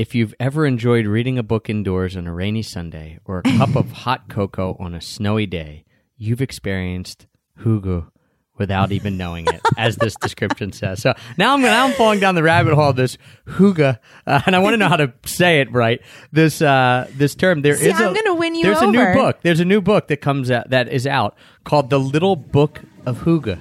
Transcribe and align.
If 0.00 0.14
you've 0.14 0.34
ever 0.40 0.64
enjoyed 0.64 1.04
reading 1.04 1.36
a 1.36 1.42
book 1.42 1.68
indoors 1.68 2.16
on 2.16 2.26
a 2.26 2.32
rainy 2.32 2.62
Sunday 2.62 3.18
or 3.26 3.40
a 3.40 3.42
cup 3.42 3.76
of 3.76 3.92
hot 4.06 4.30
cocoa 4.30 4.74
on 4.80 4.94
a 4.94 5.00
snowy 5.02 5.44
day, 5.44 5.84
you've 6.16 6.40
experienced 6.40 7.26
Hygge 7.58 8.10
without 8.56 8.92
even 8.92 9.18
knowing 9.18 9.46
it, 9.46 9.60
as 9.76 9.96
this 9.96 10.14
description 10.22 10.72
says. 10.72 11.02
So 11.02 11.12
now 11.36 11.52
I'm 11.52 11.60
now 11.60 11.84
I'm 11.84 11.92
falling 11.92 12.18
down 12.18 12.34
the 12.34 12.42
rabbit 12.42 12.72
hole 12.72 12.88
of 12.88 12.96
this 12.96 13.18
Hygge, 13.46 13.98
uh, 14.26 14.40
and 14.46 14.56
I 14.56 14.60
want 14.60 14.72
to 14.72 14.78
know 14.78 14.88
how 14.88 14.96
to 14.96 15.12
say 15.26 15.60
it 15.60 15.70
right. 15.70 16.00
This 16.32 16.62
uh, 16.62 17.06
this 17.12 17.34
term 17.34 17.60
there 17.60 17.74
is. 17.74 17.80
See, 17.80 17.90
a, 17.90 17.92
I'm 17.92 18.14
gonna 18.14 18.36
win 18.36 18.54
you 18.54 18.62
There's 18.62 18.80
a 18.80 18.86
new 18.86 19.12
book. 19.12 19.42
There's 19.42 19.60
a 19.60 19.66
new 19.66 19.82
book 19.82 20.08
that 20.08 20.22
comes 20.22 20.50
out 20.50 20.70
that 20.70 20.88
is 20.88 21.06
out 21.06 21.36
called 21.64 21.90
The 21.90 22.00
Little 22.00 22.36
Book 22.36 22.80
of 23.04 23.18
Hygge. 23.18 23.58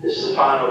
This 0.00 0.18
is 0.18 0.28
the 0.28 0.34
final. 0.34 0.68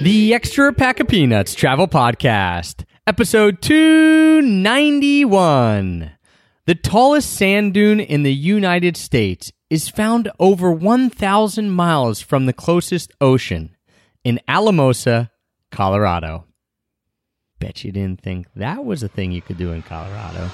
The 0.00 0.34
Extra 0.34 0.72
Pack 0.72 0.98
of 1.00 1.08
Peanuts 1.08 1.54
Travel 1.54 1.88
Podcast, 1.88 2.84
episode 3.06 3.60
291. 3.62 6.12
The 6.66 6.74
tallest 6.74 7.32
sand 7.32 7.72
dune 7.74 8.00
in 8.00 8.22
the 8.22 8.34
United 8.34 8.96
States 8.96 9.52
is 9.70 9.88
found 9.88 10.30
over 10.38 10.70
1,000 10.72 11.70
miles 11.70 12.20
from 12.20 12.46
the 12.46 12.52
closest 12.52 13.12
ocean 13.20 13.76
in 14.24 14.40
Alamosa, 14.48 15.30
Colorado. 15.70 16.46
Bet 17.60 17.84
you 17.84 17.92
didn't 17.92 18.20
think 18.20 18.48
that 18.56 18.84
was 18.84 19.02
a 19.02 19.08
thing 19.08 19.32
you 19.32 19.42
could 19.42 19.58
do 19.58 19.72
in 19.72 19.82
Colorado. 19.82 20.50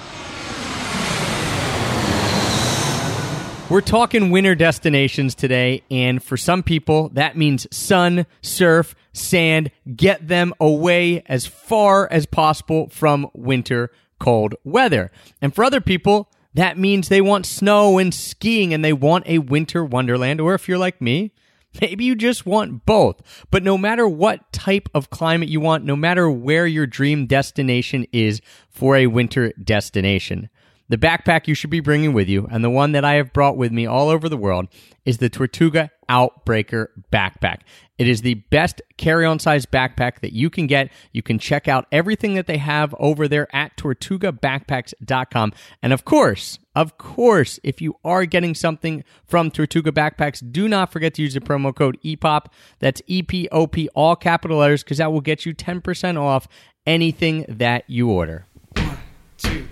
We're 3.71 3.83
talking 3.83 4.33
winter 4.33 4.57
destinations 4.57 5.37
today, 5.37 5.85
and 5.93 6.21
for 6.21 6.37
some 6.37 6.65
people, 6.65 7.09
that 7.11 7.37
means 7.37 7.69
sun, 7.71 8.27
surf, 8.43 8.97
sand. 9.13 9.71
Get 9.95 10.27
them 10.27 10.53
away 10.59 11.23
as 11.27 11.47
far 11.47 12.09
as 12.11 12.27
possible 12.27 12.89
from 12.89 13.31
winter 13.33 13.93
cold 14.19 14.57
weather. 14.65 15.13
And 15.41 15.55
for 15.55 15.63
other 15.63 15.81
people, 15.81 16.29
that 16.53 16.79
means 16.79 17.09
they 17.09 17.21
want 17.21 17.47
snow 17.47 17.99
and 17.99 18.13
skiing 18.13 18.75
and 18.75 18.85
they 18.85 18.93
want 18.93 19.29
a 19.29 19.39
winter 19.39 19.85
wonderland. 19.85 20.41
Or 20.41 20.55
if 20.55 20.69
you're 20.69 20.77
like 20.77 21.01
me, 21.01 21.33
Maybe 21.81 22.05
you 22.05 22.17
just 22.17 22.47
want 22.47 22.85
both. 22.85 23.47
But 23.51 23.63
no 23.63 23.79
matter 23.79 24.09
what 24.09 24.53
type 24.53 24.89
of 24.93 25.11
climate 25.11 25.49
you 25.49 25.61
want, 25.61 25.85
no 25.85 25.95
matter 25.95 26.29
where 26.29 26.67
your 26.67 26.87
dream 26.87 27.27
destination 27.27 28.07
is 28.13 28.41
for 28.69 28.97
a 28.97 29.07
winter 29.07 29.53
destination, 29.53 30.49
the 30.91 30.99
backpack 30.99 31.47
you 31.47 31.55
should 31.55 31.71
be 31.71 31.79
bringing 31.79 32.13
with 32.13 32.29
you, 32.29 32.49
and 32.51 32.65
the 32.65 32.69
one 32.69 32.93
that 32.93 33.05
I 33.05 33.15
have 33.15 33.33
brought 33.33 33.57
with 33.57 33.71
me 33.71 33.87
all 33.87 34.09
over 34.09 34.29
the 34.29 34.37
world, 34.37 34.67
is 35.05 35.19
the 35.19 35.31
Tortuga 35.31 35.91
Outbreaker 36.09 36.89
backpack. 37.13 37.61
It 37.97 38.09
is 38.09 38.23
the 38.23 38.35
best 38.35 38.83
carry 38.97 39.25
on 39.25 39.39
size 39.39 39.67
backpack 39.67 40.21
that 40.21 40.33
you 40.33 40.51
can 40.51 40.67
get. 40.67 40.91
You 41.13 41.23
can 41.23 41.39
check 41.39 41.69
out 41.69 41.87
everything 41.93 42.35
that 42.35 42.49
they 42.49 42.57
have 42.57 42.93
over 42.99 43.29
there 43.29 43.47
at 43.55 43.77
tortugabackpacks.com. 43.77 45.53
And 45.81 45.93
of 45.93 46.05
course, 46.05 46.59
of 46.75 46.99
course, 46.99 47.61
if 47.63 47.81
you 47.81 47.95
are 48.05 48.25
getting 48.25 48.57
something 48.57 49.05
from 49.27 49.51
Tortuga 49.51 49.93
Backpacks, 49.93 50.43
do 50.51 50.69
not 50.69 50.91
forget 50.91 51.15
to 51.15 51.23
use 51.23 51.35
the 51.35 51.41
promo 51.41 51.75
code 51.75 51.99
EPOP. 52.05 52.47
That's 52.81 53.01
E 53.07 53.23
P 53.23 53.49
O 53.53 53.69
P, 53.69 53.89
all 53.95 54.17
capital 54.17 54.59
letters, 54.59 54.83
because 54.83 54.99
that 54.99 55.13
will 55.13 55.21
get 55.21 55.47
you 55.47 55.55
10% 55.55 56.21
off 56.21 56.49
anything 56.85 57.45
that 57.49 57.85
you 57.87 58.11
order. 58.11 58.47
I'll 58.77 58.97
show 59.39 59.65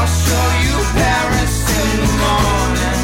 I'll 0.00 0.06
show 0.06 0.48
you 0.64 0.76
Paris 0.94 1.56
in 1.78 2.00
the 2.00 2.12
morning. 2.24 3.00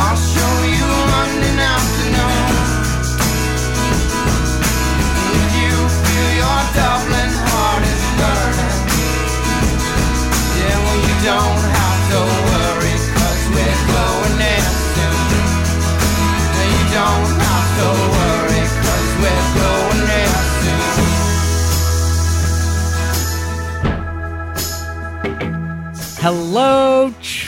I'll 0.00 0.16
show 0.16 0.62
you 0.64 0.86
London 1.12 1.58
afternoon. 1.58 1.99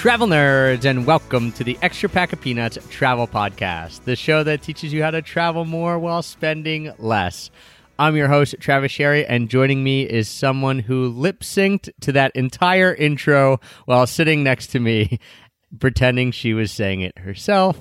Travel 0.02 0.26
nerds, 0.26 0.84
and 0.84 1.06
welcome 1.06 1.52
to 1.52 1.62
the 1.62 1.78
Extra 1.80 2.08
Pack 2.08 2.32
of 2.32 2.40
Peanuts 2.40 2.76
Travel 2.90 3.28
Podcast, 3.28 4.02
the 4.02 4.16
show 4.16 4.42
that 4.42 4.60
teaches 4.60 4.92
you 4.92 5.00
how 5.00 5.12
to 5.12 5.22
travel 5.22 5.64
more 5.64 5.96
while 5.96 6.22
spending 6.22 6.92
less. 6.98 7.52
I'm 8.00 8.16
your 8.16 8.26
host, 8.26 8.56
Travis 8.58 8.90
Sherry, 8.90 9.24
and 9.24 9.48
joining 9.48 9.84
me 9.84 10.02
is 10.02 10.28
someone 10.28 10.80
who 10.80 11.06
lip 11.06 11.42
synced 11.42 11.88
to 12.00 12.10
that 12.10 12.32
entire 12.34 12.92
intro 12.92 13.60
while 13.84 14.08
sitting 14.08 14.42
next 14.42 14.72
to 14.72 14.80
me, 14.80 15.20
pretending 15.78 16.32
she 16.32 16.52
was 16.52 16.72
saying 16.72 17.02
it 17.02 17.18
herself. 17.18 17.80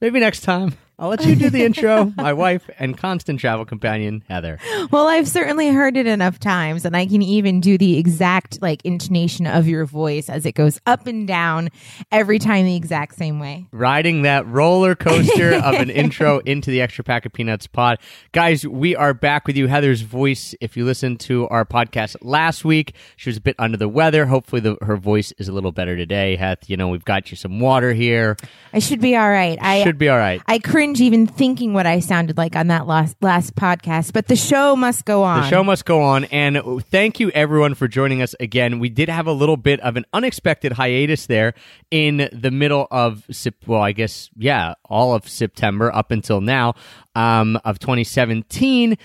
Maybe 0.00 0.20
next 0.20 0.42
time. 0.42 0.74
I'll 1.00 1.08
let 1.08 1.24
you 1.24 1.34
do 1.34 1.48
the 1.48 1.64
intro. 1.64 2.12
My 2.16 2.34
wife 2.34 2.68
and 2.78 2.96
constant 2.96 3.40
travel 3.40 3.64
companion, 3.64 4.22
Heather. 4.28 4.58
Well, 4.90 5.08
I've 5.08 5.26
certainly 5.26 5.68
heard 5.70 5.96
it 5.96 6.06
enough 6.06 6.38
times, 6.38 6.84
and 6.84 6.94
I 6.94 7.06
can 7.06 7.22
even 7.22 7.60
do 7.60 7.78
the 7.78 7.96
exact 7.98 8.60
like 8.60 8.84
intonation 8.84 9.46
of 9.46 9.66
your 9.66 9.86
voice 9.86 10.28
as 10.28 10.44
it 10.44 10.52
goes 10.52 10.78
up 10.84 11.06
and 11.06 11.26
down 11.26 11.70
every 12.12 12.38
time 12.38 12.66
the 12.66 12.76
exact 12.76 13.14
same 13.16 13.40
way. 13.40 13.66
riding 13.72 14.22
that 14.22 14.46
roller 14.46 14.94
coaster 14.94 15.54
of 15.54 15.74
an 15.74 15.88
intro 16.02 16.40
into 16.40 16.70
the 16.70 16.82
extra 16.82 17.02
pack 17.02 17.24
of 17.24 17.32
peanuts 17.32 17.66
pod 17.66 17.98
guys 18.32 18.66
we 18.66 18.94
are 18.94 19.14
back 19.14 19.46
with 19.46 19.56
you 19.56 19.68
heather's 19.68 20.02
voice 20.02 20.54
if 20.60 20.76
you 20.76 20.84
listened 20.84 21.18
to 21.20 21.48
our 21.48 21.64
podcast 21.64 22.16
last 22.20 22.64
week 22.64 22.94
she 23.16 23.30
was 23.30 23.36
a 23.38 23.40
bit 23.40 23.54
under 23.58 23.76
the 23.76 23.88
weather 23.88 24.26
hopefully 24.26 24.60
the, 24.60 24.76
her 24.82 24.96
voice 24.96 25.32
is 25.38 25.48
a 25.48 25.52
little 25.52 25.72
better 25.72 25.96
today 25.96 26.36
Heth. 26.36 26.68
you 26.68 26.76
know 26.76 26.88
we've 26.88 27.04
got 27.04 27.30
you 27.30 27.36
some 27.36 27.58
water 27.60 27.92
here 27.94 28.36
I 28.72 28.80
should 28.80 29.00
be 29.00 29.16
all 29.16 29.30
right. 29.30 29.58
I 29.60 29.82
should 29.82 29.98
be 29.98 30.08
all 30.08 30.18
right 30.18 30.42
I 30.46 30.58
cringe 30.58 30.89
even 30.98 31.26
thinking 31.26 31.74
what 31.74 31.84
I 31.84 32.00
sounded 32.00 32.38
like 32.38 32.56
on 32.56 32.68
that 32.68 32.86
last 32.86 33.16
last 33.20 33.54
podcast, 33.54 34.14
but 34.14 34.28
the 34.28 34.36
show 34.36 34.74
must 34.74 35.04
go 35.04 35.22
on. 35.22 35.42
The 35.42 35.48
show 35.50 35.62
must 35.62 35.84
go 35.84 36.00
on. 36.00 36.24
And 36.24 36.82
thank 36.86 37.20
you, 37.20 37.30
everyone, 37.32 37.74
for 37.74 37.86
joining 37.86 38.22
us 38.22 38.34
again. 38.40 38.78
We 38.78 38.88
did 38.88 39.10
have 39.10 39.26
a 39.26 39.32
little 39.32 39.58
bit 39.58 39.78
of 39.80 39.96
an 39.96 40.06
unexpected 40.14 40.72
hiatus 40.72 41.26
there 41.26 41.52
in 41.90 42.30
the 42.32 42.50
middle 42.50 42.88
of, 42.90 43.26
well, 43.66 43.82
I 43.82 43.92
guess, 43.92 44.30
yeah, 44.38 44.72
all 44.86 45.14
of 45.14 45.28
September 45.28 45.94
up 45.94 46.10
until 46.10 46.40
now 46.40 46.74
um, 47.14 47.60
of 47.66 47.78
2017. 47.78 48.96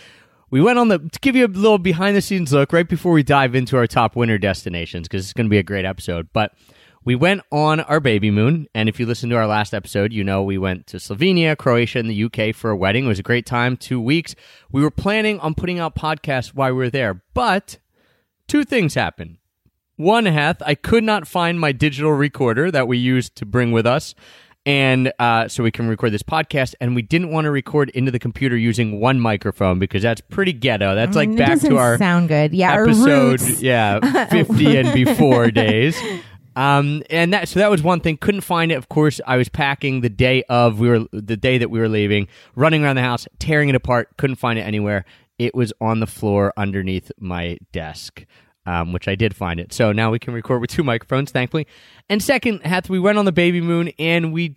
We 0.51 0.61
went 0.61 0.79
on 0.79 0.87
the, 0.87 0.99
to 0.99 1.19
give 1.19 1.35
you 1.35 1.45
a 1.45 1.47
little 1.47 1.77
behind 1.77 2.15
the 2.15 2.21
scenes 2.21 2.53
look 2.53 2.71
right 2.71 2.87
before 2.87 3.11
we 3.11 3.23
dive 3.23 3.55
into 3.55 3.75
our 3.75 3.87
top 3.87 4.15
winter 4.15 4.37
destinations, 4.37 5.07
because 5.09 5.25
it's 5.25 5.33
going 5.33 5.47
to 5.47 5.49
be 5.49 5.57
a 5.57 5.63
great 5.63 5.83
episode. 5.83 6.29
But 6.31 6.53
we 7.05 7.13
went 7.15 7.41
on 7.51 7.79
our 7.81 7.99
baby 7.99 8.31
moon, 8.31 8.67
and 8.73 8.89
if 8.89 8.99
you 8.99 9.05
listen 9.05 9.29
to 9.29 9.35
our 9.37 9.45
last 9.47 9.73
episode, 9.73 10.11
you 10.11 10.23
know 10.23 10.41
we 10.41 10.57
went 10.57 10.87
to 10.87 10.97
Slovenia, 10.97 11.55
Croatia, 11.55 11.99
and 11.99 12.09
the 12.09 12.23
UK 12.23 12.53
for 12.55 12.71
a 12.71 12.75
wedding. 12.75 13.05
It 13.05 13.09
was 13.09 13.19
a 13.19 13.23
great 13.23 13.45
time, 13.45 13.77
two 13.77 14.01
weeks. 14.01 14.35
We 14.71 14.81
were 14.81 14.91
planning 14.91 15.39
on 15.39 15.53
putting 15.53 15.79
out 15.79 15.95
podcasts 15.95 16.47
while 16.55 16.71
we 16.71 16.77
were 16.77 16.89
there, 16.89 17.21
but 17.35 17.77
two 18.47 18.63
things 18.63 18.95
happened. 18.95 19.37
One, 19.97 20.25
Heth, 20.25 20.61
I 20.65 20.75
could 20.75 21.03
not 21.03 21.27
find 21.27 21.59
my 21.59 21.71
digital 21.71 22.11
recorder 22.11 22.69
that 22.71 22.87
we 22.87 22.97
used 22.97 23.35
to 23.37 23.45
bring 23.45 23.71
with 23.71 23.85
us, 23.85 24.13
and 24.65 25.13
uh, 25.19 25.47
so 25.47 25.61
we 25.63 25.69
can 25.71 25.87
record 25.87 26.11
this 26.11 26.23
podcast. 26.23 26.73
And 26.81 26.95
we 26.95 27.03
didn't 27.03 27.29
want 27.29 27.45
to 27.45 27.51
record 27.51 27.89
into 27.91 28.09
the 28.11 28.19
computer 28.19 28.57
using 28.57 28.99
one 28.99 29.19
microphone 29.19 29.77
because 29.77 30.01
that's 30.01 30.21
pretty 30.21 30.53
ghetto. 30.53 30.95
That's 30.95 31.15
like 31.15 31.29
Mm, 31.29 31.37
back 31.37 31.59
to 31.59 31.77
our 31.77 31.97
sound 31.99 32.29
good. 32.29 32.51
Yeah, 32.51 32.73
episode, 32.81 33.41
yeah, 33.59 34.25
fifty 34.29 34.75
and 34.75 34.91
before 34.91 35.51
days. 35.51 36.01
Um, 36.55 37.03
and 37.09 37.33
that 37.33 37.49
so 37.49 37.59
that 37.59 37.69
was 37.69 37.83
one 37.83 37.99
thing. 37.99 38.17
Couldn't 38.17 38.41
find 38.41 38.71
it. 38.71 38.75
Of 38.75 38.89
course, 38.89 39.19
I 39.25 39.37
was 39.37 39.49
packing 39.49 40.01
the 40.01 40.09
day 40.09 40.43
of 40.43 40.79
we 40.79 40.89
were 40.89 41.05
the 41.11 41.37
day 41.37 41.57
that 41.57 41.69
we 41.69 41.79
were 41.79 41.89
leaving, 41.89 42.27
running 42.55 42.83
around 42.83 42.95
the 42.95 43.01
house, 43.01 43.27
tearing 43.39 43.69
it 43.69 43.75
apart. 43.75 44.15
Couldn't 44.17 44.37
find 44.37 44.57
it 44.57 44.63
anywhere. 44.63 45.05
It 45.37 45.53
was 45.53 45.73
on 45.81 45.99
the 45.99 46.07
floor 46.07 46.53
underneath 46.55 47.11
my 47.19 47.57
desk. 47.71 48.25
Um, 48.67 48.93
which 48.93 49.07
I 49.07 49.13
did 49.13 49.35
find 49.35 49.59
it. 49.59 49.71
So 49.73 49.91
now 49.91 50.09
we 50.09 50.17
can 50.17 50.33
record 50.33 50.59
with 50.59 50.71
two 50.71 50.83
microphones, 50.91 51.29
thankfully. 51.29 51.67
And 52.09 52.19
second, 52.23 52.61
Heth, 52.65 52.89
we 52.89 52.99
went 52.99 53.19
on 53.19 53.25
the 53.25 53.31
baby 53.31 53.61
moon, 53.61 53.91
and 53.99 54.33
we, 54.33 54.55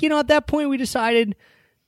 you 0.00 0.08
know, 0.08 0.18
at 0.18 0.28
that 0.28 0.46
point 0.46 0.70
we 0.70 0.78
decided, 0.78 1.36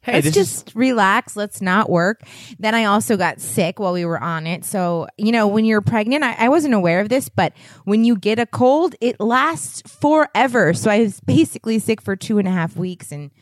hey, 0.06 0.12
Let's 0.14 0.24
this 0.24 0.36
is 0.36 0.62
just 0.62 0.74
relax. 0.74 1.36
Let's 1.36 1.60
not 1.60 1.90
work. 1.90 2.22
Then 2.58 2.74
I 2.74 2.84
also 2.84 3.16
got 3.16 3.40
sick 3.40 3.78
while 3.78 3.92
we 3.92 4.04
were 4.04 4.22
on 4.22 4.46
it. 4.46 4.64
So, 4.64 5.08
you 5.18 5.32
know, 5.32 5.46
when 5.48 5.64
you're 5.64 5.80
pregnant, 5.80 6.24
I, 6.24 6.34
I 6.38 6.48
wasn't 6.48 6.74
aware 6.74 7.00
of 7.00 7.08
this, 7.08 7.28
but 7.28 7.52
when 7.84 8.04
you 8.04 8.16
get 8.16 8.38
a 8.38 8.46
cold, 8.46 8.94
it 9.00 9.20
lasts 9.20 9.82
forever. 10.00 10.72
So 10.74 10.90
I 10.90 11.00
was 11.00 11.20
basically 11.20 11.78
sick 11.78 12.00
for 12.00 12.16
two 12.16 12.38
and 12.38 12.46
a 12.46 12.52
half 12.52 12.76
weeks. 12.76 13.10
And, 13.12 13.32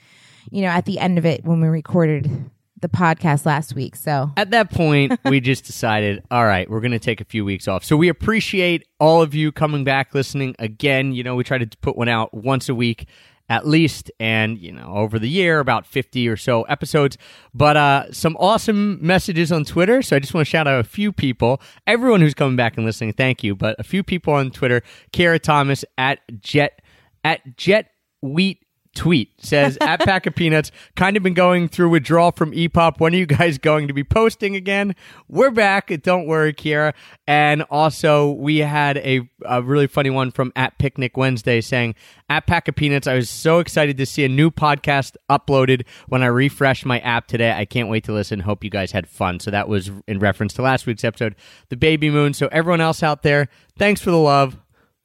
you 0.51 0.63
know, 0.63 0.69
at 0.69 0.87
the 0.87 0.99
end 0.99 1.19
of 1.19 1.27
it, 1.27 1.45
when 1.45 1.61
we 1.61 1.69
recorded 1.69 2.51
the 2.81 2.89
podcast 2.89 3.47
last 3.47 3.75
week. 3.75 3.97
So 3.97 4.31
At 4.37 4.51
that 4.51 4.71
point, 4.71 5.19
we 5.25 5.41
just 5.41 5.65
decided, 5.65 6.23
all 6.31 6.45
right, 6.45 6.69
we're 6.69 6.81
going 6.81 6.93
to 6.93 6.99
take 6.99 7.21
a 7.21 7.25
few 7.25 7.45
weeks 7.45 7.67
off. 7.67 7.83
So 7.83 7.97
we 7.97 8.09
appreciate 8.09 8.87
all 9.01 9.23
of 9.23 9.35
you 9.35 9.53
coming 9.53 9.85
back, 9.85 10.15
listening 10.15 10.55
again. 10.59 11.13
You 11.13 11.23
know, 11.23 11.35
we 11.35 11.45
try 11.45 11.57
to 11.57 11.67
put 11.79 11.97
one 11.97 12.09
out 12.09 12.35
once 12.35 12.69
a 12.69 12.75
week. 12.75 13.07
At 13.49 13.67
least, 13.67 14.11
and 14.19 14.59
you 14.59 14.73
know, 14.73 14.87
over 14.95 15.19
the 15.19 15.29
year, 15.29 15.61
about 15.61 15.87
50 15.87 16.29
or 16.29 16.37
so 16.37 16.63
episodes. 16.63 17.19
But 17.53 17.77
uh, 17.77 18.13
some 18.13 18.37
awesome 18.39 18.99
messages 19.05 19.53
on 19.53 19.65
Twitter. 19.65 20.03
So 20.03 20.17
I 20.17 20.19
just 20.19 20.35
want 20.35 20.47
to 20.47 20.51
shout 20.51 20.67
out 20.67 20.81
a 20.81 20.85
few 20.85 21.13
people, 21.13 21.61
everyone 21.87 22.21
who's 22.21 22.35
coming 22.35 22.57
back 22.57 22.77
and 22.77 22.87
listening. 22.87 23.13
Thank 23.13 23.45
you. 23.45 23.55
But 23.55 23.77
a 23.79 23.85
few 23.85 24.03
people 24.03 24.35
on 24.35 24.51
Twitter: 24.51 24.83
Kara 25.13 25.39
Thomas 25.39 25.85
at 25.99 26.21
Jet 26.41 26.81
at 27.23 27.57
Jet 27.57 27.91
Wheat 28.23 28.64
tweet 28.95 29.33
says 29.39 29.77
at 29.81 30.01
pack 30.01 30.27
of 30.27 30.35
peanuts 30.35 30.71
kind 30.97 31.17
of 31.17 31.23
been 31.23 31.35
going 31.35 31.69
through 31.69 31.89
withdrawal 31.89 32.31
from 32.33 32.53
epop 32.53 33.01
when 33.01 33.15
are 33.15 33.19
you 33.19 33.27
guys 33.27 33.59
going 33.59 33.89
to 33.89 33.95
be 33.95 34.05
posting 34.05 34.55
again? 34.57 34.95
We're 35.29 35.51
back. 35.51 35.93
Don't 36.03 36.27
worry 36.27 36.53
kiera. 36.55 36.95
And 37.27 37.63
also 37.63 38.33
we 38.33 38.59
had 38.59 38.99
a, 38.99 39.29
a 39.45 39.63
really 39.63 39.87
funny 39.87 40.11
one 40.11 40.31
from 40.31 40.53
at 40.57 40.79
picnic 40.79 41.17
wednesday 41.17 41.61
saying 41.61 41.95
at 42.29 42.47
pack 42.47 42.69
of 42.69 42.75
peanuts 42.75 43.07
i 43.07 43.15
was 43.15 43.29
so 43.29 43.59
excited 43.59 43.99
to 43.99 44.07
see 44.07 44.25
a 44.25 44.29
new 44.29 44.51
podcast 44.51 45.17
uploaded 45.31 45.85
when 46.09 46.23
i 46.23 46.27
refreshed 46.27 46.87
my 46.87 47.01
app 47.01 47.27
today. 47.27 47.53
I 47.53 47.65
can't 47.65 47.89
wait 47.89 48.05
to 48.05 48.13
listen. 48.13 48.41
Hope 48.41 48.65
you 48.65 48.71
guys 48.71 48.93
had 48.93 49.09
fun. 49.09 49.41
So 49.41 49.51
that 49.51 49.69
was 49.69 49.91
in 50.07 50.19
reference 50.19 50.55
to 50.55 50.63
last 50.63 50.87
week's 50.87 51.05
episode 51.05 51.35
the 51.69 51.77
baby 51.77 52.11
moon. 52.11 52.35
So 52.35 52.49
everyone 52.53 52.81
else 52.81 53.03
out 53.03 53.23
there 53.23 53.49
thanks 53.79 54.01
for 54.01 54.11
the 54.11 54.19
love. 54.19 54.57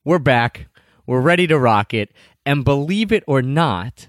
We're 0.03 0.19
back. 0.19 0.67
We're 1.05 1.21
ready 1.21 1.47
to 1.47 1.57
rock 1.57 1.93
it. 1.93 2.11
And 2.49 2.65
believe 2.65 3.11
it 3.11 3.23
or 3.27 3.43
not, 3.43 4.07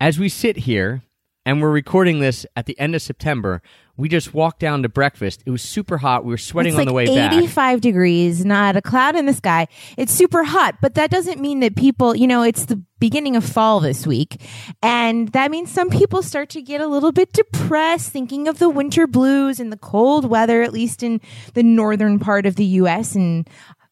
as 0.00 0.18
we 0.18 0.30
sit 0.30 0.56
here 0.56 1.02
and 1.44 1.60
we're 1.60 1.70
recording 1.70 2.18
this 2.18 2.46
at 2.56 2.64
the 2.64 2.78
end 2.80 2.94
of 2.94 3.02
September, 3.02 3.60
we 3.94 4.08
just 4.08 4.32
walked 4.32 4.60
down 4.60 4.82
to 4.84 4.88
breakfast. 4.88 5.42
It 5.44 5.50
was 5.50 5.60
super 5.60 5.98
hot. 5.98 6.24
We 6.24 6.30
were 6.30 6.38
sweating 6.38 6.72
it's 6.72 6.78
on 6.78 6.86
like 6.86 6.88
the 6.88 6.94
way 6.94 7.14
back. 7.14 7.34
85 7.34 7.80
degrees, 7.82 8.42
not 8.42 8.76
a 8.76 8.80
cloud 8.80 9.16
in 9.16 9.26
the 9.26 9.34
sky. 9.34 9.66
It's 9.98 10.14
super 10.14 10.44
hot, 10.44 10.76
but 10.80 10.94
that 10.94 11.10
doesn't 11.10 11.42
mean 11.42 11.60
that 11.60 11.76
people, 11.76 12.16
you 12.16 12.26
know, 12.26 12.42
it's 12.42 12.64
the 12.64 12.82
beginning 13.00 13.36
of 13.36 13.44
fall 13.44 13.80
this 13.80 14.06
week. 14.06 14.40
And 14.82 15.28
that 15.32 15.50
means 15.50 15.70
some 15.70 15.90
people 15.90 16.22
start 16.22 16.48
to 16.50 16.62
get 16.62 16.80
a 16.80 16.86
little 16.86 17.12
bit 17.12 17.34
depressed 17.34 18.10
thinking 18.10 18.48
of 18.48 18.58
the 18.58 18.70
winter 18.70 19.06
blues 19.06 19.60
and 19.60 19.70
the 19.70 19.76
cold 19.76 20.24
weather, 20.24 20.62
at 20.62 20.72
least 20.72 21.02
in 21.02 21.20
the 21.52 21.62
northern 21.62 22.18
part 22.18 22.46
of 22.46 22.56
the 22.56 22.64
US 22.64 23.14
and 23.14 23.46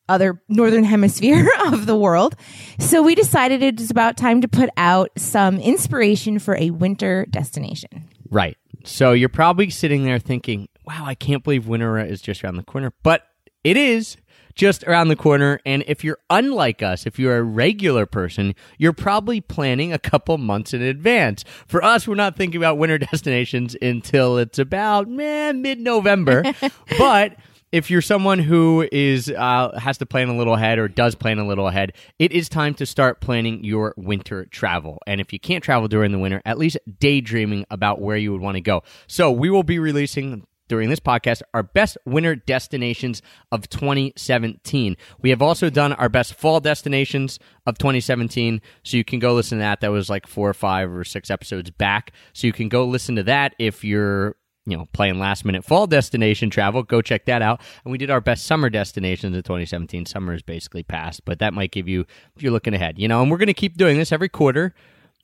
other 0.09 0.41
northern 0.49 0.85
hemisphere 0.85 1.49
of 1.67 1.87
the 1.87 1.97
world. 1.97 2.37
So 2.79 3.03
we 3.03 3.15
decided 3.15 3.63
it 3.63 3.79
was 3.79 3.91
about 3.91 4.17
time 4.17 4.41
to 4.41 4.49
put 4.49 4.71
out 4.77 5.11
some 5.17 5.59
inspiration 5.59 6.39
for 6.39 6.57
a 6.57 6.71
winter 6.71 7.27
destination. 7.31 8.09
Right. 8.31 8.57
So 8.85 9.13
you're 9.13 9.29
probably 9.29 9.71
sitting 9.71 10.05
there 10.05 10.19
thinking, 10.19 10.69
wow, 10.85 11.05
I 11.05 11.15
can't 11.15 11.43
believe 11.43 11.67
winter 11.67 11.99
is 11.99 12.21
just 12.21 12.45
around 12.45 12.57
the 12.57 12.63
corner. 12.63 12.93
But 13.03 13.27
it 13.65 13.77
is 13.77 14.17
just 14.57 14.85
around 14.85 15.09
the 15.09 15.17
corner. 15.17 15.61
And 15.65 15.85
if 15.87 16.03
you're 16.03 16.19
unlike 16.31 16.83
us, 16.83 17.07
if 17.07 17.19
you're 17.19 17.37
a 17.37 17.43
regular 17.43 18.07
person, 18.07 18.55
you're 18.79 18.93
probably 18.93 19.41
planning 19.41 19.93
a 19.93 19.99
couple 19.99 20.39
months 20.39 20.73
in 20.75 20.83
advance. 20.83 21.45
For 21.67 21.85
us, 21.85 22.09
we're 22.09 22.15
not 22.15 22.37
thinking 22.37 22.59
about 22.59 22.79
winter 22.79 22.99
destinations 23.13 23.77
until 23.81 24.39
it's 24.39 24.59
about 24.59 25.09
mid 25.09 25.79
November. 25.79 26.43
but 26.99 27.37
if 27.77 27.91
you're 27.91 28.01
someone 28.01 28.39
who 28.39 28.89
is 28.91 29.29
uh, 29.29 29.79
has 29.79 29.99
to 29.99 30.07
plan 30.07 30.31
a 30.31 30.37
little 30.37 30.55
ahead 30.55 30.79
or 30.79 30.89
does 30.89 31.15
plan 31.15 31.39
a 31.39 31.47
little 31.47 31.69
ahead, 31.69 31.93
it 32.19 32.33
is 32.33 32.49
time 32.49 32.73
to 32.73 32.87
start 32.87 33.21
planning 33.21 33.63
your 33.65 33.93
winter 33.99 34.47
travel. 34.47 34.99
And 35.07 35.21
if 35.21 35.31
you 35.31 35.39
can't 35.39 35.63
travel 35.63 35.87
during 35.87 36.11
the 36.11 36.19
winter, 36.19 36.41
at 36.47 36.57
least 36.57 36.79
daydreaming 36.99 37.67
about 37.71 38.01
where 38.01 38.17
you 38.17 38.33
would 38.33 38.41
want 38.41 38.55
to 38.55 38.63
go. 38.63 38.83
So 39.09 39.31
we 39.31 39.51
will 39.51 39.63
be 39.63 39.79
releasing 39.79 40.47
during 40.69 40.89
this 40.89 41.01
podcast 41.01 41.43
our 41.53 41.63
best 41.63 41.99
winter 42.07 42.35
destinations 42.35 43.21
of 43.53 43.69
2017. 43.69 44.97
We 45.21 45.29
have 45.29 45.43
also 45.43 45.69
done 45.69 45.93
our 45.93 46.09
best 46.09 46.33
fall 46.33 46.61
destinations 46.61 47.39
of 47.67 47.77
2017. 47.77 48.63
So 48.85 48.97
you 48.97 49.05
can 49.05 49.19
go 49.19 49.35
listen 49.35 49.59
to 49.59 49.63
that. 49.63 49.83
That 49.83 49.91
was 49.91 50.09
like 50.09 50.27
four 50.27 50.49
or 50.49 50.55
five 50.55 50.91
or 50.91 51.05
six 51.05 51.31
episodes 51.31 51.71
back. 51.71 52.13
So 52.33 52.47
you 52.47 52.55
can 52.55 52.71
go 52.71 52.87
listen 52.87 53.17
to 53.17 53.23
that 53.25 53.55
if 53.59 53.85
you're 53.85 54.35
you 54.67 54.77
know, 54.77 54.89
playing 54.93 55.19
last 55.19 55.45
minute 55.45 55.65
fall 55.65 55.87
destination 55.87 56.51
travel, 56.51 56.83
go 56.83 57.01
check 57.01 57.25
that 57.27 57.41
out. 57.41 57.61
And 57.85 57.93
we 57.93 57.99
did 57.99 58.11
our 58.11 58.21
best 58.21 58.45
summer 58.45 58.69
destinations 58.69 59.35
in 59.37 59.43
2017. 59.43 60.07
Summer 60.07 60.35
is 60.35 60.43
basically 60.43 60.83
past, 60.83 61.25
but 61.25 61.39
that 61.39 61.55
might 61.55 61.71
give 61.71 61.89
you, 61.89 62.05
if 62.35 62.43
you're 62.43 62.53
looking 62.53 62.75
ahead, 62.75 62.99
you 62.99 63.09
know, 63.09 63.23
and 63.23 63.31
we're 63.31 63.39
going 63.39 63.47
to 63.47 63.55
keep 63.55 63.77
doing 63.77 63.97
this 63.97 64.13
every 64.13 64.29
quarter, 64.29 64.75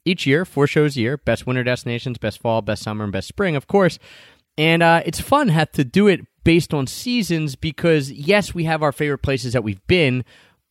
each 0.05 0.27
year, 0.27 0.45
four 0.45 0.67
shows 0.67 0.97
a 0.97 1.01
year 1.01 1.17
best 1.17 1.47
winter 1.47 1.65
destinations, 1.65 2.19
best 2.19 2.41
fall, 2.41 2.63
best 2.63 2.83
summer, 2.83 3.05
and 3.05 3.13
best 3.13 3.29
spring, 3.29 3.57
of 3.57 3.67
course. 3.67 3.99
And 4.57 4.83
uh, 4.83 5.03
it's 5.05 5.21
fun 5.21 5.49
have 5.49 5.73
to 5.73 5.85
do 5.85 6.09
it 6.09 6.21
based 6.45 6.75
on 6.75 6.87
seasons 6.87 7.57
because, 7.57 8.11
yes, 8.11 8.55
we 8.55 8.65
have 8.65 8.83
our 8.83 8.93
favorite 8.93 9.23
places 9.23 9.53
that 9.53 9.65
we've 9.65 9.85
been, 9.87 10.25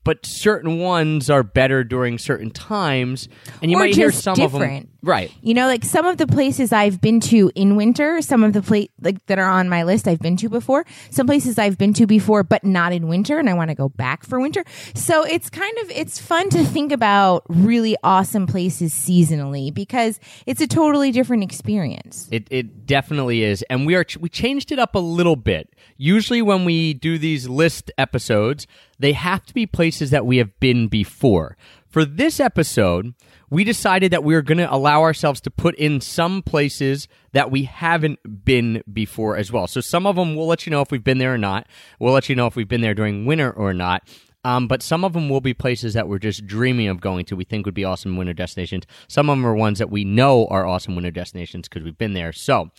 but 0.03 0.25
certain 0.25 0.79
ones 0.79 1.29
are 1.29 1.43
better 1.43 1.83
during 1.83 2.17
certain 2.17 2.49
times, 2.49 3.29
and 3.61 3.69
you 3.71 3.77
Or 3.77 3.81
might 3.81 3.95
hear 3.95 4.11
some 4.11 4.35
different. 4.35 4.53
of 4.63 4.69
them. 4.83 4.87
Right. 5.03 5.31
You 5.41 5.55
know, 5.55 5.65
like 5.65 5.83
some 5.83 6.05
of 6.05 6.17
the 6.17 6.27
places 6.27 6.71
I've 6.71 7.01
been 7.01 7.19
to 7.21 7.51
in 7.55 7.75
winter, 7.75 8.21
some 8.21 8.43
of 8.43 8.53
the 8.53 8.61
pla- 8.61 8.85
like 9.01 9.25
that 9.25 9.39
are 9.39 9.49
on 9.49 9.67
my 9.67 9.81
list 9.83 10.07
I've 10.07 10.19
been 10.19 10.37
to 10.37 10.49
before. 10.49 10.85
Some 11.09 11.25
places 11.25 11.57
I've 11.57 11.77
been 11.77 11.93
to 11.95 12.05
before, 12.05 12.43
but 12.43 12.63
not 12.63 12.93
in 12.93 13.07
winter, 13.07 13.39
and 13.39 13.49
I 13.49 13.53
want 13.55 13.69
to 13.69 13.75
go 13.75 13.89
back 13.89 14.23
for 14.23 14.39
winter. 14.39 14.63
So 14.93 15.23
it's 15.23 15.49
kind 15.49 15.75
of 15.79 15.89
it's 15.89 16.19
fun 16.19 16.49
to 16.51 16.63
think 16.63 16.91
about 16.91 17.43
really 17.49 17.95
awesome 18.03 18.45
places 18.45 18.93
seasonally 18.93 19.73
because 19.73 20.19
it's 20.45 20.61
a 20.61 20.67
totally 20.67 21.11
different 21.11 21.43
experience. 21.43 22.27
It 22.31 22.47
it 22.51 22.85
definitely 22.85 23.41
is, 23.43 23.63
and 23.71 23.87
we 23.87 23.95
are 23.95 24.05
we 24.19 24.29
changed 24.29 24.71
it 24.71 24.77
up 24.79 24.93
a 24.93 24.99
little 24.99 25.35
bit. 25.35 25.73
Usually, 26.03 26.41
when 26.41 26.65
we 26.65 26.95
do 26.95 27.19
these 27.19 27.47
list 27.47 27.91
episodes, 27.95 28.65
they 28.97 29.13
have 29.13 29.45
to 29.45 29.53
be 29.53 29.67
places 29.67 30.09
that 30.09 30.25
we 30.25 30.37
have 30.37 30.59
been 30.59 30.87
before. 30.87 31.55
For 31.85 32.05
this 32.05 32.39
episode, 32.39 33.13
we 33.51 33.63
decided 33.63 34.11
that 34.11 34.23
we 34.23 34.33
were 34.33 34.41
going 34.41 34.57
to 34.57 34.73
allow 34.73 35.03
ourselves 35.03 35.39
to 35.41 35.51
put 35.51 35.75
in 35.75 36.01
some 36.01 36.41
places 36.41 37.07
that 37.33 37.51
we 37.51 37.65
haven't 37.65 38.43
been 38.43 38.81
before 38.91 39.37
as 39.37 39.51
well. 39.51 39.67
So 39.67 39.79
some 39.79 40.07
of 40.07 40.15
them 40.15 40.35
we'll 40.35 40.47
let 40.47 40.65
you 40.65 40.71
know 40.71 40.81
if 40.81 40.89
we've 40.89 41.03
been 41.03 41.19
there 41.19 41.35
or 41.35 41.37
not. 41.37 41.67
We'll 41.99 42.13
let 42.13 42.29
you 42.29 42.35
know 42.35 42.47
if 42.47 42.55
we've 42.55 42.67
been 42.67 42.81
there 42.81 42.95
during 42.95 43.27
winter 43.27 43.51
or 43.51 43.71
not. 43.71 44.01
Um, 44.43 44.67
but 44.67 44.81
some 44.81 45.03
of 45.03 45.13
them 45.13 45.29
will 45.29 45.39
be 45.39 45.53
places 45.53 45.93
that 45.93 46.07
we're 46.07 46.17
just 46.17 46.47
dreaming 46.47 46.87
of 46.87 46.99
going 46.99 47.25
to. 47.25 47.35
We 47.35 47.43
think 47.43 47.67
would 47.67 47.75
be 47.75 47.85
awesome 47.85 48.17
winter 48.17 48.33
destinations. 48.33 48.85
Some 49.07 49.29
of 49.29 49.37
them 49.37 49.45
are 49.45 49.53
ones 49.53 49.77
that 49.77 49.91
we 49.91 50.03
know 50.03 50.47
are 50.47 50.65
awesome 50.65 50.95
winter 50.95 51.11
destinations 51.11 51.67
because 51.67 51.83
we've 51.83 51.95
been 51.95 52.13
there. 52.13 52.33
So, 52.33 52.71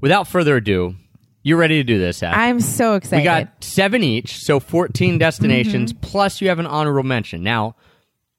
without 0.00 0.26
further 0.26 0.56
ado, 0.56 0.96
you're 1.42 1.58
ready 1.58 1.76
to 1.76 1.84
do 1.84 1.98
this, 1.98 2.18
Zach. 2.18 2.36
I'm 2.36 2.60
so 2.60 2.94
excited. 2.94 3.22
We 3.22 3.24
got 3.24 3.48
seven 3.62 4.02
each, 4.02 4.38
so 4.38 4.60
14 4.60 5.18
destinations, 5.18 5.92
plus 5.92 6.40
you 6.40 6.48
have 6.48 6.58
an 6.58 6.66
honorable 6.66 7.02
mention. 7.06 7.42
Now, 7.42 7.76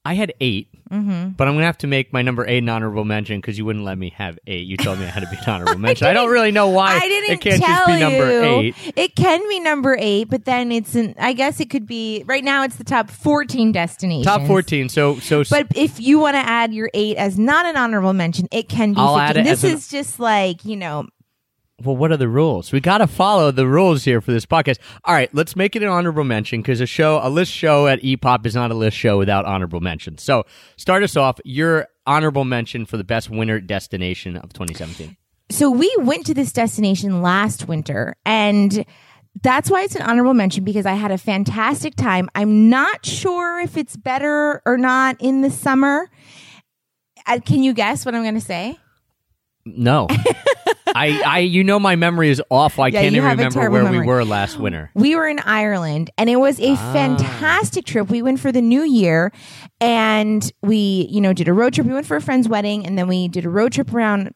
I 0.05 0.13
had 0.15 0.33
8 0.39 0.67
Mm-hmm. 0.91 1.29
but 1.29 1.47
I'm 1.47 1.55
going 1.55 1.61
to 1.63 1.65
have 1.65 1.79
to 1.79 1.87
make 1.87 2.13
my 2.13 2.21
number 2.21 2.45
eight 2.45 2.59
an 2.59 2.69
honorable 2.69 3.03
mention 3.03 3.39
because 3.41 3.57
you 3.57 3.65
wouldn't 3.65 3.83
let 3.83 3.97
me 3.97 4.11
have 4.15 4.37
eight. 4.45 4.67
You 4.67 4.77
told 4.77 4.99
me 4.99 5.05
I 5.05 5.07
had 5.07 5.21
to 5.23 5.29
be 5.31 5.37
an 5.37 5.43
honorable 5.47 5.79
mention. 5.79 6.05
I, 6.05 6.13
don't 6.13 6.29
really 6.29 6.51
know 6.51 6.67
why 6.69 6.93
I 6.97 7.07
didn't 7.07 7.31
it 7.31 7.41
can't 7.41 7.63
tell 7.63 7.77
just 7.77 7.87
be 7.87 7.99
number 7.99 8.31
you. 8.31 8.59
eight. 8.59 8.75
It 8.95 9.15
can 9.15 9.39
be 9.49 9.59
number 9.59 9.97
eight, 9.99 10.25
but 10.29 10.45
then 10.45 10.71
it's 10.71 10.93
an. 10.93 11.15
I 11.17 11.33
guess 11.33 11.59
it 11.59 11.71
could 11.71 11.87
be 11.87 12.23
right 12.27 12.43
now. 12.43 12.63
It's 12.63 12.75
the 12.75 12.83
top 12.83 13.09
fourteen 13.09 13.71
destinations. 13.71 14.25
Top 14.27 14.45
14. 14.45 14.87
So, 14.89 15.17
so 15.17 15.43
But 15.49 15.65
if 15.75 15.99
you 15.99 16.19
want 16.19 16.35
to 16.35 16.45
add 16.45 16.75
your 16.75 16.91
eight 16.93 17.17
as 17.17 17.39
not 17.39 17.65
an 17.65 17.75
honorable 17.75 18.13
mention, 18.13 18.47
it 18.51 18.69
can 18.69 18.93
be. 18.93 18.99
I'll 18.99 19.15
15. 19.17 19.29
add 19.29 19.37
it 19.37 19.43
this 19.49 19.63
as 19.63 19.71
an- 19.71 19.77
is 19.77 19.87
just 19.87 20.19
like 20.19 20.63
you 20.63 20.75
know. 20.75 21.07
Well, 21.81 21.95
what 21.95 22.11
are 22.11 22.17
the 22.17 22.27
rules? 22.27 22.71
We 22.71 22.79
got 22.79 22.99
to 22.99 23.07
follow 23.07 23.51
the 23.51 23.67
rules 23.67 24.03
here 24.03 24.21
for 24.21 24.31
this 24.31 24.45
podcast. 24.45 24.77
All 25.05 25.13
right, 25.13 25.33
let's 25.33 25.55
make 25.55 25.75
it 25.75 25.83
an 25.83 25.89
honorable 25.89 26.23
mention 26.23 26.61
because 26.61 26.81
a 26.81 26.85
show, 26.85 27.19
a 27.23 27.29
list 27.29 27.51
show 27.51 27.87
at 27.87 28.01
EPOP 28.01 28.45
is 28.45 28.55
not 28.55 28.71
a 28.71 28.75
list 28.75 28.95
show 28.95 29.17
without 29.17 29.45
honorable 29.45 29.79
mentions. 29.79 30.21
So, 30.21 30.45
start 30.77 31.03
us 31.03 31.17
off. 31.17 31.39
Your 31.43 31.87
honorable 32.05 32.45
mention 32.45 32.85
for 32.85 32.97
the 32.97 33.03
best 33.03 33.29
winter 33.29 33.59
destination 33.59 34.37
of 34.37 34.53
2017. 34.53 35.17
So 35.49 35.69
we 35.69 35.93
went 35.99 36.25
to 36.27 36.33
this 36.33 36.51
destination 36.51 37.21
last 37.21 37.67
winter, 37.67 38.15
and 38.25 38.85
that's 39.41 39.69
why 39.69 39.83
it's 39.83 39.95
an 39.95 40.01
honorable 40.03 40.33
mention 40.33 40.63
because 40.63 40.85
I 40.85 40.93
had 40.93 41.11
a 41.11 41.17
fantastic 41.17 41.95
time. 41.95 42.29
I'm 42.35 42.69
not 42.69 43.05
sure 43.05 43.59
if 43.59 43.77
it's 43.77 43.95
better 43.95 44.61
or 44.65 44.77
not 44.77 45.17
in 45.19 45.41
the 45.41 45.49
summer. 45.49 46.09
Uh, 47.27 47.39
can 47.45 47.63
you 47.63 47.73
guess 47.73 48.05
what 48.05 48.15
I'm 48.15 48.23
going 48.23 48.35
to 48.35 48.41
say? 48.41 48.79
No. 49.65 50.07
I, 50.95 51.21
I, 51.25 51.39
you 51.39 51.63
know, 51.63 51.79
my 51.79 51.95
memory 51.95 52.29
is 52.29 52.41
awful. 52.49 52.83
I 52.83 52.87
Yeah, 52.87 53.01
can't 53.01 53.15
even 53.15 53.29
remember 53.29 53.69
where 53.69 53.83
memory. 53.83 53.99
we 54.01 54.05
were 54.05 54.23
last 54.25 54.57
winter. 54.59 54.91
We 54.93 55.15
were 55.15 55.27
in 55.27 55.39
Ireland 55.39 56.11
and 56.17 56.29
it 56.29 56.35
was 56.37 56.59
a 56.59 56.75
fantastic 56.75 57.85
trip. 57.85 58.09
We 58.09 58.21
went 58.21 58.39
for 58.39 58.51
the 58.51 58.61
new 58.61 58.83
year 58.83 59.31
and 59.81 60.49
we, 60.61 61.07
you 61.09 61.21
know, 61.21 61.33
did 61.33 61.47
a 61.47 61.53
road 61.53 61.73
trip. 61.73 61.87
We 61.87 61.93
went 61.93 62.05
for 62.05 62.15
a 62.17 62.21
friend's 62.21 62.47
wedding 62.47 62.85
and 62.85 62.97
then 62.97 63.07
we 63.07 63.27
did 63.27 63.45
a 63.45 63.49
road 63.49 63.73
trip 63.73 63.93
around 63.93 64.33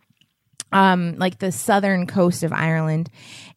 um 0.74 1.16
like 1.18 1.40
the 1.40 1.52
southern 1.52 2.08
coast 2.08 2.44
of 2.44 2.52
Ireland. 2.52 3.10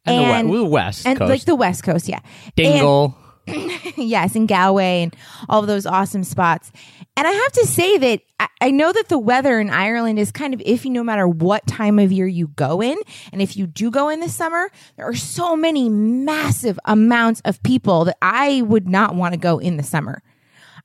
And, 0.07 0.49
the, 0.49 0.52
we- 0.52 0.59
the 0.59 0.64
west 0.64 1.07
and 1.07 1.19
coast. 1.19 1.28
like 1.30 1.45
the 1.45 1.57
west 1.57 1.83
coast, 1.83 2.09
yeah. 2.09 2.21
Dingle. 2.57 3.16
And, 3.47 3.71
yes, 3.97 4.37
in 4.37 4.47
Galway 4.47 5.02
and 5.02 5.16
all 5.49 5.61
of 5.61 5.66
those 5.66 5.87
awesome 5.87 6.23
spots. 6.25 6.71
And 7.20 7.28
I 7.28 7.32
have 7.32 7.52
to 7.52 7.66
say 7.66 7.98
that 7.98 8.22
I, 8.40 8.48
I 8.62 8.70
know 8.70 8.90
that 8.90 9.10
the 9.10 9.18
weather 9.18 9.60
in 9.60 9.68
Ireland 9.68 10.18
is 10.18 10.32
kind 10.32 10.54
of 10.54 10.60
iffy 10.60 10.90
no 10.90 11.04
matter 11.04 11.28
what 11.28 11.66
time 11.66 11.98
of 11.98 12.10
year 12.10 12.26
you 12.26 12.48
go 12.48 12.80
in. 12.80 12.96
And 13.30 13.42
if 13.42 13.58
you 13.58 13.66
do 13.66 13.90
go 13.90 14.08
in 14.08 14.20
the 14.20 14.28
summer, 14.30 14.70
there 14.96 15.06
are 15.06 15.14
so 15.14 15.54
many 15.54 15.90
massive 15.90 16.80
amounts 16.86 17.42
of 17.44 17.62
people 17.62 18.06
that 18.06 18.16
I 18.22 18.62
would 18.62 18.88
not 18.88 19.16
want 19.16 19.34
to 19.34 19.38
go 19.38 19.58
in 19.58 19.76
the 19.76 19.82
summer. 19.82 20.22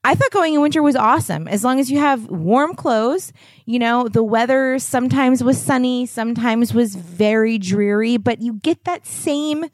I 0.03 0.13
thought 0.15 0.31
going 0.31 0.55
in 0.55 0.59
winter 0.59 0.83
was 0.83 0.97
awesome. 0.97 1.47
As 1.47 1.63
long 1.63 1.79
as 1.79 1.89
you 1.89 1.99
have 1.99 2.27
warm 2.27 2.75
clothes, 2.75 3.31
you 3.63 3.79
know, 3.79 4.09
the 4.09 4.21
weather 4.21 4.77
sometimes 4.77 5.41
was 5.41 5.57
sunny, 5.57 6.05
sometimes 6.05 6.73
was 6.73 6.95
very 6.95 7.57
dreary, 7.57 8.17
but 8.17 8.41
you 8.41 8.55
get 8.55 8.83
that 8.83 9.07
same 9.07 9.67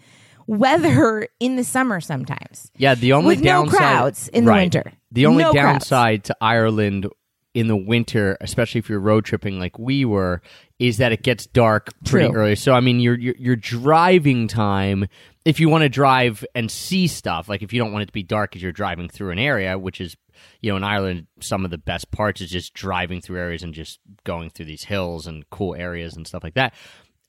weather 0.46 1.28
in 1.40 1.56
the 1.56 1.64
summer 1.64 2.00
sometimes. 2.00 2.72
Yeah, 2.78 2.94
the 2.94 3.14
only 3.14 3.30
With 3.30 3.42
no 3.44 3.66
crowds 3.66 4.28
in 4.28 4.46
the 4.46 4.52
winter. 4.52 4.94
The 5.12 5.26
only 5.26 5.44
No 5.44 5.54
downside 5.54 6.24
to 6.26 6.38
Ireland 6.40 7.08
in 7.54 7.68
the 7.68 7.76
winter, 7.76 8.38
especially 8.40 8.80
if 8.80 8.90
you're 8.90 9.00
road 9.00 9.26
tripping 9.26 9.60
like 9.60 9.78
we 9.78 10.06
were, 10.06 10.42
is 10.80 10.98
that 10.98 11.12
it 11.12 11.22
gets 11.22 11.46
dark 11.48 11.90
pretty 12.06 12.30
True. 12.30 12.36
early. 12.36 12.56
So 12.56 12.74
I 12.74 12.80
mean, 12.80 13.00
your 13.00 13.18
your, 13.20 13.36
your 13.38 13.56
driving 13.56 14.48
time, 14.48 15.08
if 15.44 15.60
you 15.60 15.68
want 15.68 15.82
to 15.82 15.90
drive 15.90 16.46
and 16.56 16.72
see 16.72 17.08
stuff, 17.08 17.50
like 17.50 17.62
if 17.62 17.74
you 17.74 17.80
don't 17.80 17.92
want 17.92 18.04
it 18.04 18.08
to 18.08 18.14
be 18.14 18.24
dark 18.24 18.56
as 18.56 18.62
you're 18.62 18.72
driving 18.72 19.10
through 19.10 19.32
an 19.32 19.40
area, 19.40 19.78
which 19.78 20.00
is 20.00 20.16
you 20.62 20.72
know 20.72 20.78
in 20.78 20.84
Ireland, 20.84 21.28
some 21.42 21.66
of 21.66 21.72
the 21.72 21.78
best 21.78 22.10
parts 22.12 22.40
is 22.40 22.50
just 22.50 22.74
driving 22.74 23.22
through 23.22 23.40
areas 23.40 23.64
and 23.64 23.74
just 23.74 24.00
going 24.24 24.50
through 24.50 24.66
these 24.66 24.86
hills 24.86 25.28
and 25.28 25.50
cool 25.50 25.76
areas 25.76 26.16
and 26.16 26.26
stuff 26.26 26.44
like 26.44 26.54
that. 26.54 26.74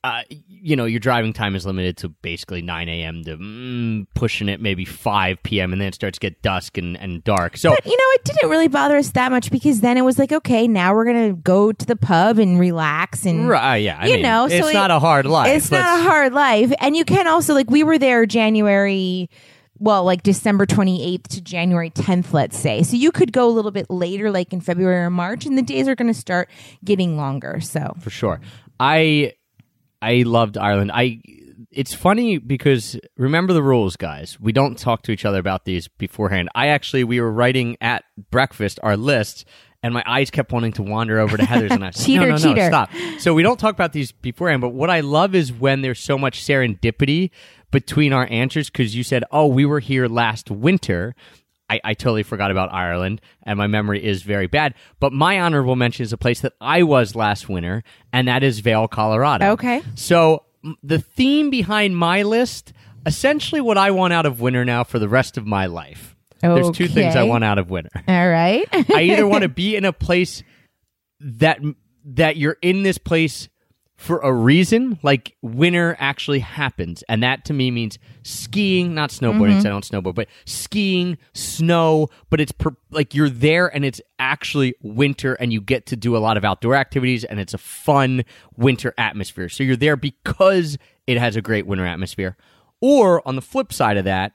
Uh, 0.04 0.22
you 0.48 0.74
know, 0.74 0.84
your 0.84 0.98
driving 0.98 1.32
time 1.32 1.54
is 1.54 1.64
limited 1.64 1.96
to 1.96 2.08
basically 2.08 2.60
9 2.60 2.88
a.m. 2.88 3.22
to 3.22 3.36
mm, 3.36 4.04
pushing 4.14 4.48
it 4.48 4.60
maybe 4.60 4.84
5 4.84 5.40
p.m. 5.44 5.72
and 5.72 5.80
then 5.80 5.86
it 5.86 5.94
starts 5.94 6.18
to 6.18 6.20
get 6.20 6.42
dusk 6.42 6.76
and, 6.76 6.96
and 6.98 7.22
dark. 7.22 7.56
So 7.56 7.70
But 7.70 7.86
you 7.86 7.96
know, 7.96 8.04
it 8.14 8.24
didn't 8.24 8.50
really 8.50 8.66
bother 8.66 8.96
us 8.96 9.10
that 9.10 9.30
much 9.30 9.52
because 9.52 9.80
then 9.80 9.96
it 9.96 10.02
was 10.02 10.18
like, 10.18 10.32
okay, 10.32 10.66
now 10.66 10.92
we're 10.92 11.04
gonna 11.04 11.34
go 11.34 11.70
to 11.70 11.86
the 11.86 11.94
pub 11.94 12.40
and 12.40 12.58
relax 12.58 13.24
and 13.24 13.48
Right, 13.48 13.76
yeah. 13.76 13.98
I 14.00 14.06
you 14.08 14.14
mean, 14.14 14.22
know, 14.22 14.48
so 14.48 14.54
it's 14.56 14.70
it- 14.70 14.74
not 14.74 14.90
a 14.90 14.98
hard 14.98 15.24
life. 15.24 15.54
It's 15.56 15.70
not 15.70 16.00
a 16.00 16.02
hard 16.02 16.32
life, 16.32 16.72
and 16.80 16.96
you 16.96 17.04
can 17.04 17.28
also 17.28 17.54
like 17.54 17.70
we 17.70 17.84
were 17.84 17.98
there 17.98 18.26
January. 18.26 19.30
Well, 19.78 20.04
like 20.04 20.22
December 20.22 20.64
28th 20.64 21.26
to 21.28 21.40
January 21.40 21.90
10th, 21.90 22.32
let's 22.32 22.56
say. 22.56 22.84
So 22.84 22.94
you 22.94 23.10
could 23.10 23.32
go 23.32 23.48
a 23.48 23.50
little 23.50 23.72
bit 23.72 23.90
later, 23.90 24.30
like 24.30 24.52
in 24.52 24.60
February 24.60 25.04
or 25.04 25.10
March, 25.10 25.44
and 25.44 25.58
the 25.58 25.62
days 25.62 25.88
are 25.88 25.96
going 25.96 26.12
to 26.12 26.18
start 26.18 26.48
getting 26.84 27.16
longer. 27.16 27.58
So, 27.60 27.96
for 27.98 28.10
sure. 28.10 28.40
I 28.78 29.32
I 30.02 30.24
loved 30.26 30.58
Ireland. 30.58 30.90
I 30.92 31.20
it's 31.70 31.94
funny 31.94 32.38
because 32.38 32.98
remember 33.16 33.52
the 33.52 33.62
rules, 33.62 33.96
guys. 33.96 34.38
We 34.38 34.52
don't 34.52 34.78
talk 34.78 35.02
to 35.04 35.12
each 35.12 35.24
other 35.24 35.38
about 35.38 35.64
these 35.64 35.88
beforehand. 35.88 36.50
I 36.54 36.68
actually 36.68 37.04
we 37.04 37.20
were 37.20 37.32
writing 37.32 37.76
at 37.80 38.04
breakfast 38.30 38.78
our 38.82 38.96
list. 38.96 39.46
And 39.84 39.92
my 39.92 40.04
eyes 40.06 40.30
kept 40.30 40.52
wanting 40.52 40.70
to 40.74 40.82
wander 40.84 41.18
over 41.18 41.36
to 41.36 41.44
Heather's, 41.44 41.72
and 41.72 41.84
I 41.84 41.90
said, 41.92 42.06
Cheater, 42.06 42.20
"No, 42.28 42.36
no, 42.36 42.36
no, 42.36 42.54
cheater." 42.54 42.68
stop." 42.68 42.90
So 43.18 43.34
we 43.34 43.42
don't 43.42 43.58
talk 43.58 43.74
about 43.74 43.92
these 43.92 44.12
beforehand. 44.12 44.60
But 44.60 44.68
what 44.68 44.90
I 44.90 45.00
love 45.00 45.34
is 45.34 45.52
when 45.52 45.82
there's 45.82 45.98
so 45.98 46.16
much 46.16 46.44
serendipity 46.44 47.30
between 47.72 48.12
our 48.12 48.28
answers. 48.30 48.70
Because 48.70 48.94
you 48.94 49.02
said, 49.02 49.24
"Oh, 49.32 49.48
we 49.48 49.64
were 49.64 49.80
here 49.80 50.06
last 50.06 50.52
winter," 50.52 51.16
I, 51.72 51.80
I 51.84 51.94
totally 51.94 52.22
forgot 52.22 52.50
about 52.50 52.72
Ireland, 52.72 53.20
and 53.44 53.56
my 53.58 53.66
memory 53.66 54.04
is 54.04 54.22
very 54.22 54.46
bad. 54.46 54.74
But 55.00 55.12
my 55.12 55.40
honorable 55.40 55.76
mention 55.76 56.02
is 56.04 56.12
a 56.12 56.16
place 56.18 56.40
that 56.40 56.52
I 56.60 56.82
was 56.82 57.14
last 57.14 57.48
winter, 57.48 57.82
and 58.12 58.28
that 58.28 58.42
is 58.42 58.60
Vail, 58.60 58.88
Colorado. 58.88 59.52
Okay. 59.52 59.82
So 59.94 60.44
m- 60.64 60.76
the 60.82 60.98
theme 60.98 61.50
behind 61.50 61.96
my 61.96 62.22
list, 62.22 62.72
essentially, 63.06 63.60
what 63.60 63.78
I 63.78 63.90
want 63.90 64.12
out 64.12 64.26
of 64.26 64.40
winter 64.40 64.64
now 64.64 64.84
for 64.84 64.98
the 64.98 65.08
rest 65.08 65.36
of 65.38 65.46
my 65.46 65.66
life. 65.66 66.14
There's 66.40 66.72
two 66.72 66.88
things 66.88 67.14
I 67.14 67.20
Okay. 67.20 67.28
want 67.28 67.44
out 67.44 67.58
of 67.58 67.70
winter. 67.70 67.90
all 68.08 68.28
right. 68.28 68.66
I 68.72 69.02
either 69.02 69.26
want 69.28 69.42
to 69.42 69.48
be 69.62 69.76
in 69.76 69.84
a 69.84 69.92
place 69.92 70.42
that 71.20 71.60
that 72.04 72.36
you're 72.36 72.56
in 72.62 72.82
this 72.82 72.98
place 72.98 73.48
for 74.02 74.18
a 74.18 74.32
reason, 74.32 74.98
like 75.04 75.36
winter 75.42 75.96
actually 76.00 76.40
happens, 76.40 77.04
and 77.08 77.22
that 77.22 77.44
to 77.44 77.52
me 77.52 77.70
means 77.70 78.00
skiing, 78.24 78.94
not 78.94 79.10
snowboarding. 79.10 79.54
'cause 79.54 79.64
I 79.64 79.68
mm-hmm. 79.68 79.80
don't 79.80 79.84
snowboard, 80.04 80.16
but 80.16 80.28
skiing, 80.44 81.18
snow. 81.34 82.08
But 82.28 82.40
it's 82.40 82.50
per, 82.50 82.74
like 82.90 83.14
you're 83.14 83.30
there, 83.30 83.72
and 83.72 83.84
it's 83.84 84.00
actually 84.18 84.74
winter, 84.82 85.34
and 85.34 85.52
you 85.52 85.60
get 85.60 85.86
to 85.86 85.96
do 85.96 86.16
a 86.16 86.18
lot 86.18 86.36
of 86.36 86.44
outdoor 86.44 86.74
activities, 86.74 87.22
and 87.22 87.38
it's 87.38 87.54
a 87.54 87.58
fun 87.58 88.24
winter 88.56 88.92
atmosphere. 88.98 89.48
So 89.48 89.62
you're 89.62 89.76
there 89.76 89.96
because 89.96 90.78
it 91.06 91.16
has 91.18 91.36
a 91.36 91.40
great 91.40 91.66
winter 91.68 91.86
atmosphere. 91.86 92.36
Or 92.80 93.26
on 93.26 93.36
the 93.36 93.42
flip 93.42 93.72
side 93.72 93.96
of 93.96 94.04
that, 94.04 94.32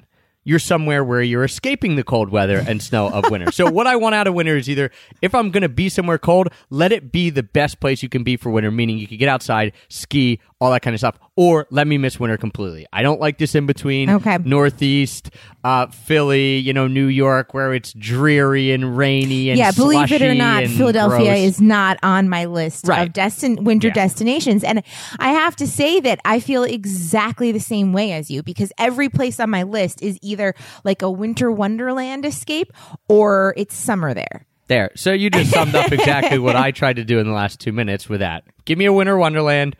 you're 0.47 0.59
somewhere 0.59 1.03
where 1.03 1.21
you're 1.21 1.43
escaping 1.43 1.97
the 1.97 2.05
cold 2.05 2.29
weather 2.29 2.63
and 2.65 2.81
snow 2.81 3.09
of 3.09 3.29
winter. 3.29 3.51
so 3.51 3.69
what 3.69 3.85
I 3.85 3.97
want 3.97 4.15
out 4.15 4.27
of 4.27 4.33
winter 4.33 4.55
is 4.55 4.69
either 4.69 4.91
if 5.21 5.35
I'm 5.35 5.51
going 5.51 5.63
to 5.63 5.69
be 5.69 5.89
somewhere 5.89 6.17
cold, 6.17 6.47
let 6.69 6.93
it 6.93 7.11
be 7.11 7.29
the 7.29 7.43
best 7.43 7.81
place 7.81 8.01
you 8.01 8.07
can 8.07 8.23
be 8.23 8.37
for 8.37 8.49
winter, 8.49 8.71
meaning 8.71 8.97
you 8.97 9.07
can 9.07 9.17
get 9.17 9.27
outside, 9.27 9.73
ski, 9.89 10.39
all 10.61 10.71
that 10.71 10.83
kind 10.83 10.93
of 10.93 11.01
stuff, 11.01 11.19
or 11.35 11.67
let 11.69 11.85
me 11.85 11.97
miss 11.97 12.17
winter 12.17 12.37
completely. 12.37 12.87
I 12.93 13.03
don't 13.03 13.19
like 13.19 13.37
this 13.39 13.55
in 13.55 13.65
between. 13.65 14.09
Okay. 14.09 14.37
Northeast, 14.37 15.31
uh, 15.67 15.87
Philly, 15.87 16.57
you 16.59 16.71
know, 16.71 16.87
New 16.87 17.07
York, 17.07 17.53
where 17.53 17.73
it's 17.73 17.91
dreary 17.91 18.71
and 18.71 18.97
rainy 18.97 19.49
and 19.49 19.59
yeah, 19.59 19.71
believe 19.71 20.09
it 20.13 20.21
or 20.21 20.33
not, 20.33 20.63
Philadelphia 20.67 21.25
gross. 21.25 21.39
is 21.39 21.59
not 21.59 21.97
on 22.03 22.29
my 22.29 22.45
list 22.45 22.87
Right. 22.87 23.05
of 23.07 23.11
destin- 23.13 23.65
winter 23.65 23.89
Yeah. 23.89 23.93
destinations. 23.95 24.63
And 24.63 24.81
I 25.19 25.29
have 25.33 25.57
to 25.57 25.67
say 25.67 25.99
that 25.99 26.19
I 26.23 26.39
feel 26.39 26.63
exactly 26.63 27.51
the 27.51 27.59
same 27.59 27.91
way 27.91 28.13
as 28.13 28.31
you 28.31 28.43
because 28.43 28.71
every 28.77 29.09
place 29.09 29.41
on 29.41 29.49
my 29.49 29.63
list 29.63 30.01
is 30.01 30.17
either 30.21 30.55
like 30.85 31.01
a 31.01 31.11
winter 31.11 31.51
wonderland 31.51 32.25
escape 32.25 32.71
or 33.09 33.53
it's 33.57 33.75
summer 33.75 34.13
there. 34.13 34.45
There. 34.67 34.91
So 34.95 35.11
you 35.11 35.29
just 35.29 35.51
summed 35.51 35.75
up 35.75 35.91
exactly 35.91 36.39
what 36.39 36.55
I 36.55 36.71
tried 36.71 36.95
to 36.97 37.03
do 37.03 37.19
in 37.19 37.25
the 37.27 37.33
last 37.33 37.59
two 37.59 37.71
minutes 37.73 38.07
with 38.07 38.19
that. 38.21 38.43
Give 38.65 38.77
me 38.77 38.85
a 38.85 38.93
winter 38.93 39.17
wonderland 39.17 39.75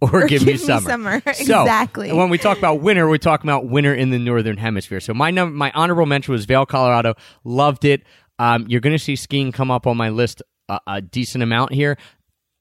or, 0.12 0.22
Or 0.24 0.26
give, 0.26 0.42
me 0.42 0.52
give 0.52 0.60
me 0.62 0.66
summer. 0.66 0.88
summer. 0.90 1.22
So, 1.34 1.62
Exactly. 1.62 2.12
when 2.12 2.30
we 2.30 2.38
talk 2.38 2.58
about 2.58 2.80
winter, 2.80 3.08
we're 3.08 3.18
talking 3.18 3.48
about 3.48 3.66
winter 3.66 3.94
in 3.94 4.10
the 4.10 4.18
northern 4.18 4.56
hemisphere. 4.56 5.00
So 5.00 5.12
my 5.14 5.30
num- 5.30 5.54
my 5.54 5.70
honorable 5.74 6.06
mention 6.06 6.32
was 6.32 6.44
Vail, 6.46 6.66
Colorado. 6.66 7.14
Loved 7.44 7.84
it. 7.84 8.02
Um, 8.38 8.66
you're 8.68 8.80
going 8.80 8.96
to 8.96 9.02
see 9.02 9.16
skiing 9.16 9.52
come 9.52 9.70
up 9.70 9.86
on 9.86 9.96
my 9.96 10.08
list 10.08 10.42
a, 10.68 10.80
a 10.86 11.00
decent 11.02 11.42
amount 11.42 11.72
here. 11.72 11.96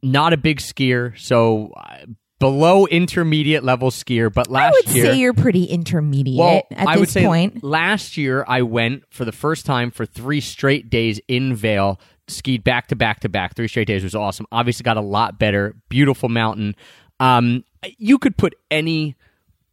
Not 0.03 0.34
a 0.34 0.38
big 0.38 0.60
skier, 0.60 1.17
so 1.19 1.72
uh, 1.77 2.05
below 2.39 2.86
intermediate 2.88 3.63
level 3.63 3.89
skier. 3.91 4.34
But 4.34 4.50
last 4.50 4.67
I 4.67 4.72
would 4.72 4.96
year, 4.96 5.05
say 5.05 5.17
you're 5.19 5.34
pretty 5.34 5.65
intermediate 5.65 6.38
well, 6.39 6.63
at 6.72 6.88
I 6.88 6.93
this 6.93 7.00
would 7.00 7.10
say 7.10 7.25
point. 7.25 7.63
last 7.63 8.15
year 8.17 8.46
I 8.48 8.62
went 8.62 9.03
for 9.10 9.25
the 9.25 9.31
first 9.34 9.65
time 9.65 9.91
for 9.91 10.05
three 10.05 10.39
straight 10.41 10.89
days 10.89 11.19
in 11.27 11.53
Vail, 11.55 12.00
skied 12.29 12.63
back 12.63 12.88
to 12.88 12.96
back 12.96 13.19
to 13.22 13.29
back. 13.29 13.55
Three 13.55 13.67
straight 13.67 13.88
days 13.88 14.03
was 14.03 14.15
awesome. 14.15 14.46
Obviously, 14.51 14.84
got 14.84 14.98
a 14.98 15.01
lot 15.01 15.38
better. 15.39 15.75
Beautiful 15.89 16.29
mountain. 16.29 16.75
Um, 17.20 17.64
you 17.98 18.18
could 18.18 18.38
put 18.38 18.56
any 18.72 19.16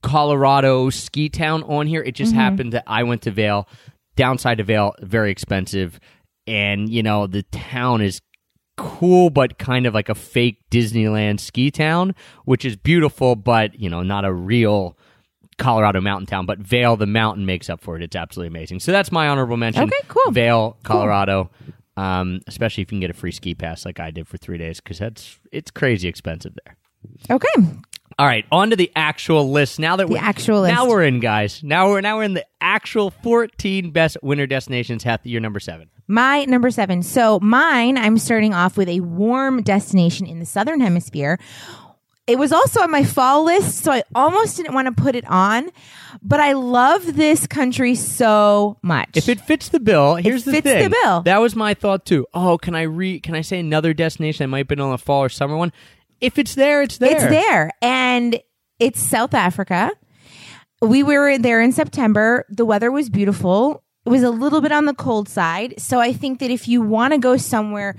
Colorado 0.03 0.91
ski 0.91 1.29
town 1.29 1.63
on 1.65 1.87
here. 1.87 2.03
It 2.03 2.15
just 2.15 2.33
Mm-hmm. 2.33 2.41
happened 2.41 2.73
that 2.73 2.85
I 2.87 3.03
went 3.03 3.23
to 3.23 3.31
Vail. 3.31 3.69
Downside 4.15 4.59
to 4.59 4.65
Vail, 4.65 4.95
very 5.01 5.31
expensive, 5.31 6.01
and 6.47 6.89
you 6.89 7.03
know 7.03 7.27
the 7.27 7.43
town 7.45 8.01
is 8.01 8.23
cool 8.79 9.31
but 9.31 9.59
kind 9.59 9.87
of 9.87 9.95
like 9.95 10.09
a 10.09 10.15
fake 10.15 10.59
Disneyland 10.71 11.41
ski 11.41 11.71
town, 11.71 12.15
which 12.45 12.65
is 12.65 12.77
beautiful, 12.77 13.37
but 13.37 13.79
you 13.79 13.91
know, 13.91 14.03
not 14.03 14.25
a 14.25 14.33
real 14.33 14.97
Colorado 15.59 16.01
mountain 16.01 16.27
town. 16.27 16.47
But 16.47 16.59
Vail, 16.59 16.97
the 16.97 17.07
mountain, 17.07 17.45
makes 17.47 17.69
up 17.69 17.81
for 17.83 17.97
it. 17.97 18.03
It's 18.03 18.17
absolutely 18.17 18.49
amazing. 18.57 18.81
So 18.81 18.91
that's 18.93 19.13
my 19.13 19.29
honorable 19.29 19.57
mention. 19.57 19.83
Okay, 19.85 20.01
cool. 20.09 20.33
Vail, 20.33 20.77
Colorado. 20.83 21.51
Um, 21.99 22.41
especially 22.47 22.83
if 22.83 22.89
you 22.93 22.97
can 22.97 23.01
get 23.01 23.11
a 23.11 23.15
free 23.15 23.33
ski 23.33 23.55
pass 23.55 23.85
like 23.87 23.99
I 24.01 24.11
did 24.11 24.29
for 24.29 24.37
three 24.37 24.59
days, 24.59 24.81
because 24.81 24.99
that's 24.99 25.39
it's 25.53 25.71
crazy 25.71 26.09
expensive 26.09 26.55
there. 26.65 26.77
Okay. 27.31 27.63
All 28.19 28.27
right, 28.27 28.47
on 28.51 28.71
to 28.71 28.77
the 28.77 28.91
actual 28.97 29.51
list. 29.51 29.79
Now 29.79 29.97
that 29.97 30.07
The 30.07 30.15
we 30.15 30.19
actual 30.19 30.63
now 30.63 30.89
we're 30.89 31.03
in, 31.03 31.21
guys. 31.21 31.63
Now 31.63 31.91
we're 31.91 32.01
now 32.01 32.17
we're 32.17 32.23
in 32.23 32.33
the 32.33 32.47
actual 32.63 33.11
14 33.11 33.91
best 33.91 34.17
winter 34.23 34.47
destinations. 34.47 35.03
Hath 35.03 35.27
year 35.27 35.39
number 35.39 35.61
seven. 35.61 35.91
My 36.09 36.45
number 36.47 36.71
seven. 36.71 37.03
So 37.03 37.39
mine, 37.41 37.99
I'm 37.99 38.17
starting 38.17 38.55
off 38.55 38.79
with 38.79 38.89
a 38.89 39.01
warm 39.01 39.63
destination 39.63 40.27
in 40.27 40.39
the 40.39 40.47
southern 40.47 40.81
hemisphere. 40.81 41.39
It 42.27 42.39
was 42.39 42.53
also 42.53 42.81
on 42.81 42.91
my 42.91 43.05
fall 43.05 43.45
list, 43.45 43.85
so 43.85 43.93
I 43.93 44.03
almost 44.15 44.57
didn't 44.57 44.75
want 44.75 44.87
to 44.87 45.01
put 45.01 45.15
it 45.15 45.25
on, 45.29 45.71
but 46.23 46.41
I 46.41 46.55
love 46.55 47.15
this 47.15 47.47
country 47.47 47.95
so 47.95 48.79
much. 48.83 49.11
If 49.15 49.29
it 49.29 49.41
fits 49.41 49.69
the 49.69 49.79
bill, 49.79 50.17
here's 50.17 50.43
the 50.43 50.51
fits 50.51 50.65
the 50.65 50.91
bill. 51.03 51.21
That 51.23 51.39
was 51.39 51.55
my 51.55 51.75
thought 51.75 52.05
too. 52.05 52.27
Oh, 52.35 52.59
can 52.59 52.75
I 52.75 52.83
re? 52.83 53.21
Can 53.21 53.37
I 53.37 53.43
say 53.43 53.61
another 53.61 53.95
destination 53.95 54.43
that 54.43 54.49
might 54.49 54.59
have 54.59 54.69
been 54.69 54.81
on 54.81 54.93
a 54.93 54.99
fall 54.99 55.23
or 55.23 55.29
summer 55.29 55.57
one? 55.57 55.73
If 56.21 56.39
it's 56.39 56.55
there, 56.55 56.83
it's 56.83 56.99
there. 56.99 57.13
It's 57.13 57.25
there, 57.25 57.71
and 57.83 58.41
it's 58.79 59.01
South 59.01 59.35
Africa. 59.35 59.91
We 60.81 61.03
were 61.03 61.39
there 61.39 61.61
in 61.61 61.73
September. 61.73 62.45
The 62.49 62.65
weather 62.65 62.91
was 62.91 63.09
beautiful. 63.09 63.83
It 64.05 64.11
was 64.11 64.23
a 64.23 64.31
little 64.31 64.61
bit 64.61 64.73
on 64.73 64.85
the 64.85 64.95
cold 64.95 65.29
side. 65.29 65.75
So 65.79 66.01
I 66.01 66.13
think 66.13 66.39
that 66.39 66.51
if 66.51 66.69
you 66.69 66.81
want 66.83 67.13
to 67.13 67.19
go 67.19 67.37
somewhere 67.37 67.97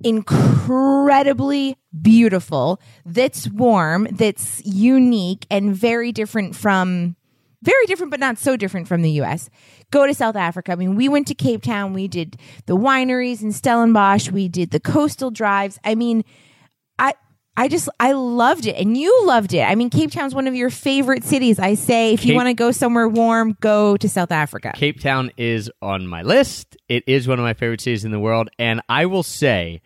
incredibly 0.00 1.76
beautiful, 2.00 2.80
that's 3.04 3.48
warm, 3.48 4.08
that's 4.10 4.64
unique, 4.64 5.46
and 5.50 5.74
very 5.74 6.12
different 6.12 6.56
from 6.56 7.16
very 7.62 7.86
different, 7.86 8.12
but 8.12 8.20
not 8.20 8.38
so 8.38 8.56
different 8.56 8.86
from 8.86 9.02
the 9.02 9.10
US. 9.22 9.50
Go 9.90 10.06
to 10.06 10.14
South 10.14 10.36
Africa. 10.36 10.72
I 10.72 10.76
mean, 10.76 10.94
we 10.94 11.08
went 11.08 11.26
to 11.28 11.34
Cape 11.34 11.62
Town. 11.62 11.92
We 11.92 12.06
did 12.06 12.36
the 12.66 12.76
wineries 12.76 13.42
in 13.42 13.52
Stellenbosch. 13.52 14.30
We 14.30 14.48
did 14.48 14.70
the 14.70 14.78
coastal 14.80 15.30
drives. 15.30 15.78
I 15.82 15.96
mean, 15.96 16.24
I 16.98 17.14
I 17.58 17.66
just 17.66 17.88
I 17.98 18.12
loved 18.12 18.66
it, 18.66 18.76
and 18.76 18.96
you 18.96 19.26
loved 19.26 19.52
it. 19.52 19.62
I 19.62 19.74
mean, 19.74 19.90
Cape 19.90 20.12
Town's 20.12 20.32
one 20.32 20.46
of 20.46 20.54
your 20.54 20.70
favorite 20.70 21.24
cities. 21.24 21.58
I 21.58 21.74
say, 21.74 22.14
if 22.14 22.24
you 22.24 22.36
want 22.36 22.46
to 22.46 22.54
go 22.54 22.70
somewhere 22.70 23.08
warm, 23.08 23.56
go 23.60 23.96
to 23.96 24.08
South 24.08 24.30
Africa. 24.30 24.72
Cape 24.76 25.00
Town 25.00 25.32
is 25.36 25.68
on 25.82 26.06
my 26.06 26.22
list. 26.22 26.76
It 26.88 27.02
is 27.08 27.26
one 27.26 27.40
of 27.40 27.42
my 27.42 27.54
favorite 27.54 27.80
cities 27.80 28.04
in 28.04 28.12
the 28.12 28.20
world. 28.20 28.48
And 28.60 28.80
I 28.88 29.06
will 29.06 29.24
say, 29.24 29.82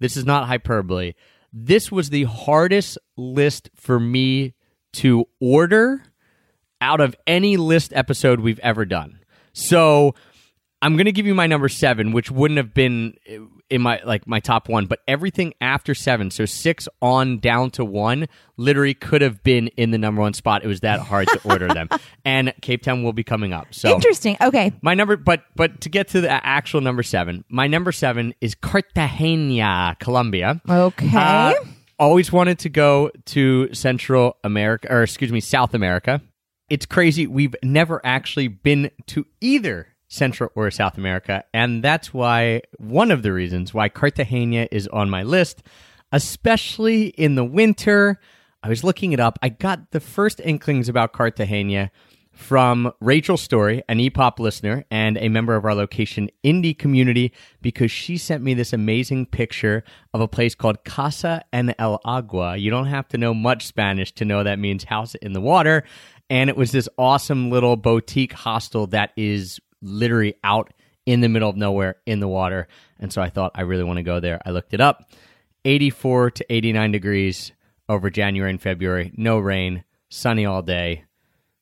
this 0.00 0.18
is 0.18 0.26
not 0.26 0.48
hyperbole. 0.48 1.14
This 1.50 1.90
was 1.90 2.10
the 2.10 2.24
hardest 2.24 2.98
list 3.16 3.70
for 3.74 3.98
me 3.98 4.52
to 4.94 5.24
order 5.40 6.02
out 6.82 7.00
of 7.00 7.16
any 7.26 7.56
list 7.56 7.94
episode 7.94 8.40
we've 8.40 8.58
ever 8.58 8.84
done. 8.84 9.20
So 9.54 10.14
I'm 10.82 10.96
going 10.96 11.06
to 11.06 11.12
give 11.12 11.24
you 11.24 11.34
my 11.34 11.46
number 11.46 11.70
seven, 11.70 12.12
which 12.12 12.30
wouldn't 12.30 12.58
have 12.58 12.74
been 12.74 13.14
in 13.74 13.82
my 13.82 14.00
like 14.04 14.24
my 14.24 14.38
top 14.38 14.68
one, 14.68 14.86
but 14.86 15.00
everything 15.08 15.52
after 15.60 15.96
seven, 15.96 16.30
so 16.30 16.44
six 16.44 16.88
on 17.02 17.40
down 17.40 17.72
to 17.72 17.84
one, 17.84 18.28
literally 18.56 18.94
could 18.94 19.20
have 19.20 19.42
been 19.42 19.66
in 19.76 19.90
the 19.90 19.98
number 19.98 20.20
one 20.20 20.32
spot. 20.32 20.62
It 20.62 20.68
was 20.68 20.80
that 20.80 21.00
hard 21.00 21.26
to 21.26 21.40
order 21.42 21.66
them, 21.66 21.88
and 22.24 22.54
Cape 22.62 22.82
Town 22.82 23.02
will 23.02 23.12
be 23.12 23.24
coming 23.24 23.52
up. 23.52 23.74
So 23.74 23.92
Interesting. 23.92 24.36
Okay. 24.40 24.72
my 24.80 24.94
number, 24.94 25.16
but 25.16 25.42
but 25.56 25.80
to 25.80 25.88
get 25.88 26.06
to 26.08 26.20
the 26.20 26.30
actual 26.30 26.82
number 26.82 27.02
seven, 27.02 27.44
my 27.48 27.66
number 27.66 27.90
seven 27.90 28.32
is 28.40 28.54
Cartagena, 28.54 29.96
Colombia. 29.98 30.62
Okay. 30.68 31.10
Uh, 31.12 31.54
always 31.98 32.30
wanted 32.30 32.60
to 32.60 32.68
go 32.68 33.10
to 33.26 33.74
Central 33.74 34.36
America, 34.44 34.86
or 34.88 35.02
excuse 35.02 35.32
me, 35.32 35.40
South 35.40 35.74
America. 35.74 36.22
It's 36.70 36.86
crazy. 36.86 37.26
We've 37.26 37.56
never 37.64 38.00
actually 38.06 38.46
been 38.48 38.92
to 39.08 39.26
either 39.40 39.88
Central 40.14 40.50
or 40.54 40.70
South 40.70 40.96
America, 40.96 41.44
and 41.52 41.82
that's 41.82 42.14
why 42.14 42.62
one 42.78 43.10
of 43.10 43.22
the 43.22 43.32
reasons 43.32 43.74
why 43.74 43.88
Cartagena 43.88 44.68
is 44.70 44.86
on 44.88 45.10
my 45.10 45.22
list, 45.22 45.62
especially 46.12 47.08
in 47.08 47.34
the 47.34 47.44
winter. 47.44 48.20
I 48.62 48.68
was 48.68 48.84
looking 48.84 49.12
it 49.12 49.20
up. 49.20 49.38
I 49.42 49.48
got 49.48 49.90
the 49.90 50.00
first 50.00 50.40
inklings 50.40 50.88
about 50.88 51.12
Cartagena 51.12 51.90
from 52.32 52.92
Rachel 53.00 53.36
Story, 53.36 53.82
an 53.88 53.98
EPOP 53.98 54.38
listener 54.38 54.84
and 54.90 55.18
a 55.18 55.28
member 55.28 55.54
of 55.54 55.64
our 55.64 55.74
location 55.74 56.30
indie 56.42 56.76
community, 56.76 57.32
because 57.62 57.90
she 57.90 58.16
sent 58.16 58.42
me 58.42 58.54
this 58.54 58.72
amazing 58.72 59.26
picture 59.26 59.84
of 60.12 60.20
a 60.20 60.28
place 60.28 60.54
called 60.54 60.84
Casa 60.84 61.44
en 61.52 61.74
el 61.78 62.00
Agua. 62.04 62.56
You 62.56 62.70
don't 62.70 62.86
have 62.86 63.06
to 63.08 63.18
know 63.18 63.34
much 63.34 63.66
Spanish 63.66 64.12
to 64.12 64.24
know 64.24 64.42
that 64.42 64.58
means 64.58 64.84
house 64.84 65.14
in 65.16 65.32
the 65.32 65.40
water. 65.40 65.84
And 66.30 66.48
it 66.48 66.56
was 66.56 66.72
this 66.72 66.88
awesome 66.96 67.50
little 67.50 67.76
boutique 67.76 68.32
hostel 68.32 68.86
that 68.88 69.12
is 69.16 69.60
literally 69.84 70.34
out 70.42 70.72
in 71.06 71.20
the 71.20 71.28
middle 71.28 71.50
of 71.50 71.56
nowhere 71.56 71.96
in 72.06 72.20
the 72.20 72.28
water. 72.28 72.66
And 72.98 73.12
so 73.12 73.22
I 73.22 73.28
thought 73.28 73.52
I 73.54 73.62
really 73.62 73.84
want 73.84 73.98
to 73.98 74.02
go 74.02 74.20
there. 74.20 74.40
I 74.44 74.50
looked 74.50 74.74
it 74.74 74.80
up 74.80 75.10
84 75.64 76.32
to 76.32 76.52
89 76.52 76.92
degrees 76.92 77.52
over 77.88 78.10
January 78.10 78.50
and 78.50 78.60
February, 78.60 79.12
no 79.16 79.38
rain, 79.38 79.84
sunny 80.08 80.46
all 80.46 80.62
day 80.62 81.04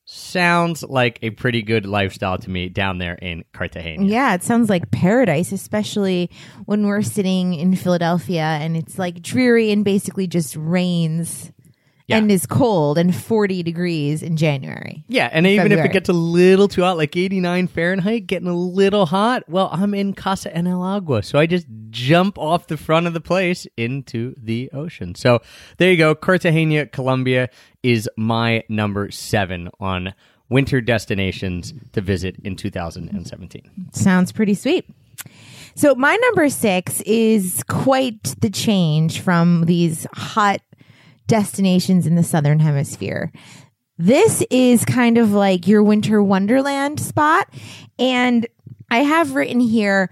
sounds 0.05 0.83
like 0.83 1.19
a 1.21 1.29
pretty 1.29 1.61
good 1.61 1.85
lifestyle 1.85 2.37
to 2.37 2.49
me 2.49 2.69
down 2.69 2.97
there 2.97 3.15
in 3.15 3.43
Cartagena. 3.53 4.05
Yeah, 4.05 4.33
it 4.33 4.43
sounds 4.43 4.69
like 4.69 4.91
paradise, 4.91 5.51
especially 5.51 6.29
when 6.65 6.85
we're 6.85 7.01
sitting 7.01 7.53
in 7.53 7.75
Philadelphia 7.75 8.43
and 8.43 8.75
it's 8.75 8.99
like 8.99 9.21
dreary 9.21 9.71
and 9.71 9.85
basically 9.85 10.27
just 10.27 10.55
rains 10.57 11.52
Yeah. 12.07 12.17
and 12.17 12.29
is 12.31 12.45
cold 12.45 12.97
and 12.97 13.15
40 13.15 13.63
degrees 13.63 14.21
in 14.21 14.35
January. 14.35 15.05
Yeah, 15.07 15.29
and 15.31 15.47
even 15.47 15.71
if 15.71 15.85
it 15.85 15.93
gets 15.93 16.09
a 16.09 16.13
little 16.13 16.67
too 16.67 16.81
hot, 16.81 16.97
like 16.97 17.15
89 17.15 17.67
Fahrenheit, 17.67 18.27
getting 18.27 18.47
a 18.49 18.55
little 18.55 19.05
hot, 19.05 19.43
well, 19.47 19.69
I'm 19.71 19.93
in 19.93 20.13
Casa 20.13 20.53
en 20.53 20.67
el 20.67 20.83
Agua. 20.83 21.23
So 21.23 21.39
I 21.39 21.45
just 21.45 21.65
jump 21.91 22.37
off 22.37 22.67
the 22.67 22.75
front 22.75 23.07
of 23.07 23.13
the 23.13 23.21
place 23.21 23.65
into 23.77 24.35
the 24.37 24.69
ocean. 24.73 25.15
So 25.15 25.39
there 25.77 25.91
you 25.91 25.97
go. 25.97 26.13
Cartagena, 26.13 26.87
Colombia 26.87 27.49
is 27.83 28.09
my 28.17 28.63
number 28.67 29.09
seven 29.11 29.69
on 29.79 30.13
winter 30.49 30.81
destinations 30.81 31.73
to 31.93 32.01
visit 32.01 32.35
in 32.43 32.55
2017. 32.55 33.89
Sounds 33.93 34.31
pretty 34.31 34.53
sweet. 34.53 34.89
So 35.75 35.95
my 35.95 36.15
number 36.15 36.49
six 36.49 37.01
is 37.01 37.63
quite 37.67 38.35
the 38.41 38.49
change 38.49 39.21
from 39.21 39.65
these 39.65 40.05
hot 40.13 40.61
destinations 41.27 42.07
in 42.07 42.15
the 42.15 42.23
southern 42.23 42.59
hemisphere. 42.59 43.31
This 43.97 44.43
is 44.49 44.85
kind 44.85 45.17
of 45.17 45.31
like 45.31 45.67
your 45.67 45.83
winter 45.83 46.21
wonderland 46.23 46.99
spot. 46.99 47.47
And 47.99 48.47
I 48.89 48.99
have 48.99 49.35
written 49.35 49.59
here 49.59 50.09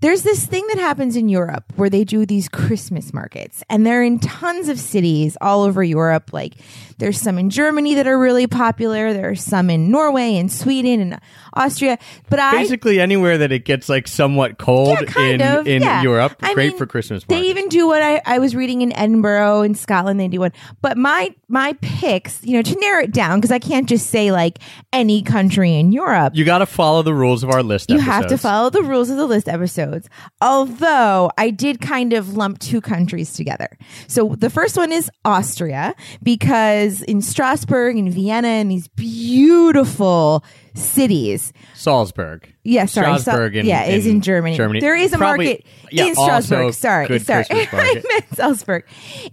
there's 0.00 0.22
this 0.22 0.46
thing 0.46 0.66
that 0.68 0.78
happens 0.78 1.16
in 1.16 1.28
Europe 1.28 1.64
where 1.76 1.90
they 1.90 2.04
do 2.04 2.24
these 2.24 2.48
Christmas 2.48 3.12
markets, 3.12 3.64
and 3.68 3.84
they're 3.84 4.02
in 4.02 4.18
tons 4.18 4.68
of 4.68 4.78
cities 4.78 5.36
all 5.40 5.62
over 5.62 5.82
Europe. 5.82 6.32
Like, 6.32 6.54
there's 6.98 7.20
some 7.20 7.38
in 7.38 7.50
Germany 7.50 7.94
that 7.94 8.06
are 8.06 8.18
really 8.18 8.46
popular. 8.46 9.12
There 9.12 9.30
are 9.30 9.34
some 9.34 9.70
in 9.70 9.90
Norway 9.90 10.36
and 10.36 10.50
Sweden 10.52 11.00
and 11.00 11.20
Austria. 11.52 11.98
But 12.28 12.40
I 12.40 12.52
Basically, 12.52 13.00
anywhere 13.00 13.38
that 13.38 13.52
it 13.52 13.64
gets 13.64 13.88
like 13.88 14.08
somewhat 14.08 14.58
cold 14.58 14.98
yeah, 15.00 15.06
kind 15.06 15.42
in, 15.42 15.58
of. 15.58 15.66
in 15.66 15.82
yeah. 15.82 16.02
Europe, 16.02 16.36
I 16.40 16.54
great 16.54 16.70
mean, 16.70 16.78
for 16.78 16.86
Christmas 16.86 17.24
They 17.24 17.42
even 17.42 17.68
do 17.68 17.86
what 17.86 18.02
I, 18.02 18.22
I 18.24 18.38
was 18.38 18.54
reading 18.54 18.82
in 18.82 18.92
Edinburgh 18.92 19.62
in 19.62 19.74
Scotland. 19.74 20.20
They 20.20 20.28
do 20.28 20.40
one, 20.40 20.52
but 20.80 20.96
my 20.96 21.34
my 21.48 21.72
picks, 21.80 22.44
you 22.44 22.54
know, 22.54 22.62
to 22.62 22.78
narrow 22.78 23.04
it 23.04 23.12
down 23.12 23.38
because 23.38 23.52
I 23.52 23.58
can't 23.58 23.88
just 23.88 24.10
say 24.10 24.32
like 24.32 24.58
any 24.92 25.22
country 25.22 25.74
in 25.74 25.92
Europe. 25.92 26.34
You 26.36 26.44
got 26.44 26.58
to 26.58 26.66
follow 26.66 27.02
the 27.02 27.14
rules 27.14 27.42
of 27.42 27.50
our 27.50 27.62
list. 27.62 27.90
You 27.90 27.98
have 27.98 28.26
to 28.28 28.38
follow 28.38 28.70
the 28.70 28.82
rules 28.82 29.10
of 29.10 29.16
the 29.16 29.26
list 29.26 29.48
episodes. 29.88 30.08
Although 30.40 31.30
I 31.38 31.50
did 31.50 31.80
kind 31.80 32.12
of 32.12 32.36
lump 32.36 32.58
two 32.58 32.80
countries 32.80 33.32
together. 33.32 33.76
So 34.06 34.34
the 34.38 34.50
first 34.50 34.76
one 34.76 34.92
is 34.92 35.10
Austria 35.24 35.94
because 36.22 37.02
in 37.02 37.22
Strasbourg 37.22 37.96
and 37.96 38.12
Vienna 38.12 38.48
and 38.48 38.70
these 38.70 38.88
beautiful 38.88 40.44
cities. 40.74 41.52
Salzburg. 41.74 42.52
Yeah, 42.64 42.84
sorry. 42.86 43.16
So- 43.16 43.22
Strasbourg 43.22 43.56
in- 43.56 43.66
yeah, 43.66 43.84
is 43.84 44.04
in 44.06 44.16
in 44.16 44.20
Germany. 44.20 44.56
Germany. 44.56 44.80
There 44.80 44.96
is 44.96 45.12
a 45.12 45.18
Probably- 45.18 45.46
market 45.46 45.66
yeah, 45.90 46.04
in 46.06 46.14
Strasbourg. 46.14 46.74
Sorry, 46.74 47.06
good 47.08 47.24
sorry. 47.24 47.44
Christmas 47.44 47.68
I 47.72 47.76
market. 47.76 48.04
meant 48.08 48.24
Salzburg. 48.36 48.84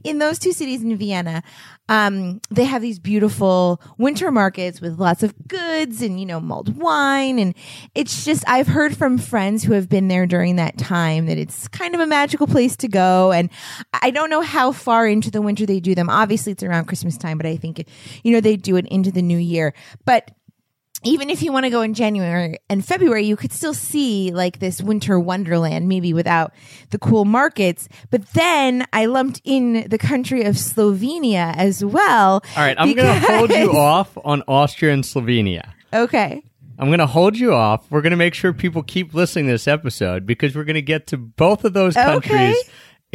In 0.04 0.20
those 0.20 0.40
two 0.40 0.52
cities 0.54 0.82
in 0.84 0.96
Vienna, 0.98 1.44
um, 1.90 2.40
they 2.50 2.64
have 2.64 2.82
these 2.82 2.98
beautiful 2.98 3.82
winter 3.98 4.32
markets 4.32 4.80
with 4.82 4.98
lots 5.00 5.22
of 5.22 5.34
goods 5.48 6.02
and 6.02 6.20
you 6.20 6.26
know 6.26 6.40
mulled 6.40 6.78
wine, 6.78 7.38
and 7.40 7.54
it's 7.94 8.24
just 8.26 8.44
I've 8.48 8.68
heard 8.68 8.96
from 8.96 9.18
friends 9.18 9.64
who 9.64 9.74
have 9.74 9.90
been 9.90 10.08
there 10.08 10.26
during 10.26 10.56
that 10.56 10.78
time 10.78 11.26
that 11.28 11.38
it's 11.38 11.68
kind 11.68 11.94
of 11.94 12.00
a 12.02 12.08
magical 12.08 12.48
place 12.48 12.76
to 12.78 12.88
go. 12.88 13.32
And 13.34 13.50
I 13.94 14.12
don't 14.12 14.30
know 14.30 14.42
how 14.42 14.72
far 14.72 15.08
into 15.08 15.30
the 15.30 15.42
winter 15.42 15.66
they 15.66 15.80
do 15.80 15.94
them. 15.94 16.10
Obviously, 16.10 16.54
it's 16.54 16.64
around 16.64 16.86
Christmas 16.86 17.18
time, 17.18 17.38
but 17.38 17.46
I 17.46 17.58
think 17.58 17.86
you 18.24 18.32
know 18.32 18.40
they 18.40 18.56
do 18.56 18.78
it 18.78 18.86
into 18.88 19.12
the 19.12 19.22
new 19.22 19.38
year, 19.38 19.74
but 20.06 20.32
even 21.04 21.30
if 21.30 21.44
you 21.44 21.52
want 21.52 21.66
to 21.66 21.70
go 21.70 21.82
in 21.82 21.94
January 21.94 22.58
and 22.70 22.84
February, 22.84 23.26
you 23.26 23.36
could 23.36 23.52
still 23.52 23.74
see 23.74 24.32
like 24.32 24.60
this 24.60 24.82
winter 24.82 25.20
wonderland, 25.20 25.88
maybe 25.88 26.14
without 26.14 26.54
the 26.90 26.98
cool 26.98 27.26
markets. 27.26 27.88
But 28.10 28.28
then 28.34 28.86
I 28.92 29.06
lumped 29.06 29.42
in 29.44 29.88
the 29.88 29.98
country 29.98 30.44
of 30.46 30.56
Slovenia 30.56 31.56
as 31.56 31.84
well. 31.84 32.44
All 32.56 32.64
right, 32.64 32.76
I'm 32.80 32.94
going 32.94 33.22
to 33.22 33.28
hold 33.28 33.52
you 33.52 33.72
off 33.74 34.18
on 34.24 34.42
Austria 34.48 34.94
and 34.94 35.04
Slovenia. 35.04 35.70
Okay. 35.94 36.44
I'm 36.78 36.88
going 36.88 37.00
to 37.00 37.08
hold 37.08 37.38
you 37.38 37.54
off. 37.54 37.90
We're 37.90 38.02
going 38.02 38.12
to 38.12 38.18
make 38.18 38.34
sure 38.34 38.52
people 38.52 38.84
keep 38.84 39.14
listening 39.14 39.46
to 39.46 39.54
this 39.54 39.68
episode 39.68 40.26
because 40.26 40.56
we're 40.56 40.66
going 40.66 40.74
to 40.76 40.82
get 40.82 41.08
to 41.08 41.18
both 41.18 41.64
of 41.64 41.74
those 41.74 41.94
countries 41.94 42.32
Okay. 42.32 42.56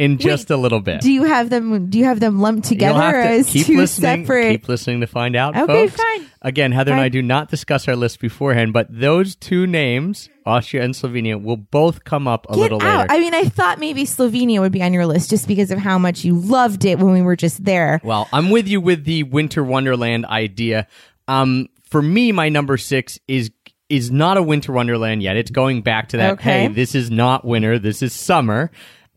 In 0.01 0.17
just 0.17 0.49
a 0.49 0.57
little 0.57 0.79
bit. 0.79 1.01
Do 1.01 1.11
you 1.11 1.23
have 1.23 1.49
them? 1.49 1.89
Do 1.89 1.99
you 1.99 2.05
have 2.05 2.19
them 2.19 2.39
lumped 2.39 2.67
together 2.67 3.11
to 3.11 3.17
as 3.29 3.47
keep 3.49 3.67
two 3.67 3.77
listening. 3.77 4.25
separate? 4.25 4.51
Keep 4.51 4.67
listening 4.67 5.01
to 5.01 5.07
find 5.07 5.35
out, 5.35 5.55
Okay, 5.55 5.87
folks. 5.87 6.01
fine. 6.01 6.25
Again, 6.41 6.71
Heather 6.71 6.91
and 6.91 6.99
I 6.99 7.09
do 7.09 7.21
not 7.21 7.49
discuss 7.49 7.87
our 7.87 7.95
list 7.95 8.19
beforehand, 8.19 8.73
but 8.73 8.87
those 8.89 9.35
two 9.35 9.67
names, 9.67 10.27
Austria 10.45 10.83
and 10.83 10.95
Slovenia, 10.95 11.39
will 11.41 11.57
both 11.57 12.03
come 12.03 12.27
up 12.27 12.47
a 12.49 12.53
Get 12.53 12.59
little 12.61 12.81
out! 12.81 13.01
later. 13.09 13.11
I 13.13 13.19
mean, 13.19 13.35
I 13.35 13.43
thought 13.43 13.79
maybe 13.79 14.05
Slovenia 14.05 14.59
would 14.59 14.71
be 14.71 14.81
on 14.81 14.91
your 14.91 15.05
list 15.05 15.29
just 15.29 15.47
because 15.47 15.69
of 15.69 15.77
how 15.77 15.99
much 15.99 16.23
you 16.25 16.35
loved 16.35 16.83
it 16.83 16.97
when 16.97 17.13
we 17.13 17.21
were 17.21 17.35
just 17.35 17.63
there. 17.63 18.01
Well, 18.03 18.27
I'm 18.33 18.49
with 18.49 18.67
you 18.67 18.81
with 18.81 19.05
the 19.05 19.21
winter 19.23 19.63
wonderland 19.63 20.25
idea. 20.25 20.87
Um, 21.27 21.67
for 21.83 22.01
me, 22.01 22.31
my 22.31 22.49
number 22.49 22.77
six 22.77 23.19
is 23.27 23.51
is 23.87 24.09
not 24.09 24.37
a 24.37 24.41
winter 24.41 24.71
wonderland 24.71 25.21
yet. 25.21 25.35
It's 25.35 25.51
going 25.51 25.81
back 25.81 26.09
to 26.09 26.17
that. 26.17 26.31
Okay. 26.33 26.61
Hey, 26.61 26.67
this 26.69 26.95
is 26.95 27.11
not 27.11 27.45
winter. 27.45 27.77
This 27.77 28.01
is 28.01 28.13
summer. 28.13 28.71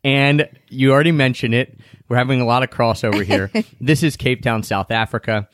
And 0.05 0.49
you 0.69 0.93
already 0.93 1.13
mentioned 1.13 1.55
it. 1.55 1.79
We're 2.09 2.19
having 2.19 2.41
a 2.41 2.45
lot 2.45 2.63
of 2.63 2.71
crossover 2.71 3.25
here. 3.25 3.51
this 3.81 4.03
is 4.03 4.17
Cape 4.17 4.43
Town, 4.43 4.63
South 4.63 4.91
Africa. 4.91 5.49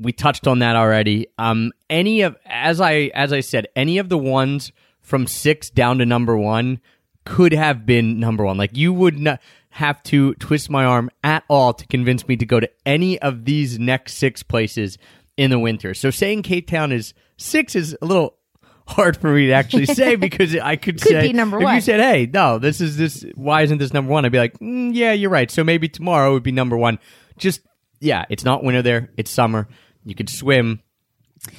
We 0.00 0.12
touched 0.12 0.46
on 0.46 0.60
that 0.60 0.74
already. 0.74 1.28
Um, 1.38 1.72
any 1.90 2.22
of 2.22 2.36
as 2.46 2.80
I 2.80 3.10
as 3.14 3.32
I 3.32 3.40
said, 3.40 3.68
any 3.76 3.98
of 3.98 4.08
the 4.08 4.18
ones 4.18 4.72
from 5.02 5.26
six 5.26 5.70
down 5.70 5.98
to 5.98 6.06
number 6.06 6.36
one 6.36 6.80
could 7.24 7.52
have 7.52 7.86
been 7.86 8.18
number 8.18 8.44
one. 8.44 8.56
Like 8.56 8.76
you 8.76 8.92
would 8.92 9.18
not 9.18 9.40
have 9.70 10.02
to 10.04 10.34
twist 10.34 10.70
my 10.70 10.84
arm 10.84 11.10
at 11.22 11.44
all 11.48 11.74
to 11.74 11.86
convince 11.86 12.26
me 12.26 12.36
to 12.36 12.46
go 12.46 12.60
to 12.60 12.70
any 12.86 13.18
of 13.20 13.44
these 13.44 13.78
next 13.78 14.14
six 14.14 14.42
places 14.42 14.98
in 15.36 15.50
the 15.50 15.58
winter. 15.58 15.94
So 15.94 16.10
saying 16.10 16.42
Cape 16.42 16.68
Town 16.68 16.92
is 16.92 17.12
six 17.36 17.74
is 17.74 17.96
a 18.00 18.06
little 18.06 18.38
hard 18.86 19.16
for 19.16 19.32
me 19.32 19.46
to 19.46 19.52
actually 19.52 19.86
say 19.86 20.16
because 20.16 20.56
I 20.56 20.76
could, 20.76 21.00
Could 21.00 21.08
say 21.10 21.28
be 21.28 21.32
number 21.32 21.62
if 21.62 21.74
you 21.74 21.80
said, 21.80 22.00
"Hey, 22.00 22.26
no, 22.32 22.58
this 22.58 22.80
is 22.80 22.96
this. 22.96 23.24
Why 23.34 23.62
isn't 23.62 23.78
this 23.78 23.92
number 23.92 24.10
one?" 24.10 24.24
I'd 24.24 24.32
be 24.32 24.38
like, 24.38 24.58
mm, 24.58 24.90
"Yeah, 24.94 25.12
you're 25.12 25.30
right." 25.30 25.50
So 25.50 25.64
maybe 25.64 25.88
tomorrow 25.88 26.32
would 26.32 26.42
be 26.42 26.52
number 26.52 26.76
one. 26.76 26.98
Just 27.38 27.60
yeah, 28.00 28.24
it's 28.28 28.44
not 28.44 28.62
winter 28.62 28.82
there. 28.82 29.10
It's 29.16 29.30
summer. 29.30 29.68
You 30.04 30.14
could 30.14 30.28
swim. 30.28 30.80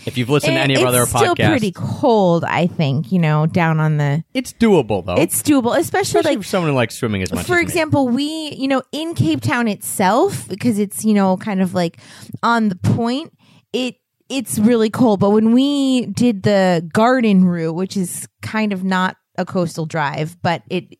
If 0.07 0.17
you've 0.17 0.31
listened 0.31 0.55
to 0.55 0.59
any 0.59 0.73
of 0.73 0.81
our 0.81 0.87
it's 0.87 0.97
other 0.97 1.05
still 1.05 1.35
podcasts, 1.35 1.49
pretty 1.49 1.71
cold, 1.71 2.43
I 2.43 2.65
think. 2.65 3.11
You 3.11 3.19
know, 3.19 3.45
down 3.45 3.79
on 3.79 3.97
the. 3.97 4.23
it's 4.33 4.51
doable 4.53 5.05
though. 5.05 5.15
It's 5.15 5.43
doable, 5.43 5.77
especially, 5.77 6.19
especially 6.19 6.21
like 6.31 6.37
for 6.39 6.43
someone 6.43 6.71
who 6.71 6.75
likes 6.75 6.95
swimming 6.95 7.21
as 7.21 7.31
much. 7.31 7.45
for 7.45 7.53
as 7.53 7.59
me. 7.59 7.63
example, 7.63 8.07
we, 8.07 8.53
you 8.55 8.67
know, 8.67 8.81
in 8.91 9.13
Cape 9.13 9.41
Town 9.41 9.67
itself, 9.67 10.47
because 10.47 10.79
it's, 10.79 11.05
you 11.05 11.13
know, 11.13 11.37
kind 11.37 11.61
of 11.61 11.75
like 11.75 11.99
on 12.41 12.69
the 12.69 12.75
point, 12.75 13.31
it 13.73 13.95
it's 14.29 14.57
really 14.59 14.89
cold. 14.89 15.19
But 15.19 15.31
when 15.31 15.51
we 15.53 16.07
did 16.07 16.43
the 16.43 16.87
garden 16.93 17.45
route, 17.45 17.73
which 17.73 17.95
is 17.97 18.27
kind 18.41 18.73
of 18.73 18.83
not 18.83 19.17
a 19.37 19.45
coastal 19.45 19.85
drive, 19.85 20.37
but 20.41 20.63
it 20.69 20.97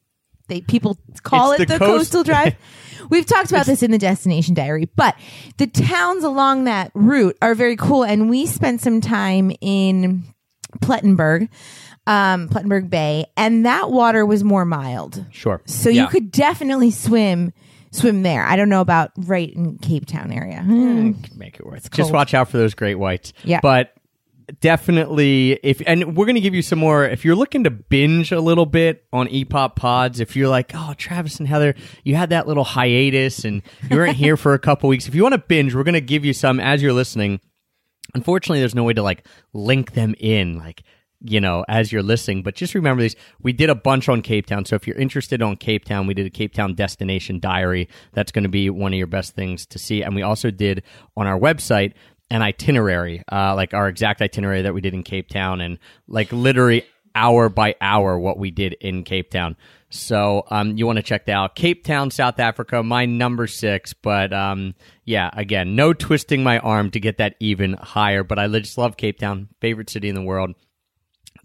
they 0.48 0.62
people 0.62 0.98
call 1.24 1.54
It's 1.54 1.62
it 1.62 1.68
the 1.68 1.74
the, 1.74 1.80
coast- 1.80 2.12
coastal 2.12 2.24
drive. 2.24 2.56
We've 3.10 3.26
talked 3.26 3.50
about 3.52 3.66
this 3.66 3.84
in 3.84 3.92
the 3.92 3.98
destination 3.98 4.54
diary, 4.56 4.90
but 4.96 5.16
the 5.58 5.68
towns 5.68 6.24
along 6.24 6.64
that 6.66 6.92
route 6.96 7.38
are 7.42 7.54
very 7.56 7.76
cool 7.76 8.04
and 8.04 8.30
we 8.30 8.46
spent 8.48 8.82
some 8.82 9.00
time 9.02 9.52
in 9.62 10.24
Plettenberg, 10.82 11.50
um, 12.08 12.50
Plettenberg 12.50 12.90
Bay, 12.90 13.26
and 13.38 13.66
that 13.66 13.92
water 13.92 14.26
was 14.26 14.44
more 14.44 14.66
mild. 14.66 15.24
Sure. 15.32 15.62
So 15.66 15.90
Yeah. 15.90 16.04
you 16.04 16.08
could 16.10 16.32
definitely 16.32 16.92
swim 16.92 17.54
swim 17.96 18.24
there. 18.24 18.44
I 18.44 18.56
don't 18.56 18.70
know 18.70 18.82
about 18.82 19.12
right 19.18 19.52
in 19.54 19.78
Cape 19.78 20.06
Town 20.06 20.32
area. 20.32 20.62
Hmm. 20.62 21.14
make 21.36 21.60
it 21.60 21.66
worth. 21.66 21.86
It. 21.86 21.92
Just 21.92 22.08
cold. 22.08 22.14
watch 22.14 22.34
out 22.34 22.50
for 22.50 22.58
those 22.58 22.74
great 22.74 22.96
whites. 22.96 23.34
Yeah. 23.44 23.60
But 23.62 23.94
definitely 24.60 25.60
if 25.64 25.82
and 25.88 26.16
we're 26.16 26.26
going 26.26 26.36
to 26.36 26.42
give 26.42 26.54
you 26.54 26.62
some 26.62 26.80
more 26.80 27.04
if 27.06 27.26
you're 27.26 27.36
looking 27.36 27.64
to 27.64 27.72
binge 27.72 28.32
a 28.32 28.40
little 28.40 28.66
bit 28.66 29.04
on 29.12 29.28
epop 29.30 29.76
pods 29.76 30.20
if 30.20 30.36
you're 30.36 30.48
like 30.48 30.72
oh 30.76 30.94
travis 30.98 31.40
and 31.40 31.48
heather 31.48 31.74
you 32.04 32.16
had 32.16 32.30
that 32.30 32.48
little 32.48 32.64
hiatus 32.64 33.44
and 33.44 33.64
you 33.90 33.98
weren't 33.98 34.16
here 34.16 34.38
for 34.38 34.54
a 34.54 34.60
couple 34.60 34.88
weeks 34.88 35.08
if 35.08 35.16
you 35.16 35.24
want 35.24 35.34
to 35.34 35.40
binge 35.40 35.74
we're 35.74 35.84
going 35.84 35.94
to 35.94 36.02
give 36.02 36.24
you 36.24 36.34
some 36.34 36.60
as 36.60 36.82
you're 36.82 36.94
listening 36.94 37.40
unfortunately 38.14 38.60
there's 38.60 38.76
no 38.76 38.84
way 38.84 38.94
to 38.94 39.02
like 39.02 39.26
link 39.54 39.94
them 39.94 40.14
in 40.20 40.58
like 40.60 40.84
you 41.22 41.40
know 41.40 41.64
as 41.68 41.92
you're 41.92 42.04
listening 42.04 42.44
but 42.44 42.56
just 42.56 42.76
remember 42.76 43.02
these 43.02 43.16
we 43.42 43.54
did 43.54 43.70
a 43.70 43.76
bunch 43.76 44.10
on 44.10 44.22
cape 44.22 44.46
town. 44.46 44.66
So 44.66 44.76
if 44.76 44.88
you're 44.88 44.98
interested 44.98 45.42
on 45.42 45.56
cape 45.56 45.86
town 45.86 46.08
we 46.08 46.14
did 46.14 46.26
a 46.26 46.30
cape 46.30 46.54
town 46.54 46.76
destination 46.76 47.40
diary. 47.40 47.90
That's 48.14 48.32
going 48.32 48.44
to 48.44 48.50
be 48.50 48.70
one 48.70 48.94
of 48.94 48.98
your 48.98 49.08
best 49.08 49.36
things 49.36 49.66
to 49.68 49.80
see. 49.80 50.04
And 50.04 50.16
we 50.16 50.22
also 50.22 50.52
did 50.52 50.84
on 51.16 51.28
our 51.28 51.40
website 51.40 51.94
an 52.32 52.42
itinerary 52.42 53.24
uh, 53.32 53.56
like 53.56 53.74
our 53.74 53.88
exact 53.88 54.22
itinerary 54.22 54.64
that 54.64 54.74
we 54.74 54.82
did 54.82 54.94
in 54.94 55.04
cape 55.04 55.30
town 55.30 55.62
and 55.62 55.78
like 56.08 56.32
literally 56.32 56.86
hour 57.14 57.48
by 57.50 57.76
hour 57.80 58.20
what 58.20 58.38
we 58.38 58.52
did 58.52 58.74
in 58.74 59.04
cape 59.04 59.32
town. 59.32 59.56
So 59.90 60.44
um, 60.50 60.76
you 60.76 60.86
want 60.86 60.98
to 60.98 61.04
check 61.04 61.26
that 61.28 61.32
out. 61.32 61.56
Cape 61.56 61.84
town 61.84 62.12
south 62.12 62.40
africa 62.40 62.84
my 62.84 63.06
number 63.06 63.48
six 63.48 63.94
but 63.94 64.34
um, 64.34 64.76
yeah 65.06 65.30
again 65.34 65.76
no 65.76 65.94
twisting 65.94 66.44
my 66.44 66.60
arm 66.60 66.92
to 66.92 67.00
get 67.00 67.18
that 67.20 67.36
even 67.40 67.74
higher 67.74 68.24
but 68.24 68.40
i 68.40 68.48
just 68.48 68.78
love 68.78 68.98
cape 68.98 69.20
town 69.20 69.48
favorite 69.62 69.90
city 69.90 70.10
in 70.10 70.16
the 70.16 70.22
world 70.22 70.56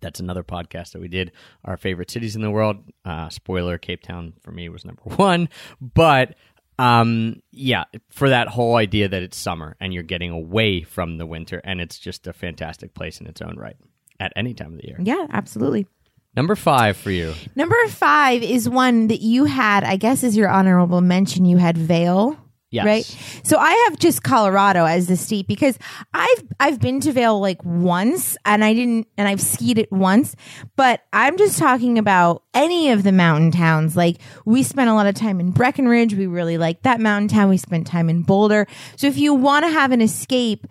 that's 0.00 0.20
another 0.20 0.42
podcast 0.42 0.92
that 0.92 1.00
we 1.00 1.08
did 1.08 1.32
our 1.64 1.76
favorite 1.76 2.10
cities 2.10 2.36
in 2.36 2.42
the 2.42 2.50
world 2.50 2.76
uh, 3.04 3.28
spoiler 3.28 3.78
cape 3.78 4.02
town 4.02 4.32
for 4.40 4.50
me 4.52 4.68
was 4.68 4.84
number 4.84 5.02
one 5.16 5.48
but 5.80 6.34
um, 6.78 7.42
yeah 7.50 7.84
for 8.08 8.30
that 8.30 8.48
whole 8.48 8.76
idea 8.76 9.08
that 9.08 9.22
it's 9.22 9.36
summer 9.36 9.76
and 9.80 9.92
you're 9.92 10.02
getting 10.02 10.30
away 10.30 10.82
from 10.82 11.18
the 11.18 11.26
winter 11.26 11.60
and 11.64 11.80
it's 11.80 11.98
just 11.98 12.26
a 12.26 12.32
fantastic 12.32 12.94
place 12.94 13.20
in 13.20 13.26
its 13.26 13.42
own 13.42 13.56
right 13.58 13.76
at 14.18 14.32
any 14.36 14.54
time 14.54 14.72
of 14.74 14.80
the 14.80 14.86
year 14.86 14.96
Yeah, 15.00 15.26
absolutely. 15.30 15.86
number 16.36 16.54
five 16.56 16.96
for 16.96 17.10
you 17.10 17.34
Number 17.54 17.76
five 17.88 18.42
is 18.42 18.68
one 18.68 19.08
that 19.08 19.20
you 19.20 19.44
had, 19.44 19.84
I 19.84 19.96
guess, 19.96 20.22
is 20.22 20.36
your 20.36 20.48
honorable 20.48 21.00
mention. 21.00 21.44
You 21.44 21.56
had 21.58 21.76
Vail. 21.76 22.38
Yes. 22.70 22.86
Right. 22.86 23.40
So 23.44 23.58
I 23.58 23.72
have 23.88 23.98
just 23.98 24.22
Colorado 24.22 24.84
as 24.84 25.08
the 25.08 25.16
state 25.16 25.48
because 25.48 25.76
I've 26.14 26.44
I've 26.60 26.80
been 26.80 27.00
to 27.00 27.12
Vail 27.12 27.40
like 27.40 27.64
once 27.64 28.36
and 28.44 28.64
I 28.64 28.74
didn't 28.74 29.08
and 29.18 29.26
I've 29.26 29.40
skied 29.40 29.78
it 29.78 29.90
once, 29.90 30.36
but 30.76 31.02
I'm 31.12 31.36
just 31.36 31.58
talking 31.58 31.98
about 31.98 32.44
any 32.54 32.90
of 32.90 33.02
the 33.02 33.10
mountain 33.10 33.50
towns. 33.50 33.96
Like 33.96 34.18
we 34.44 34.62
spent 34.62 34.88
a 34.88 34.94
lot 34.94 35.06
of 35.06 35.16
time 35.16 35.40
in 35.40 35.50
Breckenridge. 35.50 36.14
We 36.14 36.28
really 36.28 36.58
liked 36.58 36.84
that 36.84 37.00
mountain 37.00 37.26
town. 37.28 37.48
We 37.48 37.56
spent 37.56 37.88
time 37.88 38.08
in 38.08 38.22
Boulder. 38.22 38.68
So 38.96 39.08
if 39.08 39.18
you 39.18 39.34
want 39.34 39.64
to 39.64 39.72
have 39.72 39.90
an 39.90 40.00
escape 40.00 40.66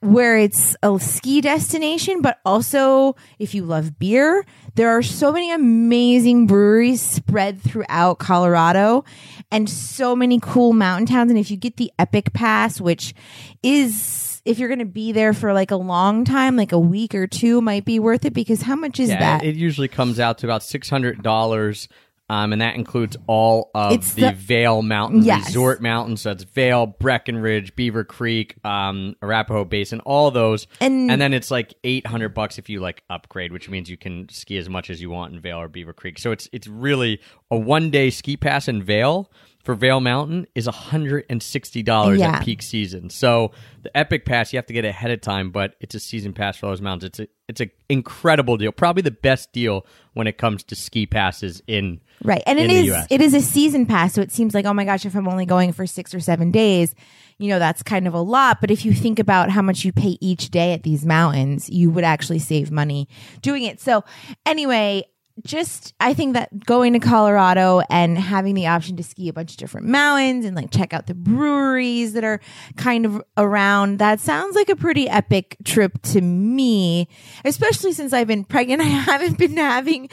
where 0.00 0.38
it's 0.38 0.76
a 0.82 0.98
ski 0.98 1.40
destination, 1.40 2.22
but 2.22 2.38
also 2.44 3.16
if 3.38 3.54
you 3.54 3.64
love 3.64 3.98
beer, 3.98 4.44
there 4.74 4.88
are 4.90 5.02
so 5.02 5.30
many 5.30 5.52
amazing 5.52 6.46
breweries 6.46 7.02
spread 7.02 7.60
throughout 7.60 8.18
Colorado 8.18 9.04
and 9.50 9.68
so 9.68 10.16
many 10.16 10.40
cool 10.40 10.72
mountain 10.72 11.06
towns. 11.06 11.30
And 11.30 11.38
if 11.38 11.50
you 11.50 11.56
get 11.56 11.76
the 11.76 11.92
Epic 11.98 12.32
Pass, 12.32 12.80
which 12.80 13.14
is, 13.62 14.40
if 14.46 14.58
you're 14.58 14.68
going 14.68 14.78
to 14.78 14.86
be 14.86 15.12
there 15.12 15.34
for 15.34 15.52
like 15.52 15.70
a 15.70 15.76
long 15.76 16.24
time, 16.24 16.56
like 16.56 16.72
a 16.72 16.78
week 16.78 17.14
or 17.14 17.26
two, 17.26 17.60
might 17.60 17.84
be 17.84 17.98
worth 17.98 18.24
it 18.24 18.32
because 18.32 18.62
how 18.62 18.76
much 18.76 18.98
is 18.98 19.10
yeah 19.10 19.18
that? 19.18 19.44
it 19.44 19.54
usually 19.54 19.88
comes 19.88 20.18
out 20.18 20.38
to 20.38 20.46
about 20.46 20.62
$600 20.62 21.88
um, 22.30 22.52
and 22.52 22.62
that 22.62 22.76
includes 22.76 23.16
all 23.26 23.70
of 23.74 23.92
It's 23.92 24.14
the, 24.14 24.22
the- 24.22 24.32
Vail 24.32 24.82
Mountain 24.82 25.24
Yes. 25.24 25.46
Resort 25.48 25.82
Mountains. 25.82 26.20
So 26.22 26.30
that's 26.30 26.44
Vail, 26.44 26.86
Breckenridge, 26.86 27.74
Beaver 27.74 28.04
Creek, 28.04 28.54
um, 28.64 29.16
Arapahoe 29.20 29.64
Basin, 29.64 30.00
all 30.00 30.30
those. 30.30 30.66
And- 30.80 31.10
then 31.20 31.34
it's 31.34 31.50
like 31.50 31.74
eight 31.84 32.06
hundred 32.06 32.30
bucks 32.34 32.56
if 32.58 32.68
you 32.70 32.80
like 32.80 33.02
upgrade, 33.10 33.52
which 33.52 33.68
means 33.68 33.90
you 33.90 33.96
can 33.96 34.28
ski 34.30 34.56
as 34.56 34.68
much 34.68 34.88
as 34.90 35.02
you 35.02 35.10
want 35.10 35.34
in 35.34 35.40
Vail 35.40 35.58
or 35.60 35.68
Beaver 35.68 35.92
Creek. 35.92 36.18
So 36.18 36.30
it's 36.30 36.48
it's 36.52 36.66
really 36.68 37.20
a 37.50 37.56
one 37.56 37.90
day 37.90 38.10
ski 38.10 38.36
pass 38.36 38.68
in 38.68 38.82
Vail 38.82 39.30
for 39.62 39.74
Vail 39.74 40.00
Mountain 40.00 40.46
is 40.54 40.66
hundred 40.66 41.26
and 41.28 41.42
sixty 41.42 41.82
dollars 41.82 42.18
Yeah. 42.18 42.36
at 42.36 42.44
peak 42.44 42.62
season. 42.62 43.10
So 43.10 43.52
the 43.82 43.94
Epic 43.96 44.24
Pass 44.24 44.52
you 44.52 44.56
have 44.58 44.66
to 44.66 44.72
get 44.72 44.84
ahead 44.84 45.10
of 45.10 45.20
time, 45.20 45.50
but 45.50 45.74
it's 45.80 45.94
a 45.94 46.00
season 46.00 46.32
pass 46.32 46.56
for 46.56 46.66
those 46.66 46.80
mountains. 46.80 47.04
It's 47.04 47.20
a 47.20 47.28
it's 47.48 47.60
an 47.60 47.70
incredible 47.88 48.56
deal, 48.56 48.72
probably 48.72 49.02
the 49.02 49.10
best 49.10 49.52
deal 49.52 49.84
when 50.14 50.26
it 50.26 50.38
comes 50.38 50.62
to 50.64 50.76
ski 50.76 51.04
passes 51.06 51.62
in 51.66 52.00
Right. 52.22 52.42
And 52.46 52.58
in 52.58 52.70
it 52.70 52.84
is 52.86 53.06
it 53.10 53.20
is 53.20 53.34
a 53.34 53.40
season 53.40 53.86
pass, 53.86 54.14
so 54.14 54.20
it 54.22 54.30
seems 54.32 54.54
like, 54.54 54.64
oh 54.66 54.74
my 54.74 54.84
gosh, 54.84 55.04
if 55.06 55.14
I'm 55.14 55.28
only 55.28 55.46
going 55.46 55.72
for 55.72 55.86
six 55.86 56.14
or 56.14 56.20
seven 56.20 56.50
days, 56.50 56.94
you 57.38 57.48
know, 57.48 57.58
that's 57.58 57.82
kind 57.82 58.06
of 58.06 58.14
a 58.14 58.20
lot. 58.20 58.60
But 58.60 58.70
if 58.70 58.84
you 58.84 58.92
think 58.92 59.18
about 59.18 59.50
how 59.50 59.62
much 59.62 59.84
you 59.84 59.92
pay 59.92 60.16
each 60.20 60.50
day 60.50 60.72
at 60.74 60.82
these 60.82 61.04
mountains, 61.06 61.68
you 61.70 61.90
would 61.90 62.04
actually 62.04 62.38
save 62.38 62.70
money 62.70 63.08
doing 63.40 63.62
it. 63.64 63.80
So 63.80 64.04
anyway, 64.44 65.04
just 65.44 65.94
I 66.00 66.14
think 66.14 66.34
that 66.34 66.66
going 66.66 66.92
to 66.92 66.98
Colorado 66.98 67.80
and 67.88 68.18
having 68.18 68.54
the 68.54 68.66
option 68.66 68.96
to 68.96 69.02
ski 69.02 69.28
a 69.28 69.32
bunch 69.32 69.52
of 69.52 69.56
different 69.56 69.86
mountains 69.86 70.44
and 70.44 70.54
like 70.56 70.70
check 70.70 70.92
out 70.92 71.06
the 71.06 71.14
breweries 71.14 72.12
that 72.12 72.24
are 72.24 72.40
kind 72.76 73.06
of 73.06 73.22
around, 73.36 73.98
that 73.98 74.20
sounds 74.20 74.54
like 74.54 74.68
a 74.68 74.76
pretty 74.76 75.08
epic 75.08 75.56
trip 75.64 76.00
to 76.02 76.20
me, 76.20 77.08
especially 77.44 77.92
since 77.92 78.12
I've 78.12 78.26
been 78.26 78.44
pregnant. 78.44 78.80
I 78.82 78.84
haven't 78.84 79.38
been 79.38 79.56
having 79.56 80.08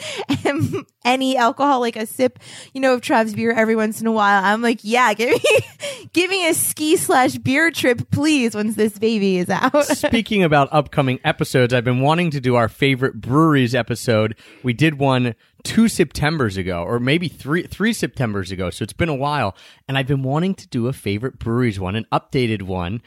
any 1.04 1.38
alcohol, 1.38 1.80
like 1.80 1.96
a 1.96 2.06
sip, 2.06 2.40
you 2.74 2.82
know, 2.82 2.94
of 2.94 3.02
Trav's 3.02 3.34
beer 3.34 3.52
every 3.52 3.76
once 3.76 4.02
in 4.02 4.08
a 4.08 4.12
while. 4.12 4.44
I'm 4.44 4.62
like, 4.62 4.80
yeah, 4.84 5.14
give 5.14 5.30
me, 5.30 5.42
give 6.14 6.30
me 6.30 6.48
a 6.48 6.54
ski 6.54 6.96
slash 6.98 7.38
beer 7.38 7.72
trip, 7.72 8.12
please, 8.12 8.56
once 8.56 8.76
this 8.76 8.98
baby 9.00 9.38
is 9.38 9.50
out. 9.50 9.86
Speaking 9.86 10.44
about 10.44 10.70
upcoming 10.72 11.20
episodes, 11.24 11.74
I've 11.74 11.86
been 11.86 12.02
wanting 12.02 12.32
to 12.32 12.40
do 12.40 12.56
our 12.56 12.68
favorite 12.68 13.20
breweries 13.20 13.74
episode. 13.74 14.36
We 14.64 14.74
did 14.74 15.00
one 15.00 15.07
two 15.64 15.88
September's 15.88 16.58
ago, 16.58 16.84
or 16.84 17.00
maybe 17.00 17.28
three 17.28 17.64
three 17.64 17.94
September's 17.94 18.52
ago. 18.52 18.70
So 18.70 18.84
it's 18.84 18.94
been 18.94 19.10
a 19.10 19.16
while, 19.16 19.56
and 19.88 19.98
I've 19.98 20.08
been 20.08 20.24
wanting 20.24 20.56
to 20.56 20.68
do 20.68 20.88
a 20.88 20.94
favorite 20.94 21.40
breweries 21.40 21.80
one, 21.80 21.96
an 21.96 22.06
updated 22.12 22.64
one. 22.64 23.02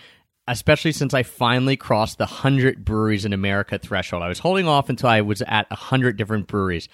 Especially 0.49 0.91
since 0.91 1.15
I 1.15 1.23
finally 1.23 1.77
crossed 1.77 2.19
the 2.19 2.27
hundred 2.27 2.85
breweries 2.85 3.25
in 3.25 3.33
America 3.33 3.79
threshold. 3.79 4.25
I 4.25 4.29
was 4.29 4.41
holding 4.41 4.67
off 4.67 4.89
until 4.89 5.09
I 5.09 5.21
was 5.21 5.43
at 5.43 5.69
a 5.71 5.77
hundred 5.77 6.17
different 6.17 6.49
breweries 6.49 6.89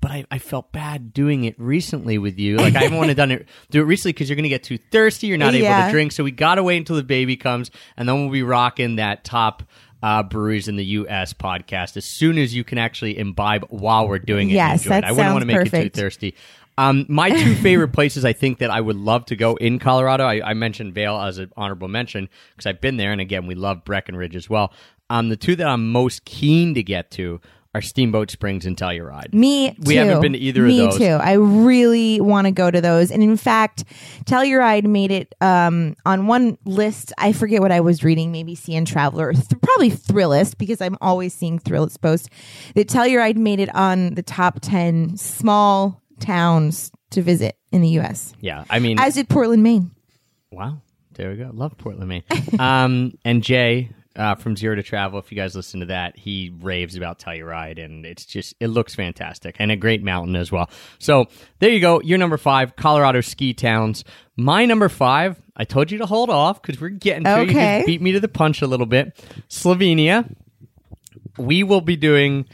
but 0.00 0.10
I, 0.10 0.24
I 0.30 0.38
felt 0.38 0.72
bad 0.72 1.12
doing 1.12 1.44
it 1.44 1.58
recently 1.58 2.18
with 2.18 2.38
you. 2.38 2.56
Like 2.56 2.76
I 2.76 2.82
haven't 2.82 2.98
want 2.98 3.08
to 3.08 3.14
done 3.14 3.30
it 3.30 3.48
do 3.70 3.80
it 3.80 3.84
recently 3.84 4.12
because 4.12 4.28
you're 4.28 4.36
going 4.36 4.44
to 4.44 4.48
get 4.48 4.62
too 4.62 4.78
thirsty. 4.78 5.26
You're 5.26 5.38
not 5.38 5.54
able 5.54 5.86
to 5.86 5.90
drink. 5.90 6.12
So 6.12 6.24
we 6.24 6.30
got 6.30 6.56
to 6.56 6.62
wait 6.62 6.76
until 6.76 6.96
the 6.96 7.02
baby 7.02 7.36
comes, 7.36 7.70
and 7.96 8.08
then 8.08 8.16
we'll 8.16 8.30
be 8.30 8.42
rocking 8.42 8.96
that 8.96 9.24
top 9.24 9.62
uh, 10.02 10.22
breweries 10.22 10.68
in 10.68 10.76
the 10.76 10.84
U.S. 10.84 11.32
podcast 11.32 11.96
as 11.96 12.04
soon 12.04 12.38
as 12.38 12.54
you 12.54 12.64
can 12.64 12.78
actually 12.78 13.18
imbibe 13.18 13.64
while 13.68 14.08
we're 14.08 14.18
doing 14.18 14.50
it. 14.50 14.54
Yes, 14.54 14.84
enjoy 14.84 14.98
it. 14.98 15.00
that 15.00 15.08
I 15.08 15.12
wouldn't 15.12 15.32
want 15.32 15.42
to 15.42 15.46
make 15.46 15.56
perfect. 15.56 15.84
you 15.84 15.90
too 15.90 16.00
thirsty. 16.00 16.34
Um, 16.76 17.06
my 17.08 17.30
two 17.30 17.54
favorite 17.62 17.88
places 17.88 18.24
I 18.24 18.32
think 18.32 18.58
that 18.58 18.70
I 18.70 18.80
would 18.80 18.96
love 18.96 19.26
to 19.26 19.36
go 19.36 19.56
in 19.56 19.78
Colorado. 19.78 20.24
I, 20.24 20.50
I 20.50 20.54
mentioned 20.54 20.94
Vail 20.94 21.20
as 21.20 21.38
an 21.38 21.52
honorable 21.56 21.88
mention 21.88 22.28
because 22.52 22.66
I've 22.66 22.80
been 22.80 22.96
there, 22.96 23.12
and 23.12 23.20
again, 23.20 23.46
we 23.46 23.56
love 23.56 23.84
Breckenridge 23.84 24.36
as 24.36 24.48
well. 24.48 24.72
Um, 25.10 25.28
the 25.28 25.36
two 25.36 25.56
that 25.56 25.66
I'm 25.66 25.90
most 25.90 26.24
keen 26.24 26.74
to 26.74 26.82
get 26.82 27.10
to 27.12 27.40
are 27.74 27.82
Steamboat 27.82 28.30
Springs 28.30 28.64
and 28.66 28.76
Telluride. 28.76 29.34
Me 29.34 29.70
too. 29.70 29.76
We 29.84 29.96
haven't 29.96 30.22
been 30.22 30.32
to 30.32 30.38
either 30.38 30.62
of 30.62 30.68
Me 30.68 30.90
too. 30.96 31.04
I 31.04 31.32
really 31.34 32.20
want 32.20 32.46
to 32.46 32.50
go 32.50 32.70
to 32.70 32.80
those. 32.80 33.10
And 33.10 33.22
in 33.22 33.36
fact, 33.36 33.84
Telluride 34.24 34.84
made 34.84 35.10
it 35.10 35.34
um, 35.40 35.94
on 36.06 36.26
one 36.26 36.56
list. 36.64 37.12
I 37.18 37.32
forget 37.32 37.60
what 37.60 37.70
I 37.70 37.80
was 37.80 38.02
reading, 38.02 38.32
maybe 38.32 38.56
CN 38.56 38.86
Traveler, 38.86 39.32
th- 39.32 39.46
probably 39.62 39.90
Thrillist, 39.90 40.56
because 40.56 40.80
I'm 40.80 40.96
always 41.00 41.34
seeing 41.34 41.58
Thrillist 41.58 42.00
posts. 42.00 42.28
That 42.74 42.88
Telluride 42.88 43.36
made 43.36 43.60
it 43.60 43.74
on 43.74 44.14
the 44.14 44.22
top 44.22 44.60
10 44.60 45.16
small 45.18 46.02
towns 46.20 46.90
to 47.10 47.22
visit 47.22 47.56
in 47.70 47.82
the 47.82 47.88
U.S., 47.90 48.34
Yeah, 48.40 48.64
I 48.70 48.78
mean, 48.78 48.98
as 48.98 49.14
did 49.14 49.28
Portland, 49.28 49.62
Maine. 49.62 49.90
Wow. 50.50 50.80
There 51.14 51.30
we 51.30 51.36
go. 51.36 51.50
Love 51.52 51.76
Portland, 51.76 52.08
Maine. 52.08 52.22
um, 52.58 53.12
and 53.24 53.42
Jay 53.42 53.90
uh, 54.18 54.34
from 54.34 54.56
Zero 54.56 54.74
to 54.74 54.82
Travel, 54.82 55.18
if 55.18 55.30
you 55.32 55.36
guys 55.36 55.54
listen 55.56 55.80
to 55.80 55.86
that, 55.86 56.18
he 56.18 56.52
raves 56.60 56.96
about 56.96 57.18
Telluride, 57.18 57.82
and 57.82 58.04
it's 58.04 58.26
just, 58.26 58.54
it 58.60 58.66
looks 58.68 58.94
fantastic 58.94 59.56
and 59.58 59.70
a 59.70 59.76
great 59.76 60.02
mountain 60.02 60.36
as 60.36 60.52
well. 60.52 60.68
So 60.98 61.26
there 61.60 61.70
you 61.70 61.80
go. 61.80 62.00
Your 62.02 62.18
number 62.18 62.36
five, 62.36 62.76
Colorado 62.76 63.20
ski 63.20 63.54
towns. 63.54 64.04
My 64.36 64.64
number 64.66 64.88
five, 64.88 65.40
I 65.56 65.64
told 65.64 65.90
you 65.90 65.98
to 65.98 66.06
hold 66.06 66.28
off 66.30 66.60
because 66.60 66.80
we're 66.80 66.88
getting 66.90 67.24
to 67.24 67.40
it. 67.40 67.44
You 67.44 67.50
Okay. 67.50 67.78
just 67.78 67.86
beat 67.86 68.02
me 68.02 68.12
to 68.12 68.20
the 68.20 68.28
punch 68.28 68.60
a 68.60 68.66
little 68.66 68.86
bit. 68.86 69.16
Slovenia. 69.48 70.28
We 71.36 71.62
will 71.62 71.80
be 71.80 71.96
doing 71.96 72.46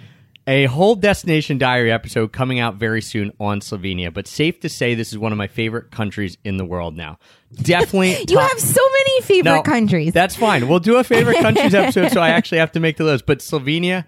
a 0.47 0.67
whole 0.67 0.95
destination 0.95 1.57
diary 1.59 1.91
episode 1.91 2.33
coming 2.33 2.59
out 2.59 2.75
very 2.77 3.01
soon 3.01 3.33
on 3.41 3.61
Slovenia, 3.61 4.13
but 4.13 4.27
safe 4.27 4.61
to 4.61 4.69
say 4.69 4.95
this 4.95 5.11
is 5.13 5.19
one 5.19 5.33
of 5.33 5.39
my 5.39 5.47
favorite 5.47 5.91
countries 5.91 6.37
in 6.45 6.59
the 6.59 6.65
world 6.65 6.97
now. 6.97 7.19
Definitely 7.55 8.11
You 8.29 8.37
top- 8.37 8.51
have 8.51 8.61
so 8.61 8.83
many 8.93 9.21
favorite 9.23 9.53
no, 9.53 9.63
countries. 9.63 10.13
That's 10.13 10.37
fine. 10.37 10.69
We'll 10.69 10.81
do 10.81 10.97
a 10.97 11.05
favorite 11.05 11.39
countries 11.39 11.75
episode, 11.75 12.13
so 12.13 12.21
I 12.21 12.29
actually 12.37 12.59
have 12.59 12.73
to 12.73 12.81
make 12.81 12.97
the 12.99 13.05
list. 13.05 13.25
But 13.27 13.39
Slovenia, 13.39 14.05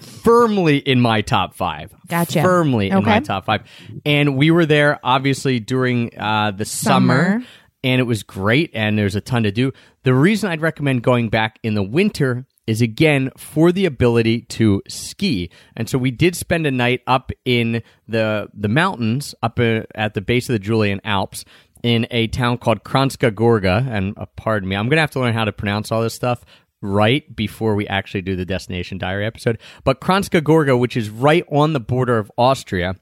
firmly 0.00 0.78
in 0.78 1.00
my 1.00 1.22
top 1.22 1.54
five. 1.54 1.92
Gotcha. 2.08 2.42
Firmly 2.42 2.90
in 2.90 2.98
Okay. 2.98 3.06
my 3.10 3.20
top 3.20 3.44
five. 3.44 3.62
And 4.06 4.36
we 4.36 4.50
were 4.50 4.66
there 4.66 5.00
obviously 5.02 5.60
during 5.60 6.16
uh, 6.18 6.52
the 6.52 6.64
summer. 6.64 7.24
Summer. 7.32 7.44
And 7.84 8.00
it 8.00 8.04
was 8.04 8.24
great, 8.24 8.72
and 8.74 8.98
there's 8.98 9.14
a 9.14 9.20
ton 9.20 9.44
to 9.44 9.52
do. 9.52 9.72
The 10.02 10.12
reason 10.12 10.50
I'd 10.50 10.60
recommend 10.60 11.04
going 11.04 11.28
back 11.28 11.60
in 11.62 11.74
the 11.74 11.82
winter 11.82 12.44
is 12.68 12.82
again 12.82 13.30
for 13.34 13.72
the 13.72 13.86
ability 13.86 14.42
to 14.42 14.82
ski. 14.86 15.50
And 15.74 15.88
so 15.88 15.96
we 15.96 16.10
did 16.10 16.36
spend 16.36 16.66
a 16.66 16.70
night 16.70 17.00
up 17.06 17.32
in 17.46 17.82
the 18.06 18.48
the 18.52 18.68
mountains, 18.68 19.34
up 19.42 19.58
uh, 19.58 19.84
at 19.94 20.12
the 20.12 20.20
base 20.20 20.50
of 20.50 20.52
the 20.52 20.58
Julian 20.58 21.00
Alps, 21.02 21.46
in 21.82 22.06
a 22.10 22.26
town 22.26 22.58
called 22.58 22.84
Kranjska 22.84 23.30
Gorga. 23.30 23.88
And 23.90 24.16
uh, 24.18 24.26
pardon 24.36 24.68
me, 24.68 24.76
I'm 24.76 24.90
gonna 24.90 25.00
have 25.00 25.12
to 25.12 25.20
learn 25.20 25.32
how 25.32 25.46
to 25.46 25.52
pronounce 25.52 25.90
all 25.90 26.02
this 26.02 26.12
stuff 26.12 26.44
right 26.82 27.34
before 27.34 27.74
we 27.74 27.88
actually 27.88 28.20
do 28.20 28.36
the 28.36 28.44
destination 28.44 28.98
diary 28.98 29.24
episode. 29.24 29.58
But 29.82 30.02
Kranjska 30.02 30.42
Gorga, 30.42 30.78
which 30.78 30.94
is 30.94 31.08
right 31.08 31.46
on 31.50 31.72
the 31.72 31.80
border 31.80 32.18
of 32.18 32.30
Austria, 32.36 32.96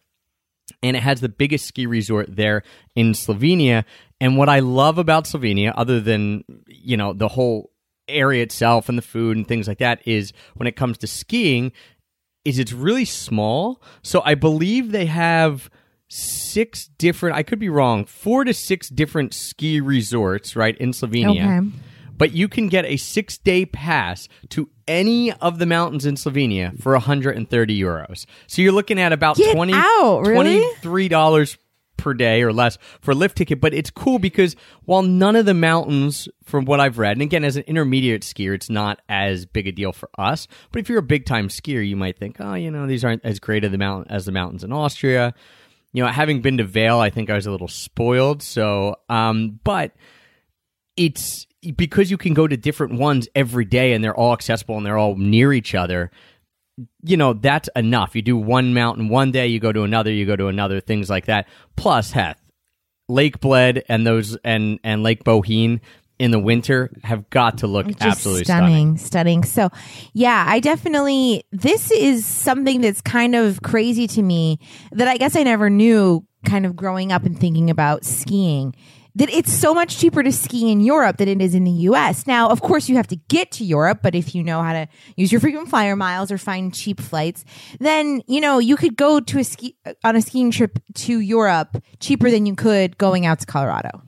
and 0.81 0.97
it 0.97 1.03
has 1.03 1.21
the 1.21 1.29
biggest 1.29 1.67
ski 1.67 1.87
resort 1.87 2.37
there 2.37 2.63
in 2.95 3.15
Slovenia. 3.15 3.85
And 4.21 4.39
what 4.39 4.49
I 4.49 4.61
love 4.61 4.99
about 4.99 5.25
Slovenia, 5.25 5.73
other 5.77 6.01
than 6.01 6.45
you 6.69 6.97
know 6.97 7.13
the 7.13 7.27
whole 7.27 7.73
area 8.09 8.43
itself 8.43 8.89
and 8.89 8.97
the 8.97 9.03
food 9.03 9.37
and 9.37 9.47
things 9.47 9.69
like 9.69 9.79
that, 9.79 10.01
is 10.07 10.33
when 10.55 10.67
it 10.67 10.77
comes 10.77 10.99
to 10.99 11.07
skiing, 11.07 11.73
is 12.45 12.59
it's 12.59 12.73
really 12.73 13.05
small. 13.05 13.83
So 14.03 14.23
I 14.25 14.35
believe 14.35 14.93
they 14.93 15.07
have 15.07 15.71
six 16.09 16.87
different. 16.99 17.37
I 17.37 17.43
could 17.43 17.59
be 17.59 17.69
wrong. 17.69 18.05
Four 18.05 18.45
to 18.45 18.55
six 18.55 18.89
different 18.89 19.35
ski 19.35 19.81
resorts, 19.81 20.57
right 20.57 20.77
in 20.79 20.93
Slovenia. 20.93 21.61
Okay. 21.61 21.77
But 22.19 22.33
you 22.33 22.49
can 22.49 22.69
get 22.69 22.87
a 22.87 22.97
six 22.97 23.37
day 23.37 23.67
pass 23.67 24.29
to 24.51 24.71
any 24.89 25.33
of 25.33 25.59
the 25.59 25.67
mountains 25.67 26.07
in 26.07 26.15
Slovenia 26.15 26.81
for 26.81 26.93
130 26.93 27.79
euros. 27.79 28.25
So 28.47 28.63
you're 28.63 28.73
looking 28.73 28.99
at 28.99 29.13
about 29.13 29.37
Get 29.37 29.55
20, 29.55 29.73
out, 29.75 30.21
really? 30.21 30.63
$23 30.83 31.57
per 31.97 32.15
day 32.15 32.43
or 32.43 32.53
less 32.53 32.79
for 33.01 33.13
a 33.13 33.15
lift 33.15 33.37
ticket. 33.37 33.61
But 33.61 33.75
it's 33.75 33.91
cool 33.91 34.19
because 34.19 34.57
while 34.85 35.03
none 35.03 35.37
of 35.37 35.47
the 35.47 35.55
mountains, 35.55 36.29
from 36.45 36.65
what 36.65 36.81
I've 36.81 36.99
read, 36.99 37.13
and 37.13 37.23
again, 37.23 37.45
as 37.45 37.57
an 37.57 37.65
intermediate 37.67 38.23
skier, 38.23 38.55
it's 38.55 38.71
not 38.71 39.01
as 39.09 39.47
big 39.47 39.67
a 39.67 39.73
deal 39.73 39.93
for 39.93 40.11
us. 40.19 40.47
But 40.73 40.81
if 40.81 40.89
you're 40.89 40.99
a 40.99 41.03
big 41.03 41.27
time 41.27 41.49
skier, 41.49 41.87
you 41.87 41.97
might 41.97 42.19
think, 42.19 42.37
oh, 42.41 42.55
you 42.55 42.71
know, 42.71 42.87
these 42.87 43.05
aren't 43.05 43.25
as 43.25 43.41
great 43.41 43.65
as 43.65 43.71
the 43.71 43.79
mountain 43.79 44.13
as 44.13 44.27
the 44.27 44.33
mountains 44.33 44.65
in 44.65 44.73
Austria. 44.73 45.35
You 45.93 46.05
know, 46.05 46.11
having 46.11 46.43
been 46.43 46.59
to 46.59 46.65
Vail, 46.65 46.99
I 46.99 47.11
think 47.11 47.31
I 47.31 47.35
was 47.35 47.47
a 47.47 47.51
little 47.51 47.69
spoiled. 47.69 48.43
So, 48.43 48.97
um, 49.09 49.61
but 49.65 49.93
it's 50.97 51.47
because 51.75 52.11
you 52.11 52.17
can 52.17 52.35
go 52.35 52.47
to 52.47 52.57
different 52.57 52.99
ones 52.99 53.29
every 53.35 53.65
day 53.65 53.93
and 53.93 54.03
they're 54.03 54.15
all 54.15 54.33
accessible 54.33 54.77
and 54.77 54.87
they're 54.87 54.99
all 54.99 55.17
near 55.17 55.53
each 55.53 55.75
other 55.75 56.11
you 57.03 57.17
know 57.17 57.33
that's 57.33 57.69
enough 57.75 58.15
you 58.15 58.23
do 58.23 58.37
one 58.37 58.75
mountain 58.75 59.09
one 59.09 59.31
day 59.31 59.47
you 59.47 59.59
go 59.59 59.73
to 59.73 59.83
another 59.83 60.13
you 60.13 60.27
go 60.27 60.37
to 60.37 60.49
another 60.49 60.81
things 60.81 61.09
like 61.09 61.27
that 61.27 61.49
plus 61.75 62.13
heth 62.13 62.41
lake 63.09 63.41
bled 63.41 63.83
and 63.89 64.07
those 64.07 64.37
and 64.45 64.79
and 64.85 65.03
lake 65.03 65.25
Bohinj 65.25 65.81
in 66.19 66.31
the 66.31 66.39
winter 66.39 66.91
have 67.05 67.29
got 67.31 67.59
to 67.59 67.67
look 67.67 67.87
just 67.87 68.03
absolutely 68.03 68.45
stunning, 68.45 68.97
stunning. 68.97 69.45
So, 69.45 69.69
yeah, 70.15 70.45
I 70.49 70.61
definitely 70.61 71.45
this 71.53 71.91
is 71.91 72.25
something 72.25 72.81
that's 72.81 73.01
kind 73.01 73.35
of 73.35 73.63
crazy 73.63 74.07
to 74.09 74.23
me 74.23 74.59
that 74.93 75.09
I 75.09 75.19
guess 75.19 75.37
I 75.37 75.43
never 75.43 75.69
knew 75.69 76.27
kind 76.45 76.65
of 76.65 76.75
growing 76.75 77.13
up 77.13 77.25
and 77.25 77.39
thinking 77.39 77.71
about 77.71 78.05
skiing. 78.05 78.75
That 79.17 79.31
it's 79.31 79.53
so 79.53 79.73
much 79.75 79.99
cheaper 79.99 80.23
to 80.23 80.31
ski 80.31 80.71
in 80.71 80.81
Europe 80.81 81.17
than 81.17 81.29
it 81.29 81.41
is 81.41 81.55
in 81.55 81.65
the 81.65 81.71
US. 81.91 82.27
Now, 82.27 82.51
of 82.51 82.61
course, 82.61 82.89
you 82.89 82.97
have 82.97 83.09
to 83.09 83.17
get 83.17 83.51
to 83.53 83.65
Europe, 83.65 84.01
but 84.03 84.15
if 84.15 84.35
you 84.35 84.45
know 84.45 84.63
how 84.63 84.73
to 84.75 84.89
use 85.17 85.33
your 85.33 85.41
frequent 85.41 85.69
flyer 85.71 85.97
miles 85.97 86.31
or 86.31 86.39
find 86.39 86.75
cheap 86.75 87.01
flights, 87.01 87.45
then, 87.81 88.23
you 88.27 88.41
know, 88.41 88.59
you 88.59 88.77
could 88.77 88.95
go 88.95 89.19
to 89.21 89.39
a 89.39 89.45
ski 89.45 89.77
on 90.05 90.17
a 90.17 90.23
skiing 90.23 90.51
trip 90.51 90.79
to 90.95 91.19
Europe 91.21 91.83
cheaper 91.99 92.31
than 92.31 92.47
you 92.47 92.55
could 92.55 92.99
going 92.99 93.27
out 93.27 93.41
to 93.41 93.47
Colorado. 93.47 94.03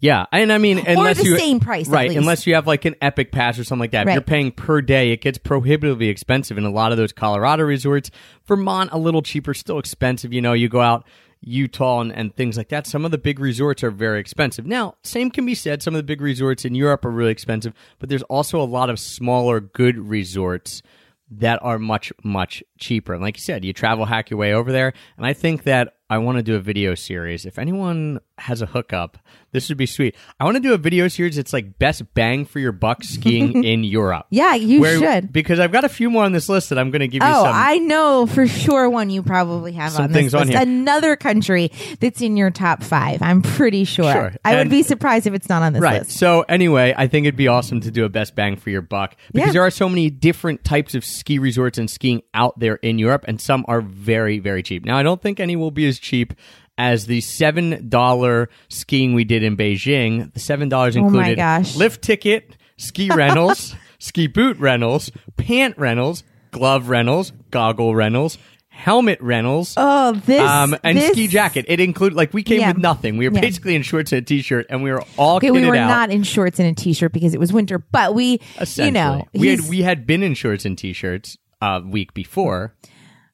Yeah, 0.00 0.26
and 0.30 0.52
I 0.52 0.58
mean, 0.58 0.78
unless 0.78 1.18
the 1.18 1.24
you 1.24 1.38
same 1.38 1.58
price, 1.58 1.88
right? 1.88 2.16
Unless 2.16 2.46
you 2.46 2.54
have 2.54 2.68
like 2.68 2.84
an 2.84 2.94
Epic 3.02 3.32
Pass 3.32 3.58
or 3.58 3.64
something 3.64 3.80
like 3.80 3.90
that. 3.92 4.02
If 4.02 4.06
Right. 4.06 4.14
you're 4.14 4.22
paying 4.22 4.52
per 4.52 4.80
day, 4.80 5.10
it 5.10 5.20
gets 5.20 5.38
prohibitively 5.38 6.08
expensive. 6.08 6.56
In 6.56 6.64
a 6.64 6.70
lot 6.70 6.92
of 6.92 6.98
those 6.98 7.12
Colorado 7.12 7.64
resorts, 7.64 8.12
Vermont 8.46 8.90
a 8.92 8.98
little 8.98 9.22
cheaper, 9.22 9.54
still 9.54 9.78
expensive. 9.78 10.32
You 10.32 10.40
know, 10.40 10.52
you 10.52 10.68
go 10.68 10.80
out 10.80 11.04
Utah 11.40 12.00
and, 12.00 12.12
and 12.12 12.34
things 12.34 12.56
like 12.56 12.68
that. 12.68 12.86
Some 12.86 13.04
of 13.04 13.10
the 13.10 13.18
big 13.18 13.38
resorts 13.38 13.84
are 13.84 13.90
very 13.90 14.20
expensive. 14.20 14.66
Now, 14.66 14.96
same 15.02 15.30
can 15.30 15.46
be 15.46 15.54
said. 15.54 15.82
Some 15.82 15.94
of 15.94 15.98
the 15.98 16.04
big 16.04 16.20
resorts 16.20 16.64
in 16.64 16.74
Europe 16.74 17.04
are 17.04 17.10
really 17.10 17.32
expensive, 17.32 17.74
but 17.98 18.08
there's 18.08 18.22
also 18.24 18.60
a 18.60 18.64
lot 18.64 18.90
of 18.90 18.98
smaller, 18.98 19.60
good 19.60 19.98
resorts 19.98 20.82
that 21.30 21.58
are 21.62 21.78
much 21.78 22.12
much 22.24 22.62
cheaper. 22.78 23.12
And 23.12 23.22
like 23.22 23.36
you 23.36 23.42
said, 23.42 23.64
you 23.64 23.72
travel 23.72 24.06
hack 24.06 24.30
your 24.30 24.38
way 24.38 24.54
over 24.54 24.72
there. 24.72 24.92
And 25.16 25.26
I 25.26 25.32
think 25.32 25.64
that 25.64 25.94
I 26.10 26.18
want 26.18 26.36
to 26.38 26.42
do 26.42 26.56
a 26.56 26.60
video 26.60 26.94
series. 26.94 27.44
If 27.44 27.58
anyone 27.58 28.20
has 28.38 28.62
a 28.62 28.66
hookup, 28.66 29.18
this 29.52 29.68
would 29.68 29.78
be 29.78 29.86
sweet. 29.86 30.14
I 30.38 30.44
want 30.44 30.56
to 30.56 30.60
do 30.62 30.74
a 30.74 30.78
video 30.78 31.08
series. 31.08 31.38
It's 31.38 31.52
like 31.52 31.78
best 31.78 32.02
bang 32.14 32.44
for 32.44 32.58
your 32.58 32.72
buck 32.72 33.02
skiing 33.02 33.64
in 33.72 33.84
Europe. 33.84 34.26
Yeah, 34.30 34.54
you 34.54 34.80
Where- 34.80 34.98
should. 34.98 35.32
because 35.32 35.58
I've 35.60 35.72
got 35.72 35.84
a 35.84 35.88
few 35.88 36.10
more 36.10 36.24
on 36.24 36.32
this 36.32 36.48
list 36.48 36.68
that 36.70 36.78
I'm 36.78 36.90
going 36.90 37.00
to 37.00 37.08
give 37.08 37.22
you 37.22 37.28
Oh, 37.28 37.44
some. 37.44 37.52
I 37.54 37.78
know 37.78 38.26
for 38.26 38.46
sure 38.46 38.88
one 38.90 39.10
you 39.10 39.22
probably 39.22 39.72
have 39.72 39.92
Some 39.92 40.04
on 40.04 40.12
this 40.12 40.20
things 40.20 40.34
on 40.34 40.40
list. 40.42 40.52
here. 40.52 40.60
Another 40.62 41.16
country 41.16 41.70
that's 42.00 42.20
in 42.20 42.36
your 42.36 42.50
top 42.50 42.82
five. 42.82 43.22
I'm 43.22 43.42
pretty 43.42 43.84
sure. 43.84 44.12
Sure. 44.12 44.32
I 44.44 44.56
would 44.56 44.70
be 44.70 44.82
surprised 44.82 45.26
if 45.26 45.34
it's 45.34 45.48
not 45.48 45.62
on 45.62 45.72
this 45.72 45.82
Right. 45.82 46.00
list. 46.02 46.18
So 46.18 46.42
anyway, 46.42 46.94
I 46.96 47.06
think 47.08 47.26
it'd 47.26 47.36
be 47.36 47.48
awesome 47.48 47.80
to 47.82 47.90
do 47.90 48.04
a 48.04 48.08
best 48.08 48.34
bang 48.34 48.56
for 48.56 48.70
your 48.70 48.82
buck 48.82 49.16
because 49.32 49.48
Yeah. 49.48 49.52
there 49.52 49.62
are 49.62 49.70
so 49.70 49.88
many 49.88 50.10
different 50.10 50.64
types 50.64 50.94
of 50.94 51.04
ski 51.04 51.38
resorts 51.38 51.78
and 51.78 51.88
skiing 51.90 52.22
out 52.34 52.58
there 52.58 52.76
in 52.76 52.98
Europe, 52.98 53.24
and 53.28 53.40
some 53.40 53.64
are 53.68 53.80
very, 53.80 54.38
very 54.38 54.62
cheap. 54.62 54.84
Now, 54.84 54.96
I 54.98 55.02
don't 55.02 55.20
think 55.22 55.40
any 55.40 55.56
will 55.56 55.70
be 55.70 55.86
as 55.86 55.98
cheap 55.98 56.34
as 56.78 57.04
the 57.06 57.20
seven 57.20 57.88
dollar 57.88 58.48
skiing 58.68 59.12
we 59.12 59.24
did 59.24 59.42
in 59.42 59.56
Beijing. 59.56 60.32
The 60.32 60.40
seven 60.40 60.68
dollars 60.70 60.96
Oh 60.96 61.00
included 61.00 61.36
gosh. 61.36 61.76
lift 61.76 62.00
ticket, 62.00 62.56
ski 62.78 63.10
rentals, 63.14 63.74
ski 63.98 64.28
boot 64.28 64.56
rentals, 64.58 65.10
pant 65.36 65.76
rentals, 65.76 66.22
glove 66.52 66.88
rentals, 66.88 67.32
goggle 67.50 67.94
rentals. 67.94 68.38
Helmet 68.70 69.20
rentals, 69.20 69.74
Oh, 69.76 70.12
this 70.12 70.40
um, 70.40 70.76
and 70.84 70.96
this- 70.96 71.10
ski 71.10 71.26
jacket. 71.26 71.64
It 71.66 71.80
included 71.80 72.14
like 72.14 72.32
we 72.32 72.44
came 72.44 72.60
Yeah. 72.60 72.68
with 72.68 72.78
nothing. 72.80 73.16
We 73.16 73.28
were 73.28 73.34
Yeah. 73.34 73.40
basically 73.40 73.74
in 73.74 73.82
shorts 73.82 74.12
and 74.12 74.22
a 74.22 74.24
t-shirt, 74.24 74.66
and 74.70 74.84
we 74.84 74.92
were 74.92 75.02
all 75.16 75.38
Okay, 75.38 75.50
we 75.50 75.66
were 75.66 75.74
out. 75.74 75.88
not 75.88 76.10
in 76.12 76.22
shorts 76.22 76.60
and 76.60 76.68
a 76.68 76.80
t-shirt 76.80 77.12
because 77.12 77.34
it 77.34 77.40
was 77.40 77.52
winter, 77.52 77.80
but 77.80 78.14
we, 78.14 78.38
you 78.76 78.92
know, 78.92 79.26
we 79.34 79.48
had 79.48 79.68
we 79.68 79.82
had 79.82 80.06
been 80.06 80.22
in 80.22 80.34
shorts 80.34 80.64
and 80.64 80.78
t-shirts 80.78 81.36
a 81.60 81.80
week 81.84 82.14
before. 82.14 82.72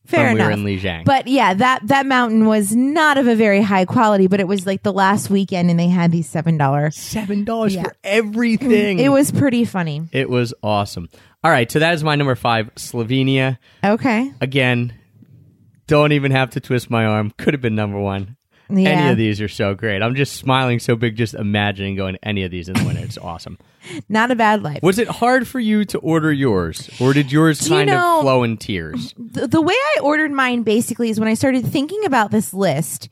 Fair 0.06 0.26
when 0.26 0.34
we 0.34 0.40
were 0.40 0.50
enough. 0.50 0.58
in 0.58 0.64
Lijiang. 0.66 1.04
But 1.04 1.26
yeah, 1.26 1.54
that 1.54 1.86
that 1.88 2.06
mountain 2.06 2.46
was 2.46 2.74
not 2.74 3.18
of 3.18 3.26
a 3.26 3.34
very 3.34 3.62
high 3.62 3.84
quality, 3.84 4.26
but 4.26 4.40
it 4.40 4.46
was 4.48 4.66
like 4.66 4.82
the 4.82 4.92
last 4.92 5.30
weekend, 5.30 5.70
and 5.70 5.78
they 5.80 5.88
had 5.88 6.12
these 6.12 6.28
seven 6.28 6.56
dollars. 6.58 6.96
Seven 6.96 7.44
dollars 7.44 7.74
Yeah. 7.74 7.84
for 7.84 7.94
everything. 8.04 8.98
It 8.98 9.08
was 9.10 9.32
pretty 9.32 9.64
funny. 9.64 10.08
It 10.12 10.28
was 10.28 10.52
awesome. 10.62 11.08
All 11.42 11.50
right, 11.50 11.70
so 11.70 11.78
that 11.78 11.92
is 11.94 12.02
my 12.02 12.16
number 12.16 12.34
five, 12.34 12.74
Slovenia. 12.76 13.58
Okay, 13.84 14.32
Again, 14.40 14.94
don't 15.86 16.12
even 16.12 16.32
have 16.32 16.50
to 16.50 16.60
twist 16.60 16.88
my 16.90 17.04
arm. 17.04 17.32
Could 17.36 17.52
have 17.54 17.60
been 17.60 17.74
number 17.74 18.00
one. 18.00 18.36
Any 18.70 19.10
of 19.10 19.16
these 19.16 19.40
are 19.40 19.48
so 19.48 19.74
great. 19.74 20.02
I'm 20.02 20.14
just 20.14 20.36
smiling 20.36 20.78
so 20.78 20.96
big 20.96 21.16
just 21.16 21.34
imagining 21.34 21.96
going 21.96 22.14
to 22.14 22.24
any 22.28 22.44
of 22.44 22.50
these 22.50 22.68
in 22.68 22.74
the 22.74 22.84
winter. 22.84 23.02
It's 23.04 23.18
awesome. 23.18 23.58
Not 24.08 24.30
a 24.30 24.34
bad 24.34 24.62
life. 24.62 24.82
Was 24.82 24.98
it 24.98 25.08
hard 25.08 25.46
for 25.46 25.60
you 25.60 25.84
to 25.86 25.98
order 25.98 26.32
yours, 26.32 26.88
or 27.00 27.12
did 27.12 27.30
yours 27.30 27.58
Do 27.60 27.66
you 27.70 27.76
kind 27.76 27.90
know- 27.90 28.16
of 28.18 28.22
flow 28.22 28.42
in 28.42 28.56
tears? 28.56 29.14
the, 29.18 29.46
the 29.46 29.60
way 29.60 29.74
I 29.74 30.00
ordered 30.02 30.32
mine 30.32 30.62
basically 30.62 31.10
is 31.10 31.20
when 31.20 31.28
I 31.28 31.34
started 31.34 31.66
thinking 31.66 32.04
about 32.06 32.30
this 32.30 32.54
list, 32.54 33.08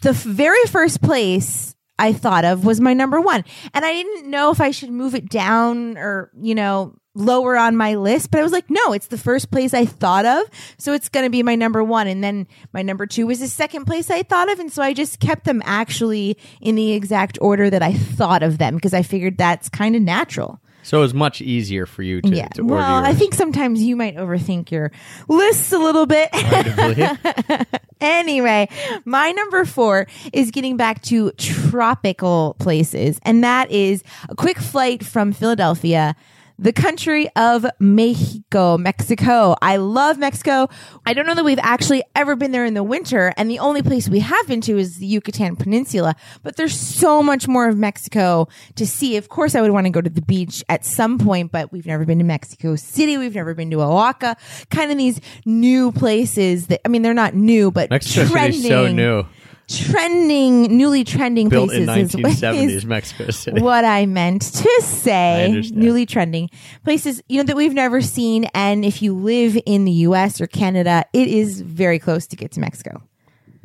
the 0.00 0.10
f- 0.10 0.22
very 0.22 0.64
first 0.66 1.02
place 1.02 1.74
I 1.98 2.14
thought 2.14 2.46
of 2.46 2.64
was 2.64 2.80
my 2.80 2.94
number 2.94 3.20
one. 3.20 3.44
And 3.74 3.84
I 3.84 3.92
didn't 3.92 4.30
know 4.30 4.50
if 4.50 4.60
I 4.62 4.70
should 4.70 4.90
move 4.90 5.14
it 5.14 5.28
down 5.28 5.98
or, 5.98 6.30
you 6.40 6.54
know, 6.54 6.94
lower 7.20 7.56
on 7.56 7.76
my 7.76 7.94
list, 7.94 8.30
but 8.30 8.40
I 8.40 8.42
was 8.42 8.52
like, 8.52 8.68
no, 8.68 8.92
it's 8.92 9.06
the 9.08 9.18
first 9.18 9.50
place 9.50 9.74
I 9.74 9.84
thought 9.84 10.24
of. 10.26 10.44
So 10.78 10.92
it's 10.92 11.08
going 11.08 11.24
to 11.26 11.30
be 11.30 11.42
my 11.42 11.54
number 11.54 11.84
one. 11.84 12.06
And 12.06 12.24
then 12.24 12.46
my 12.72 12.82
number 12.82 13.06
two 13.06 13.26
was 13.26 13.40
the 13.40 13.48
second 13.48 13.84
place 13.84 14.10
I 14.10 14.22
thought 14.22 14.50
of. 14.50 14.58
And 14.58 14.72
so 14.72 14.82
I 14.82 14.92
just 14.94 15.20
kept 15.20 15.44
them 15.44 15.62
actually 15.64 16.36
in 16.60 16.74
the 16.74 16.92
exact 16.92 17.38
order 17.40 17.70
that 17.70 17.82
I 17.82 17.92
thought 17.92 18.42
of 18.42 18.58
them 18.58 18.74
because 18.74 18.94
I 18.94 19.02
figured 19.02 19.38
that's 19.38 19.68
kind 19.68 19.94
of 19.94 20.02
natural. 20.02 20.60
So 20.82 20.96
it 20.98 21.02
was 21.02 21.12
much 21.14 21.42
easier 21.42 21.84
for 21.84 22.02
you 22.02 22.22
to, 22.22 22.28
Yeah. 22.34 22.48
to 22.48 22.62
order 22.62 22.74
Well, 22.76 23.04
I 23.04 23.12
think 23.12 23.34
sometimes 23.34 23.82
you 23.82 23.96
might 23.96 24.16
overthink 24.16 24.70
your 24.70 24.90
lists 25.28 25.72
a 25.72 25.78
little 25.78 26.06
bit. 26.06 26.30
anyway, 28.00 28.68
my 29.04 29.30
number 29.32 29.64
four 29.66 30.06
is 30.32 30.50
getting 30.50 30.78
back 30.78 31.02
to 31.02 31.32
tropical 31.32 32.56
places, 32.58 33.18
and 33.22 33.44
that 33.44 33.70
is 33.70 34.02
a 34.30 34.34
quick 34.34 34.58
flight 34.58 35.04
from 35.04 35.32
Philadelphia. 35.32 36.16
The 36.60 36.74
country 36.74 37.26
of 37.36 37.64
Mexico, 37.78 38.76
Mexico. 38.76 39.56
I 39.62 39.78
love 39.78 40.18
Mexico. 40.18 40.68
I 41.06 41.14
don't 41.14 41.26
know 41.26 41.34
that 41.34 41.44
we've 41.44 41.58
actually 41.58 42.02
ever 42.14 42.36
been 42.36 42.52
there 42.52 42.66
in 42.66 42.74
the 42.74 42.82
winter, 42.82 43.32
and 43.38 43.50
the 43.50 43.60
only 43.60 43.80
place 43.80 44.10
we 44.10 44.20
have 44.20 44.46
been 44.46 44.60
to 44.60 44.76
is 44.76 44.98
the 44.98 45.06
Yucatan 45.06 45.56
Peninsula. 45.56 46.14
But 46.42 46.56
there's 46.56 46.78
so 46.78 47.22
much 47.22 47.48
more 47.48 47.66
of 47.66 47.78
Mexico 47.78 48.46
to 48.74 48.86
see. 48.86 49.16
Of 49.16 49.30
course, 49.30 49.54
I 49.54 49.62
would 49.62 49.70
want 49.70 49.86
to 49.86 49.90
go 49.90 50.02
to 50.02 50.10
the 50.10 50.20
beach 50.20 50.62
at 50.68 50.84
some 50.84 51.18
point, 51.18 51.50
but 51.50 51.72
we've 51.72 51.86
never 51.86 52.04
been 52.04 52.18
to 52.18 52.24
Mexico 52.24 52.76
City. 52.76 53.16
We've 53.16 53.34
never 53.34 53.54
been 53.54 53.70
to 53.70 53.80
Oaxaca. 53.80 54.36
Kind 54.68 54.92
of 54.92 54.98
these 54.98 55.18
new 55.46 55.92
places 55.92 56.66
that, 56.66 56.82
I 56.84 56.88
mean, 56.88 57.00
they're 57.00 57.14
not 57.14 57.32
new, 57.32 57.70
but 57.70 57.88
Mexico 57.88 58.28
trending, 58.28 58.60
City's 58.60 58.68
so 58.68 58.92
new. 58.92 59.24
Trending, 59.70 60.76
newly 60.76 61.04
trending 61.04 61.48
Built 61.48 61.72
in 61.72 61.84
places 61.86 62.14
is- 62.14 62.20
1970s 62.20 62.70
is 62.70 62.86
Mexico 62.86 63.30
City. 63.30 63.60
what 63.60 63.84
I 63.84 64.06
meant 64.06 64.42
to 64.42 64.82
say. 64.82 65.62
Newly 65.72 66.06
trending 66.06 66.50
places, 66.84 67.22
you 67.28 67.38
know, 67.38 67.44
that 67.44 67.56
we've 67.56 67.74
never 67.74 68.00
seen. 68.00 68.44
And 68.54 68.84
if 68.84 69.02
you 69.02 69.14
live 69.14 69.58
in 69.66 69.84
the 69.84 69.92
US 69.92 70.40
or 70.40 70.46
Canada, 70.46 71.04
it 71.12 71.28
is 71.28 71.60
very 71.60 71.98
close 71.98 72.26
to 72.28 72.36
get 72.36 72.52
to 72.52 72.60
Mexico. 72.60 73.02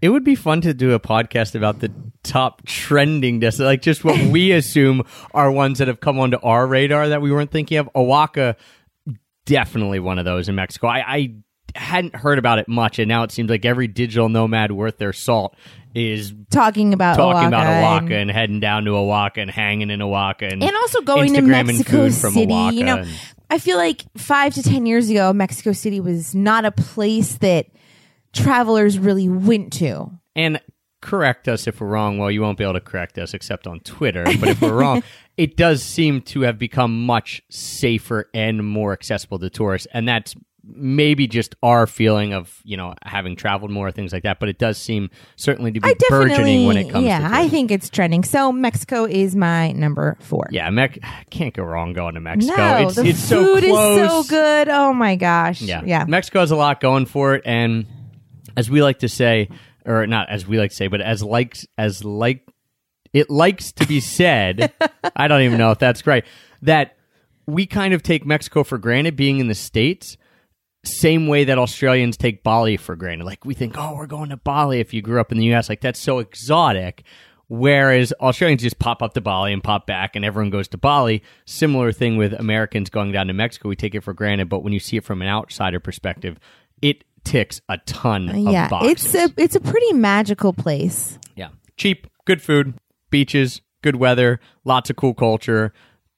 It 0.02 0.10
would 0.10 0.24
be 0.24 0.36
fun 0.36 0.62
to 0.62 0.74
do 0.74 0.92
a 0.94 1.00
podcast 1.00 1.56
about 1.56 1.80
the 1.80 1.92
top 2.22 2.66
trending 2.66 3.40
destinations, 3.40 3.72
like 3.72 3.82
just 3.82 4.04
what 4.04 4.20
we 4.32 4.52
assume 4.54 5.04
are 5.34 5.52
ones 5.52 5.80
that 5.80 5.88
have 5.88 6.00
come 6.00 6.20
onto 6.20 6.38
our 6.44 6.68
radar 6.68 7.10
that 7.10 7.22
we 7.22 7.32
weren't 7.32 7.50
thinking 7.50 7.78
of. 7.78 7.90
Oaxaca, 7.96 8.56
definitely 9.46 10.00
one 10.00 10.20
of 10.20 10.26
those 10.26 10.50
in 10.50 10.56
Mexico. 10.56 10.88
I, 10.88 11.00
I 11.08 11.36
hadn't 11.76 12.16
heard 12.16 12.38
about 12.40 12.60
it 12.60 12.68
much, 12.68 13.00
and 13.00 13.08
now 13.08 13.24
it 13.24 13.32
seems 13.32 13.50
like 13.50 13.66
every 13.66 13.88
digital 13.88 14.30
nomad 14.30 14.72
worth 14.72 14.98
their 14.98 15.14
salt 15.14 15.56
is 15.96 16.34
Talking 16.52 16.94
about 16.94 17.16
talking 17.16 17.48
Oaxaca 17.48 17.48
about 17.48 17.66
and- 17.68 17.86
Oaxaca 17.86 18.16
and, 18.18 18.32
heading 18.32 18.60
down 18.60 18.86
to 18.86 18.92
Oaxaca 18.92 19.42
and 19.42 19.50
hanging 19.50 19.90
in 19.90 20.02
Oaxaca 20.02 20.46
and, 20.52 20.62
and 20.62 20.76
also 20.76 21.02
going 21.02 21.34
to 21.34 21.42
Mexico 21.42 21.92
food 22.10 22.14
from 22.14 22.34
City. 22.34 22.54
You 22.54 22.84
know, 22.84 22.98
and- 22.98 23.10
I 23.50 23.60
feel 23.60 23.78
like 23.78 24.04
five 24.18 24.54
to 24.56 24.64
ten 24.64 24.86
years 24.86 25.10
ago, 25.10 25.32
Mexico 25.34 25.72
City 25.72 26.00
was 26.00 26.36
not 26.36 26.66
a 26.66 26.72
place 26.72 27.38
that 27.38 27.68
travelers 28.34 29.00
really 29.00 29.30
went 29.30 29.74
to. 29.74 30.12
and 30.36 30.60
correct 31.02 31.48
us 31.48 31.68
if 31.68 31.80
we're 31.80 31.88
wrong. 31.88 32.18
Well, 32.18 32.32
you 32.32 32.42
won't 32.42 32.58
be 32.58 32.64
able 32.64 32.74
to 32.74 32.80
correct 32.82 33.20
us 33.20 33.36
except 33.36 33.68
on 33.68 33.80
Twitter. 33.82 34.24
But 34.24 34.50
if 34.50 34.62
we're 34.62 34.74
wrong, 34.74 35.04
it 35.38 35.56
does 35.56 35.84
seem 35.84 36.22
to 36.24 36.42
have 36.42 36.58
become 36.58 37.06
much 37.06 37.44
safer 37.52 38.28
and 38.34 38.66
more 38.68 38.92
accessible 38.92 39.38
to 39.40 39.50
tourists, 39.52 39.88
and 39.94 40.08
that's 40.08 40.34
maybe 40.68 41.28
just 41.28 41.56
our 41.62 41.86
feeling 41.88 42.34
of 42.34 42.60
you 42.64 42.76
know 42.78 42.94
having 43.04 43.36
traveled 43.36 43.72
more 43.72 43.92
things 43.92 44.12
like 44.14 44.24
that. 44.24 44.40
But 44.40 44.50
it 44.50 44.58
does 44.58 44.78
seem 44.78 45.10
certainly 45.36 45.72
to 45.72 45.80
be 45.80 45.94
burgeoning 46.10 46.66
when 46.68 46.78
it 46.78 46.90
comes. 46.90 47.06
yeah, 47.06 47.20
to 47.28 47.36
I 47.36 47.48
think 47.50 47.72
it's 47.72 47.90
trending. 47.90 48.24
So 48.24 48.52
Mexico 48.52 49.06
is 49.06 49.36
my 49.36 49.72
number 49.74 50.18
four. 50.22 50.48
Yeah, 50.52 50.70
Mex- 50.70 51.00
can't 51.30 51.54
go 51.54 51.64
wrong 51.64 51.94
going 51.94 52.16
to 52.16 52.22
Mexico. 52.22 52.56
No, 52.56 52.88
it's 52.88 52.96
the 52.96 53.06
it's 53.06 53.20
so 53.20 53.44
food 53.44 53.64
close. 53.64 54.00
is 54.00 54.10
so 54.10 54.24
good. 54.24 54.70
Oh 54.70 54.94
my 54.94 55.16
gosh. 55.16 55.62
Yeah. 55.62 55.82
Yeah. 55.86 56.06
Mexico 56.08 56.40
has 56.40 56.52
a 56.52 56.56
lot 56.56 56.80
going 56.80 57.06
for 57.06 57.36
it, 57.36 57.44
and 57.46 57.86
as 58.58 58.70
we 58.70 58.82
like 58.82 59.00
to 59.00 59.10
say, 59.10 59.50
or 59.86 60.08
not 60.08 60.30
as 60.30 60.48
we 60.48 60.58
like 60.58 60.72
to 60.72 60.76
say, 60.76 60.88
but 60.88 61.02
as 61.02 61.24
likes 61.24 61.68
as 61.78 62.04
like 62.04 62.48
it 63.14 63.30
likes 63.30 63.72
to 63.74 63.88
be 63.88 64.00
said. 64.00 64.74
I 65.16 65.28
don't 65.28 65.42
even 65.42 65.58
know 65.58 65.72
if 65.72 65.80
that's 65.80 66.06
right. 66.06 66.26
That 66.64 66.98
we 67.48 67.66
kind 67.66 67.94
of 67.94 68.04
take 68.04 68.26
Mexico 68.26 68.64
for 68.64 68.78
granted, 68.78 69.16
being 69.16 69.40
in 69.40 69.48
the 69.48 69.56
states. 69.56 70.18
Same 70.88 71.28
way 71.28 71.46
that 71.46 71.58
Australians 71.58 72.18
take 72.18 72.44
Bali 72.44 72.78
for 72.78 72.96
granted. 72.96 73.26
Like 73.26 73.46
we 73.46 73.54
think, 73.54 73.76
oh, 73.78 73.96
we're 73.96 74.08
going 74.08 74.30
to 74.30 74.38
Bali. 74.38 74.80
If 74.80 74.94
you 74.94 75.02
grew 75.02 75.20
up 75.20 75.32
in 75.32 75.38
the 75.38 75.46
U.S., 75.46 75.70
like 75.70 75.82
that's 75.82 76.00
so 76.00 76.20
exotic. 76.20 77.04
Whereas 77.48 78.12
Australians 78.14 78.64
just 78.64 78.80
pop 78.80 79.04
up 79.04 79.14
to 79.14 79.22
Bali 79.22 79.54
and 79.54 79.64
pop 79.64 79.86
back, 79.86 80.16
and 80.16 80.26
everyone 80.26 80.50
goes 80.50 80.68
to 80.70 80.78
Bali. 80.78 81.22
Similar 81.46 81.92
thing 81.92 82.18
with 82.18 82.34
Americans 82.34 82.90
going 82.90 83.12
down 83.12 83.28
to 83.28 83.34
Mexico. 83.34 83.70
We 83.70 83.76
take 83.76 83.94
it 83.94 84.02
for 84.02 84.14
granted, 84.14 84.50
but 84.50 84.64
when 84.64 84.74
you 84.74 84.80
see 84.80 84.98
it 84.98 85.04
from 85.04 85.22
an 85.22 85.28
outsider 85.28 85.80
perspective, 85.80 86.40
it 86.82 87.04
ticks 87.24 87.62
a 87.70 87.78
ton 87.86 88.30
of 88.30 88.38
yeah. 88.38 88.68
boxes. 88.68 88.92
It's 88.92 89.16
a 89.16 89.34
it's 89.38 89.56
a 89.56 89.60
pretty 89.60 89.94
magical 89.94 90.54
place. 90.54 91.20
yeah, 91.36 91.50
cheap, 91.78 92.08
good 92.26 92.42
food, 92.42 92.76
beaches, 93.12 93.62
good 93.84 93.98
weather, 93.98 94.40
lots 94.64 94.90
of 94.90 94.96
cool 94.96 95.14
culture, 95.14 95.72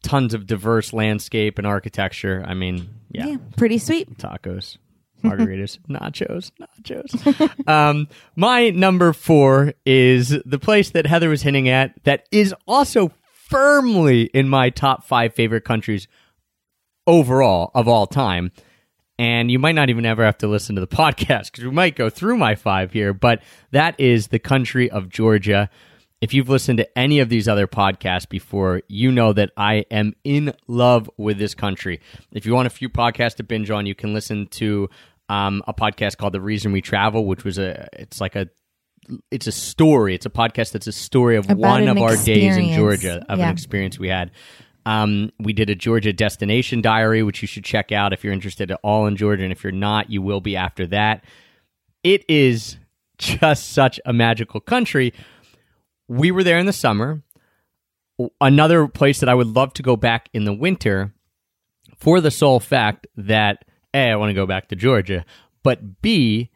tons 0.04 0.34
of 0.34 0.46
diverse 0.46 0.94
landscape 0.94 1.58
and 1.58 1.68
architecture. 1.68 2.44
I 2.48 2.54
mean, 2.54 2.90
yeah, 3.12 3.28
Yeah. 3.28 3.38
Pretty 3.58 3.78
sweet. 3.78 4.18
tacos, 4.18 4.78
margaritas, 5.24 5.80
nachos, 5.90 6.52
nachos. 6.62 7.68
um, 7.68 8.08
my 8.36 8.70
number 8.70 9.14
four 9.14 9.74
is 9.86 10.30
the 10.46 10.60
place 10.60 10.92
that 10.92 11.06
Heather 11.08 11.30
was 11.30 11.42
hinting 11.42 11.68
at 11.70 11.94
that 12.04 12.28
is 12.32 12.54
also 12.68 13.12
firmly 13.50 14.24
in 14.34 14.48
my 14.50 14.70
top 14.70 15.06
five 15.06 15.34
favorite 15.34 15.64
countries 15.66 16.08
overall 17.06 17.72
of 17.74 17.88
all 17.88 18.08
time. 18.08 18.52
And 19.20 19.50
you 19.50 19.58
might 19.58 19.74
not 19.74 19.90
even 19.90 20.06
ever 20.06 20.24
have 20.24 20.38
to 20.40 20.48
listen 20.48 20.76
to 20.76 20.82
the 20.82 20.88
podcast 20.96 21.52
because 21.52 21.64
we 21.64 21.72
might 21.72 21.96
go 21.96 22.10
through 22.10 22.38
my 22.38 22.56
five 22.56 22.92
here, 22.94 23.14
but 23.14 23.42
that 23.72 24.00
is 24.00 24.28
the 24.28 24.40
country 24.40 24.90
of 24.92 25.10
Georgia. 25.10 25.70
If 26.20 26.34
you've 26.34 26.50
listened 26.50 26.78
to 26.80 26.98
any 26.98 27.20
of 27.20 27.30
these 27.30 27.48
other 27.48 27.68
podcasts 27.68 28.28
before, 28.28 28.82
you 28.88 29.12
know 29.12 29.34
that 29.34 29.52
I 29.56 29.86
am 29.92 30.14
in 30.24 30.54
love 30.68 31.10
with 31.18 31.38
this 31.38 31.54
country. 31.54 32.00
If 32.32 32.46
you 32.46 32.54
want 32.56 32.66
a 32.66 32.72
few 32.72 32.90
podcasts 32.90 33.36
to 33.36 33.44
binge 33.44 33.70
on, 33.70 33.86
you 33.86 33.94
can 33.94 34.14
listen 34.16 34.48
to 34.48 34.90
um, 35.30 35.62
a 35.68 35.74
podcast 35.76 36.18
called 36.18 36.34
The 36.34 36.42
Reason 36.42 36.72
We 36.72 36.82
Travel, 36.82 37.26
which 37.26 37.44
was 37.44 37.60
a, 37.60 37.88
it's 37.94 38.20
like 38.20 38.36
a, 38.36 38.50
it's 39.30 39.46
a 39.46 39.52
story. 39.52 40.16
It's 40.16 40.26
a 40.26 40.32
podcast 40.32 40.72
that's 40.72 40.88
a 40.88 40.92
story 40.92 41.38
of 41.38 41.46
About 41.46 41.58
one 41.58 41.88
of 41.88 41.98
our 42.00 42.16
days 42.16 42.58
in. 42.58 42.74
Georgia, 42.74 43.24
of 43.30 43.38
Yeah. 43.38 43.46
an 43.46 43.54
experience 43.54 44.00
we 44.00 44.08
had. 44.10 44.32
Um, 44.88 45.32
we 45.40 45.54
did 45.54 45.70
a 45.70 45.76
Georgia 45.76 46.14
destination 46.14 46.82
diary, 46.82 47.22
which 47.22 47.42
you 47.44 47.48
should 47.48 47.64
check 47.66 47.92
out 47.92 48.12
if 48.12 48.24
you're 48.24 48.34
interested 48.34 48.72
at 48.72 48.80
all 48.84 49.06
in 49.06 49.18
Georgia. 49.18 49.44
And 49.44 49.52
if 49.52 49.64
you're 49.64 49.72
not, 49.72 50.10
you 50.10 50.22
will 50.22 50.42
be 50.42 50.56
after 50.56 50.88
that. 50.88 51.24
It 52.04 52.24
is 52.30 52.78
just 53.18 53.72
such 53.74 54.00
a 54.06 54.14
magical 54.14 54.60
country. 54.62 55.14
We 56.08 56.32
were 56.32 56.44
there 56.44 56.58
in 56.58 56.66
the 56.66 56.74
summer. 56.74 57.24
Another 58.42 58.88
place 58.88 59.20
that 59.20 59.30
I 59.30 59.36
would 59.36 59.48
love 59.48 59.74
to 59.74 59.84
go 59.84 59.96
back 59.96 60.30
in 60.34 60.46
the 60.46 60.54
winter 60.54 61.14
for 61.98 62.22
the 62.22 62.32
sole 62.32 62.60
fact 62.60 63.08
that 63.16 63.66
A, 63.94 64.12
I 64.12 64.16
want 64.16 64.30
to 64.30 64.34
go 64.34 64.48
back 64.48 64.70
to 64.70 64.76
Georgia, 64.76 65.26
but 65.64 66.02
B, 66.02 66.50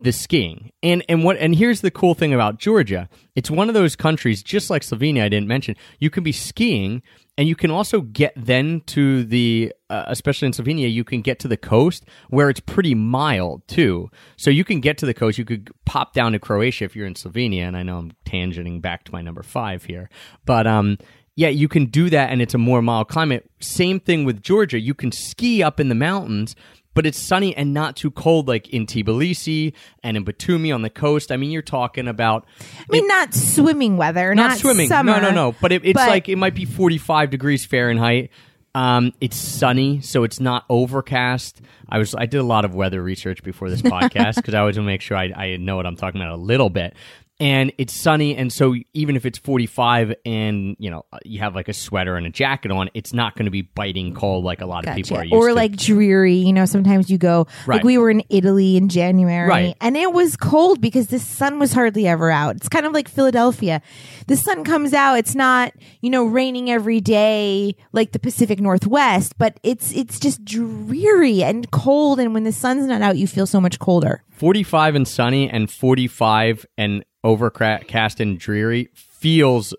the 0.00 0.12
skiing. 0.12 0.72
And 0.82 1.04
and 1.08 1.24
what 1.24 1.38
and 1.38 1.54
here's 1.54 1.80
the 1.80 1.90
cool 1.90 2.14
thing 2.14 2.34
about 2.34 2.58
Georgia. 2.58 3.08
It's 3.34 3.50
one 3.50 3.68
of 3.68 3.74
those 3.74 3.96
countries 3.96 4.42
just 4.42 4.68
like 4.68 4.82
Slovenia 4.82 5.22
I 5.22 5.28
didn't 5.28 5.48
mention. 5.48 5.76
You 5.98 6.10
can 6.10 6.22
be 6.22 6.32
skiing 6.32 7.02
and 7.38 7.48
you 7.48 7.56
can 7.56 7.70
also 7.70 8.02
get 8.02 8.32
then 8.36 8.82
to 8.86 9.24
the 9.24 9.72
uh, 9.88 10.04
especially 10.08 10.46
in 10.46 10.52
Slovenia 10.52 10.92
you 10.92 11.04
can 11.04 11.22
get 11.22 11.38
to 11.40 11.48
the 11.48 11.56
coast 11.56 12.04
where 12.28 12.50
it's 12.50 12.60
pretty 12.60 12.94
mild 12.94 13.66
too. 13.68 14.10
So 14.36 14.50
you 14.50 14.64
can 14.64 14.80
get 14.80 14.98
to 14.98 15.06
the 15.06 15.14
coast, 15.14 15.38
you 15.38 15.46
could 15.46 15.70
pop 15.86 16.12
down 16.12 16.32
to 16.32 16.38
Croatia 16.38 16.84
if 16.84 16.94
you're 16.94 17.06
in 17.06 17.14
Slovenia 17.14 17.62
and 17.62 17.76
I 17.76 17.82
know 17.82 17.98
I'm 17.98 18.12
tangenting 18.26 18.82
back 18.82 19.04
to 19.04 19.12
my 19.12 19.22
number 19.22 19.42
5 19.42 19.84
here. 19.84 20.10
But 20.44 20.66
um 20.66 20.98
yeah, 21.36 21.48
you 21.48 21.68
can 21.68 21.86
do 21.86 22.08
that 22.10 22.30
and 22.30 22.40
it's 22.40 22.54
a 22.54 22.58
more 22.58 22.80
mild 22.80 23.08
climate. 23.08 23.50
Same 23.60 24.00
thing 24.00 24.24
with 24.24 24.42
Georgia. 24.42 24.80
You 24.80 24.94
can 24.94 25.12
ski 25.12 25.62
up 25.62 25.78
in 25.78 25.90
the 25.90 25.94
mountains, 25.94 26.56
but 26.96 27.04
it's 27.04 27.18
sunny 27.18 27.54
and 27.54 27.74
not 27.74 27.94
too 27.94 28.10
cold 28.10 28.48
like 28.48 28.70
in 28.70 28.86
Tbilisi 28.86 29.74
and 30.02 30.16
in 30.16 30.24
Batumi 30.24 30.74
on 30.74 30.80
the 30.80 30.88
coast. 30.88 31.30
I 31.30 31.36
mean, 31.36 31.50
you're 31.50 31.60
talking 31.60 32.08
about 32.08 32.46
I 32.60 32.84
mean, 32.88 33.06
not 33.06 33.34
swimming 33.34 33.98
weather, 33.98 34.34
not, 34.34 34.48
not, 34.48 34.58
swimming. 34.58 34.88
Summer, 34.88 35.20
no, 35.20 35.28
no, 35.28 35.30
no. 35.30 35.54
But 35.60 35.72
it, 35.72 35.84
it's 35.84 35.92
but- 35.92 36.08
like 36.08 36.30
it 36.30 36.36
might 36.36 36.54
be 36.54 36.64
45 36.64 37.30
degrees 37.30 37.66
Fahrenheit. 37.66 38.30
Um, 38.74 39.12
it's 39.20 39.36
sunny, 39.36 40.00
so 40.00 40.24
it's 40.24 40.40
not 40.40 40.64
overcast. 40.68 41.60
I 41.88 41.98
was 41.98 42.14
I 42.14 42.26
did 42.26 42.38
a 42.38 42.42
lot 42.42 42.64
of 42.64 42.74
weather 42.74 43.02
research 43.02 43.42
before 43.42 43.68
this 43.68 43.82
podcast 43.82 44.36
because 44.36 44.54
I 44.54 44.60
always 44.60 44.76
want 44.76 44.86
to 44.86 44.92
make 44.92 45.02
sure 45.02 45.18
I, 45.18 45.32
I 45.36 45.56
know 45.58 45.76
what 45.76 45.86
I'm 45.86 45.96
talking 45.96 46.20
about 46.20 46.32
a 46.32 46.40
little 46.40 46.70
bit. 46.70 46.94
And 47.38 47.72
it's 47.76 47.92
sunny 47.92 48.34
and 48.36 48.50
so 48.52 48.74
even 48.94 49.14
if 49.16 49.26
it's 49.26 49.38
45 49.38 50.14
and 50.24 50.74
you 50.78 50.90
know 50.90 51.04
uh, 51.12 51.18
you 51.24 51.38
have 51.40 51.54
like 51.54 51.68
a 51.68 51.74
sweater 51.74 52.16
and 52.16 52.26
a 52.26 52.30
jacket 52.30 52.70
on 52.70 52.88
it's 52.94 53.12
not 53.12 53.34
going 53.34 53.44
to 53.44 53.50
be 53.50 53.62
biting 53.62 54.14
cold 54.14 54.44
like 54.44 54.60
a 54.62 54.66
lot 54.66 54.86
of 54.86 54.94
people 54.94 55.16
are 55.18 55.24
used 55.24 55.34
or 55.34 55.48
to. 55.48 55.54
like 55.54 55.76
dreary. 55.76 56.34
You 56.34 56.52
know, 56.52 56.64
sometimes 56.64 57.10
you 57.10 57.18
go 57.18 57.46
Right. 57.66 57.76
like 57.76 57.84
we 57.84 57.98
were 57.98 58.10
in 58.10 58.22
Italy 58.30 58.76
in 58.76 58.88
January, 58.88 59.48
Right. 59.48 59.76
and 59.80 59.96
it 59.96 60.12
was 60.12 60.36
cold 60.36 60.80
because 60.80 61.08
the 61.08 61.18
sun 61.18 61.58
was 61.58 61.72
hardly 61.72 62.06
ever 62.06 62.30
out. 62.30 62.56
It's 62.56 62.68
kind 62.68 62.86
of 62.86 62.92
like 62.92 63.08
Philadelphia. 63.08 63.82
The 64.28 64.36
sun 64.36 64.64
comes 64.64 64.94
out. 64.94 65.16
It's 65.18 65.34
not 65.34 65.72
you 66.00 66.08
know 66.10 66.24
raining 66.24 66.70
every 66.70 67.00
day 67.00 67.76
like 67.92 68.12
the 68.12 68.18
Pacific 68.18 68.60
Northwest, 68.60 69.36
but 69.36 69.60
it's 69.62 69.92
it's 69.92 70.18
just 70.18 70.44
dreary 70.44 71.42
and 71.42 71.70
cold. 71.70 72.18
And 72.20 72.32
when 72.34 72.44
the 72.44 72.52
sun's 72.52 72.86
not 72.86 73.02
out, 73.02 73.16
you 73.18 73.26
feel 73.26 73.46
so 73.46 73.60
much 73.60 73.78
colder. 73.78 74.22
45 74.30 74.94
and 74.96 75.08
sunny 75.08 75.48
and 75.48 75.70
45 75.70 76.66
and 76.76 77.04
overcast 77.26 78.20
and 78.20 78.38
dreary 78.38 78.88
feels 78.94 79.74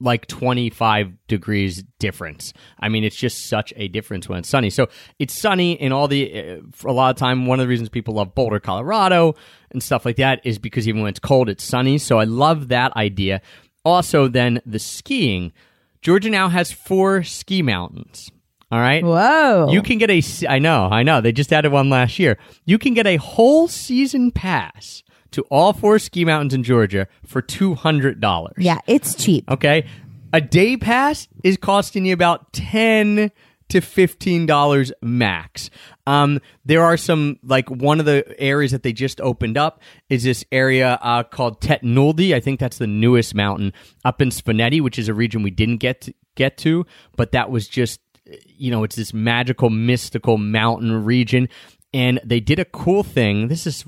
like 0.00 0.26
25 0.26 1.12
degrees 1.26 1.82
difference. 1.98 2.52
I 2.78 2.88
mean, 2.88 3.04
it's 3.04 3.16
just 3.16 3.48
such 3.48 3.72
a 3.76 3.88
difference 3.88 4.28
when 4.28 4.38
it's 4.40 4.48
sunny. 4.48 4.70
So 4.70 4.88
it's 5.18 5.40
sunny 5.40 5.72
in 5.72 5.92
all 5.92 6.08
the, 6.08 6.38
uh, 6.38 6.56
for 6.72 6.88
a 6.88 6.92
lot 6.92 7.10
of 7.10 7.16
time, 7.16 7.46
one 7.46 7.58
of 7.58 7.64
the 7.64 7.68
reasons 7.68 7.88
people 7.88 8.14
love 8.14 8.34
Boulder, 8.34 8.60
Colorado 8.60 9.34
and 9.70 9.82
stuff 9.82 10.04
like 10.04 10.16
that 10.16 10.40
is 10.44 10.58
because 10.58 10.86
even 10.86 11.02
when 11.02 11.10
it's 11.10 11.18
cold, 11.20 11.48
it's 11.48 11.64
sunny. 11.64 11.98
So 11.98 12.18
I 12.18 12.24
love 12.24 12.68
that 12.68 12.94
idea. 12.96 13.40
Also, 13.84 14.28
then 14.28 14.60
the 14.66 14.78
skiing. 14.78 15.52
Georgia 16.00 16.30
now 16.30 16.48
has 16.48 16.70
four 16.70 17.24
ski 17.24 17.62
mountains. 17.62 18.30
All 18.70 18.78
right. 18.78 19.02
Whoa! 19.02 19.70
You 19.70 19.80
can 19.80 19.96
get 19.96 20.10
a, 20.10 20.22
I 20.46 20.58
know, 20.58 20.88
I 20.90 21.02
know. 21.02 21.22
They 21.22 21.32
just 21.32 21.52
added 21.54 21.72
one 21.72 21.88
last 21.88 22.18
year. 22.18 22.38
You 22.66 22.78
can 22.78 22.92
get 22.92 23.06
a 23.06 23.16
whole 23.16 23.66
season 23.66 24.30
pass 24.30 25.02
to 25.32 25.42
all 25.50 25.72
four 25.72 25.98
ski 25.98 26.24
mountains 26.24 26.54
in 26.54 26.62
Georgia 26.62 27.06
for 27.26 27.42
two 27.42 27.74
hundred 27.74 28.20
dollars. 28.20 28.54
yeah, 28.58 28.78
it's 28.86 29.14
cheap. 29.14 29.48
Okay. 29.50 29.86
A 30.32 30.40
day 30.40 30.76
pass 30.76 31.26
is 31.42 31.56
costing 31.56 32.04
you 32.04 32.12
about 32.12 32.52
ten 32.52 33.30
to 33.68 33.80
fifteen 33.80 34.46
dollars 34.46 34.92
max. 35.02 35.70
Um, 36.06 36.40
there 36.64 36.82
are 36.82 36.96
some 36.96 37.38
like 37.42 37.68
one 37.70 38.00
of 38.00 38.06
the 38.06 38.24
areas 38.38 38.72
that 38.72 38.82
they 38.82 38.92
just 38.92 39.20
opened 39.20 39.58
up 39.58 39.82
is 40.08 40.24
this 40.24 40.44
area 40.50 40.98
uh, 41.02 41.22
called 41.22 41.60
Tetnuldi. 41.60 42.34
I 42.34 42.40
think 42.40 42.60
that's 42.60 42.78
the 42.78 42.86
newest 42.86 43.34
mountain 43.34 43.72
up 44.04 44.22
in 44.22 44.30
Svaneti, 44.30 44.80
which 44.80 44.98
is 44.98 45.08
a 45.08 45.14
region 45.14 45.42
we 45.42 45.50
didn't 45.50 45.78
get 45.78 46.02
to, 46.02 46.14
get 46.34 46.56
to, 46.58 46.86
but 47.16 47.32
that 47.32 47.50
was 47.50 47.68
just 47.68 48.00
you 48.46 48.70
know 48.70 48.84
it's 48.84 48.96
this 48.96 49.12
magical 49.14 49.70
mystical 49.70 50.38
mountain 50.38 51.04
region, 51.04 51.48
and 51.92 52.20
they 52.24 52.40
did 52.40 52.58
a 52.58 52.64
cool 52.66 53.02
thing. 53.02 53.48
This 53.48 53.66
is 53.66 53.84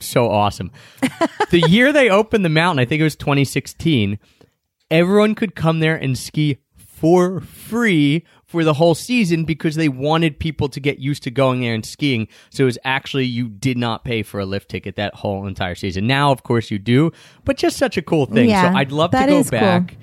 so 0.00 0.30
awesome. 0.30 0.70
the 1.50 1.60
year 1.68 1.92
they 1.92 2.10
opened 2.10 2.44
the 2.44 2.50
mountain, 2.50 2.80
I 2.80 2.84
think 2.84 3.00
it 3.00 3.04
was 3.04 3.16
2016 3.16 4.18
everyone 4.90 5.34
could 5.34 5.54
come 5.54 5.80
there 5.80 5.96
and 5.96 6.16
ski 6.16 6.58
for 6.76 7.40
free 7.40 8.24
for 8.44 8.64
the 8.64 8.74
whole 8.74 8.94
season 8.94 9.44
because 9.44 9.76
they 9.76 9.88
wanted 9.88 10.38
people 10.38 10.68
to 10.70 10.80
get 10.80 10.98
used 10.98 11.22
to 11.22 11.30
going 11.30 11.60
there 11.60 11.74
and 11.74 11.84
skiing. 11.84 12.26
So 12.50 12.64
it 12.64 12.66
was 12.66 12.78
actually 12.84 13.26
you 13.26 13.48
did 13.48 13.76
not 13.76 14.04
pay 14.04 14.22
for 14.22 14.40
a 14.40 14.46
lift 14.46 14.70
ticket 14.70 14.96
that 14.96 15.14
whole 15.14 15.46
entire 15.46 15.74
season. 15.74 16.06
Now, 16.06 16.32
of 16.32 16.42
course, 16.42 16.70
you 16.70 16.78
do, 16.78 17.12
but 17.44 17.56
just 17.56 17.76
such 17.76 17.96
a 17.96 18.02
cool 18.02 18.26
thing. 18.26 18.48
Yeah, 18.50 18.72
so 18.72 18.76
I'd 18.76 18.90
love 18.90 19.10
to 19.12 19.26
go 19.26 19.38
is 19.38 19.50
cool. 19.50 19.60
back. 19.60 19.96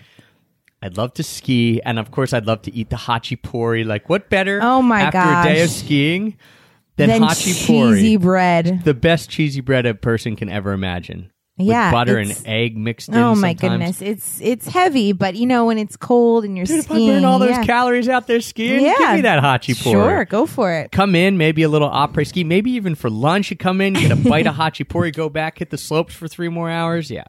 I'd 0.81 0.97
love 0.97 1.13
to 1.15 1.23
ski, 1.23 1.81
and 1.83 1.97
of 1.97 2.11
course, 2.11 2.31
I'd 2.31 2.45
love 2.45 2.61
to 2.63 2.73
eat 2.73 2.91
the 2.91 2.95
khachapuri. 2.95 3.85
Like, 3.85 4.07
what 4.07 4.29
better? 4.29 4.59
Oh 4.61 4.83
my 4.83 5.01
after 5.01 5.49
a 5.49 5.53
day 5.53 5.63
of 5.63 5.69
skiing 5.71 6.37
than 6.97 7.09
then 7.09 7.21
khachapuri? 7.21 7.95
cheesy 7.95 8.17
bread. 8.17 8.83
the 8.83 8.93
best 8.93 9.29
cheesy 9.29 9.61
bread 9.61 9.85
a 9.85 9.93
person 9.93 10.35
can 10.35 10.49
ever 10.49 10.71
imagine. 10.73 11.31
With 11.57 11.67
Yeah, 11.67 11.89
butter 11.89 12.17
and 12.17 12.37
egg 12.45 12.75
mixed 12.75 13.07
in. 13.07 13.15
Oh 13.15 13.33
my 13.33 13.55
sometimes. 13.55 13.59
goodness, 13.61 14.01
it's 14.01 14.41
it's 14.41 14.67
heavy, 14.67 15.13
but 15.13 15.35
you 15.35 15.45
know 15.45 15.63
when 15.65 15.77
it's 15.77 15.95
cold 15.95 16.43
and 16.43 16.57
you're 16.57 16.65
Dude, 16.65 16.79
if 16.79 16.91
I 16.91 16.95
skiing, 16.95 17.09
burn 17.11 17.23
all 17.23 17.39
those 17.39 17.51
yeah. 17.51 17.63
calories 17.63 18.09
out 18.09 18.27
there 18.27 18.41
skiing, 18.41 18.83
yeah, 18.83 18.95
give 18.97 19.13
me 19.15 19.21
that 19.21 19.41
hachi 19.41 19.73
khachapuri. 19.73 19.91
Sure, 19.93 20.25
go 20.25 20.45
for 20.45 20.73
it. 20.73 20.91
Come 20.91 21.15
in, 21.15 21.37
maybe 21.37 21.63
a 21.63 21.69
little 21.69 21.89
après 21.89 22.27
ski, 22.27 22.43
maybe 22.43 22.71
even 22.71 22.93
for 22.93 23.09
lunch. 23.09 23.51
You 23.51 23.55
come 23.55 23.79
in, 23.79 23.93
get 23.93 24.11
a 24.11 24.17
bite 24.17 24.47
of 24.47 24.55
hachi 24.55 24.85
khachapuri, 24.85 25.15
go 25.15 25.29
back, 25.29 25.59
hit 25.59 25.69
the 25.69 25.77
slopes 25.77 26.13
for 26.13 26.27
three 26.27 26.49
more 26.49 26.69
hours. 26.69 27.09
Yeah, 27.09 27.23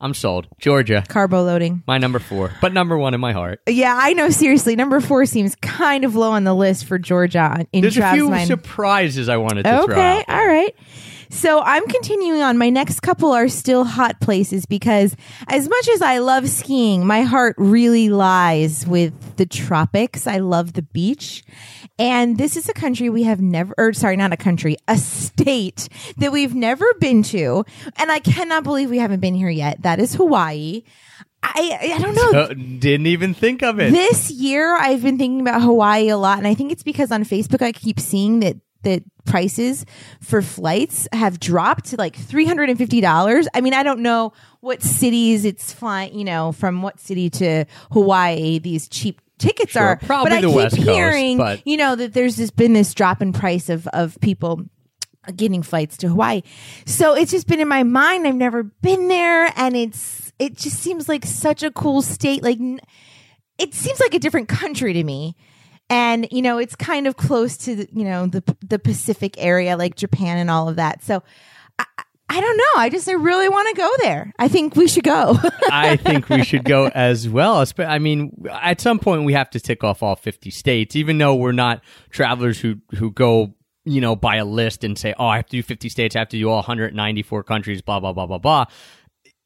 I'm 0.00 0.14
sold. 0.14 0.46
Georgia, 0.58 1.04
Carbo 1.08 1.42
loading. 1.44 1.82
my 1.86 1.98
number 1.98 2.18
four, 2.18 2.52
but 2.60 2.72
number 2.72 2.96
one 2.98 3.14
in 3.14 3.20
my 3.20 3.32
heart. 3.32 3.60
Yeah, 3.68 3.96
I 3.98 4.12
know. 4.12 4.30
Seriously, 4.30 4.76
number 4.76 5.00
four 5.00 5.26
seems 5.26 5.54
kind 5.56 6.04
of 6.04 6.14
low 6.14 6.30
on 6.32 6.44
the 6.44 6.54
list 6.54 6.84
for 6.84 6.98
Georgia 6.98 7.66
in 7.72 7.82
There's 7.82 7.96
a 7.96 8.12
few 8.12 8.28
mind. 8.30 8.48
surprises 8.48 9.28
I 9.28 9.36
wanted 9.38 9.64
to 9.64 9.70
throw 9.86 9.94
Okay, 9.94 10.24
all 10.28 10.46
right. 10.46 10.74
So 11.28 11.60
I'm 11.60 11.86
continuing 11.88 12.40
on. 12.40 12.56
My 12.56 12.70
next 12.70 13.00
couple 13.00 13.32
are 13.32 13.48
still 13.48 13.84
hot 13.84 14.20
places 14.20 14.64
because 14.64 15.16
as 15.48 15.68
much 15.68 15.88
as 15.88 16.00
I 16.00 16.18
love 16.18 16.48
skiing, 16.48 17.04
my 17.04 17.22
heart 17.22 17.56
really 17.58 18.10
lies 18.10 18.86
with 18.86 19.36
the 19.36 19.46
tropics. 19.46 20.26
I 20.26 20.38
love 20.38 20.74
the 20.74 20.82
beach. 20.82 21.42
And 21.98 22.36
this 22.36 22.56
is 22.56 22.68
a 22.68 22.74
country 22.74 23.08
we 23.08 23.22
have 23.22 23.40
never, 23.40 23.74
or 23.78 23.92
sorry, 23.92 24.16
not 24.16 24.32
a 24.32 24.36
country, 24.36 24.76
a 24.86 24.98
state 24.98 25.88
that 26.18 26.30
we've 26.30 26.54
never 26.54 26.86
been 27.00 27.22
to. 27.24 27.64
And 27.96 28.12
I 28.12 28.18
cannot 28.18 28.64
believe 28.64 28.90
we 28.90 28.98
haven't 28.98 29.20
been 29.20 29.34
here 29.34 29.48
yet. 29.48 29.82
That 29.82 29.98
is 29.98 30.14
Hawaii. 30.14 30.82
I, 31.42 31.94
I 31.94 31.98
don't 31.98 32.14
know. 32.14 32.40
Uh, 32.40 32.48
didn't 32.54 33.06
even 33.06 33.32
think 33.32 33.62
of 33.62 33.78
it. 33.78 33.92
This 33.92 34.30
year, 34.30 34.76
I've 34.76 35.02
been 35.02 35.16
thinking 35.16 35.40
about 35.40 35.62
Hawaii 35.62 36.08
a 36.08 36.16
lot, 36.16 36.38
and 36.38 36.46
I 36.46 36.54
think 36.54 36.72
it's 36.72 36.82
because 36.82 37.12
on 37.12 37.24
Facebook 37.24 37.62
I 37.62 37.72
keep 37.72 38.00
seeing 38.00 38.40
that 38.40 38.56
that 38.82 39.02
prices 39.24 39.84
for 40.20 40.40
flights 40.42 41.08
have 41.12 41.40
dropped 41.40 41.86
to 41.86 41.96
like 41.96 42.14
three 42.14 42.46
hundred 42.46 42.68
and 42.68 42.78
fifty 42.78 43.00
dollars. 43.00 43.48
I 43.54 43.60
mean, 43.60 43.74
I 43.74 43.82
don't 43.82 44.00
know 44.00 44.32
what 44.60 44.82
cities 44.82 45.44
it's 45.44 45.72
flying, 45.72 46.18
you 46.18 46.24
know, 46.24 46.52
from 46.52 46.82
what 46.82 47.00
city 47.00 47.30
to 47.30 47.64
Hawaii 47.92 48.58
these 48.58 48.88
cheap 48.88 49.20
tickets 49.38 49.72
Sure, 49.72 49.82
are. 49.82 49.96
probably 49.96 50.30
but 50.30 50.38
I 50.38 50.40
the 50.40 50.46
keep 50.48 50.56
West 50.56 50.76
Coast, 50.76 50.88
hearing, 50.88 51.38
but- 51.38 51.66
you 51.66 51.76
know, 51.76 51.94
that 51.96 52.12
there's 52.14 52.36
just 52.36 52.56
been 52.56 52.72
this 52.72 52.94
drop 52.94 53.20
in 53.22 53.32
price 53.32 53.68
of 53.68 53.86
of 53.88 54.18
people 54.20 54.62
getting 55.34 55.62
flights 55.62 55.96
to 55.98 56.08
Hawaii. 56.08 56.42
So 56.86 57.14
it's 57.14 57.32
just 57.32 57.46
been 57.48 57.60
in 57.60 57.66
my 57.68 57.82
mind. 57.82 58.26
I've 58.28 58.34
never 58.36 58.62
been 58.62 59.08
there 59.08 59.52
and 59.56 59.76
it's 59.76 60.32
it 60.38 60.56
just 60.56 60.78
seems 60.78 61.08
like 61.08 61.24
such 61.24 61.62
a 61.62 61.70
cool 61.70 62.00
state. 62.02 62.42
Like 62.42 62.58
it 63.58 63.74
seems 63.74 63.98
like 64.00 64.14
a 64.14 64.18
different 64.18 64.48
country 64.48 64.92
to 64.92 65.02
me. 65.02 65.34
And 65.88 66.26
you 66.30 66.42
know, 66.42 66.58
it's 66.58 66.74
kind 66.76 67.06
of 67.06 67.16
close 67.16 67.56
to 67.58 67.76
the, 67.76 67.88
you 67.92 68.04
know 68.04 68.26
the 68.26 68.42
the 68.66 68.78
Pacific 68.78 69.34
area 69.38 69.76
like 69.76 69.96
Japan 69.96 70.38
and 70.38 70.50
all 70.50 70.68
of 70.68 70.76
that. 70.76 71.02
So 71.02 71.22
I, 71.78 71.84
I- 72.28 72.40
don't 72.40 72.56
know. 72.56 72.64
I 72.82 72.88
just 72.90 73.08
I 73.08 73.12
really 73.12 73.48
want 73.48 73.68
to 73.74 73.80
go 73.80 73.90
there. 73.98 74.32
I 74.38 74.48
think 74.48 74.76
we 74.76 74.88
should 74.88 75.04
go. 75.04 75.36
I 75.70 75.96
think 75.96 76.28
we 76.28 76.44
should 76.44 76.64
go 76.64 76.88
as 76.88 77.28
well. 77.28 77.64
I 77.78 77.98
mean, 77.98 78.44
at 78.50 78.80
some 78.80 78.98
point 78.98 79.24
we 79.24 79.32
have 79.32 79.50
to 79.50 79.60
tick 79.60 79.82
off 79.84 80.02
all 80.02 80.16
50 80.16 80.50
states, 80.50 80.96
even 80.96 81.18
though 81.18 81.34
we're 81.34 81.52
not 81.52 81.82
travelers 82.10 82.60
who, 82.60 82.76
who 82.96 83.10
go, 83.10 83.54
you 83.84 84.00
know, 84.00 84.16
by 84.16 84.36
a 84.36 84.44
list 84.44 84.84
and 84.84 84.98
say, 84.98 85.14
oh, 85.18 85.26
I 85.26 85.36
have 85.36 85.46
to 85.46 85.56
do 85.56 85.62
50 85.62 85.88
states, 85.88 86.16
I 86.16 86.20
have 86.20 86.28
to 86.30 86.38
do 86.38 86.48
all 86.50 86.56
194 86.56 87.42
countries, 87.44 87.80
blah, 87.82 88.00
blah, 88.00 88.12
blah, 88.12 88.26
blah, 88.26 88.38
blah. 88.38 88.64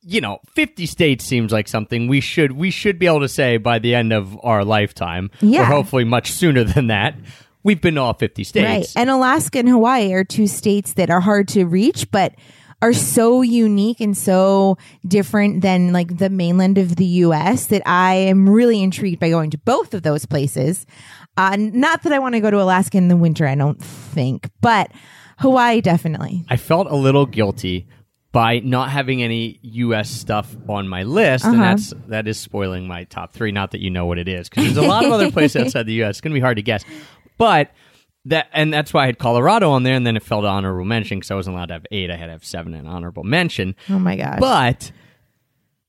You 0.02 0.22
know, 0.22 0.38
50 0.54 0.86
states 0.86 1.24
seems 1.26 1.52
like 1.52 1.68
something 1.68 2.08
we 2.08 2.20
should, 2.22 2.52
we 2.52 2.70
should 2.70 2.98
be 2.98 3.06
able 3.06 3.20
to 3.20 3.28
say 3.28 3.58
by 3.58 3.78
the 3.78 3.94
end 3.94 4.12
of 4.14 4.36
our 4.42 4.64
lifetime, 4.64 5.30
Yeah. 5.42 5.62
or 5.62 5.64
hopefully 5.66 6.04
much 6.04 6.32
sooner 6.32 6.64
than 6.64 6.86
that. 6.86 7.16
We've 7.62 7.80
been 7.80 7.96
to 7.96 8.00
all 8.00 8.14
50 8.14 8.42
states. 8.44 8.66
Right. 8.66 9.00
And 9.02 9.10
Alaska 9.10 9.58
and 9.58 9.68
Hawaii 9.68 10.14
are 10.14 10.24
two 10.24 10.46
states 10.46 10.94
that 10.94 11.10
are 11.10 11.20
hard 11.20 11.46
to 11.48 11.66
reach, 11.66 12.10
but 12.10 12.34
are 12.82 12.92
so 12.92 13.42
unique 13.42 14.00
and 14.00 14.16
so 14.16 14.78
different 15.06 15.60
than 15.62 15.92
like 15.92 16.16
the 16.18 16.30
mainland 16.30 16.78
of 16.78 16.96
the 16.96 17.04
US 17.04 17.66
that 17.66 17.82
I 17.86 18.14
am 18.14 18.48
really 18.48 18.82
intrigued 18.82 19.20
by 19.20 19.30
going 19.30 19.50
to 19.50 19.58
both 19.58 19.92
of 19.94 20.02
those 20.02 20.24
places. 20.26 20.86
Uh, 21.36 21.56
not 21.58 22.02
that 22.02 22.12
I 22.12 22.18
want 22.18 22.34
to 22.34 22.40
go 22.40 22.50
to 22.50 22.60
Alaska 22.60 22.98
in 22.98 23.08
the 23.08 23.16
winter, 23.16 23.46
I 23.46 23.54
don't 23.54 23.82
think, 23.82 24.48
but 24.60 24.90
Hawaii 25.38 25.80
definitely. 25.80 26.44
I 26.48 26.56
felt 26.56 26.86
a 26.90 26.96
little 26.96 27.26
guilty 27.26 27.86
by 28.32 28.60
not 28.60 28.90
having 28.90 29.22
any 29.22 29.58
U.S. 29.62 30.08
stuff 30.10 30.56
on 30.68 30.86
my 30.86 31.02
list, 31.02 31.44
and 31.44 31.54
Uh-huh. 31.56 31.62
that's 31.64 31.92
that 32.08 32.28
is 32.28 32.38
spoiling 32.38 32.86
my 32.86 33.04
top 33.04 33.32
three. 33.32 33.50
Not 33.50 33.72
that 33.72 33.80
you 33.80 33.90
know 33.90 34.06
what 34.06 34.18
it 34.18 34.28
is, 34.28 34.48
because 34.48 34.64
there's 34.66 34.76
a 34.76 34.88
lot 34.88 35.04
of 35.04 35.10
other 35.12 35.30
places 35.32 35.62
outside 35.62 35.86
the 35.86 35.94
U.S. 35.94 36.10
It's 36.10 36.20
going 36.20 36.30
to 36.32 36.34
be 36.34 36.40
hard 36.40 36.56
to 36.56 36.62
guess, 36.62 36.84
but 37.38 37.70
that 38.26 38.48
and 38.52 38.72
that's 38.72 38.92
why 38.92 39.04
I 39.04 39.06
had 39.06 39.18
Colorado 39.18 39.70
on 39.70 39.82
there, 39.82 39.94
and 39.94 40.06
then 40.06 40.16
it 40.16 40.22
fell 40.22 40.42
to 40.42 40.48
honorable 40.48 40.84
mention 40.84 41.18
because 41.18 41.30
I 41.30 41.34
wasn't 41.34 41.56
allowed 41.56 41.66
to 41.66 41.74
have 41.74 41.86
eight. 41.90 42.10
I 42.10 42.16
had 42.16 42.26
to 42.26 42.32
have 42.32 42.44
seven 42.44 42.74
in 42.74 42.86
honorable 42.86 43.24
mention. 43.24 43.74
Oh 43.88 43.98
my 43.98 44.16
gosh. 44.16 44.38
But 44.40 44.92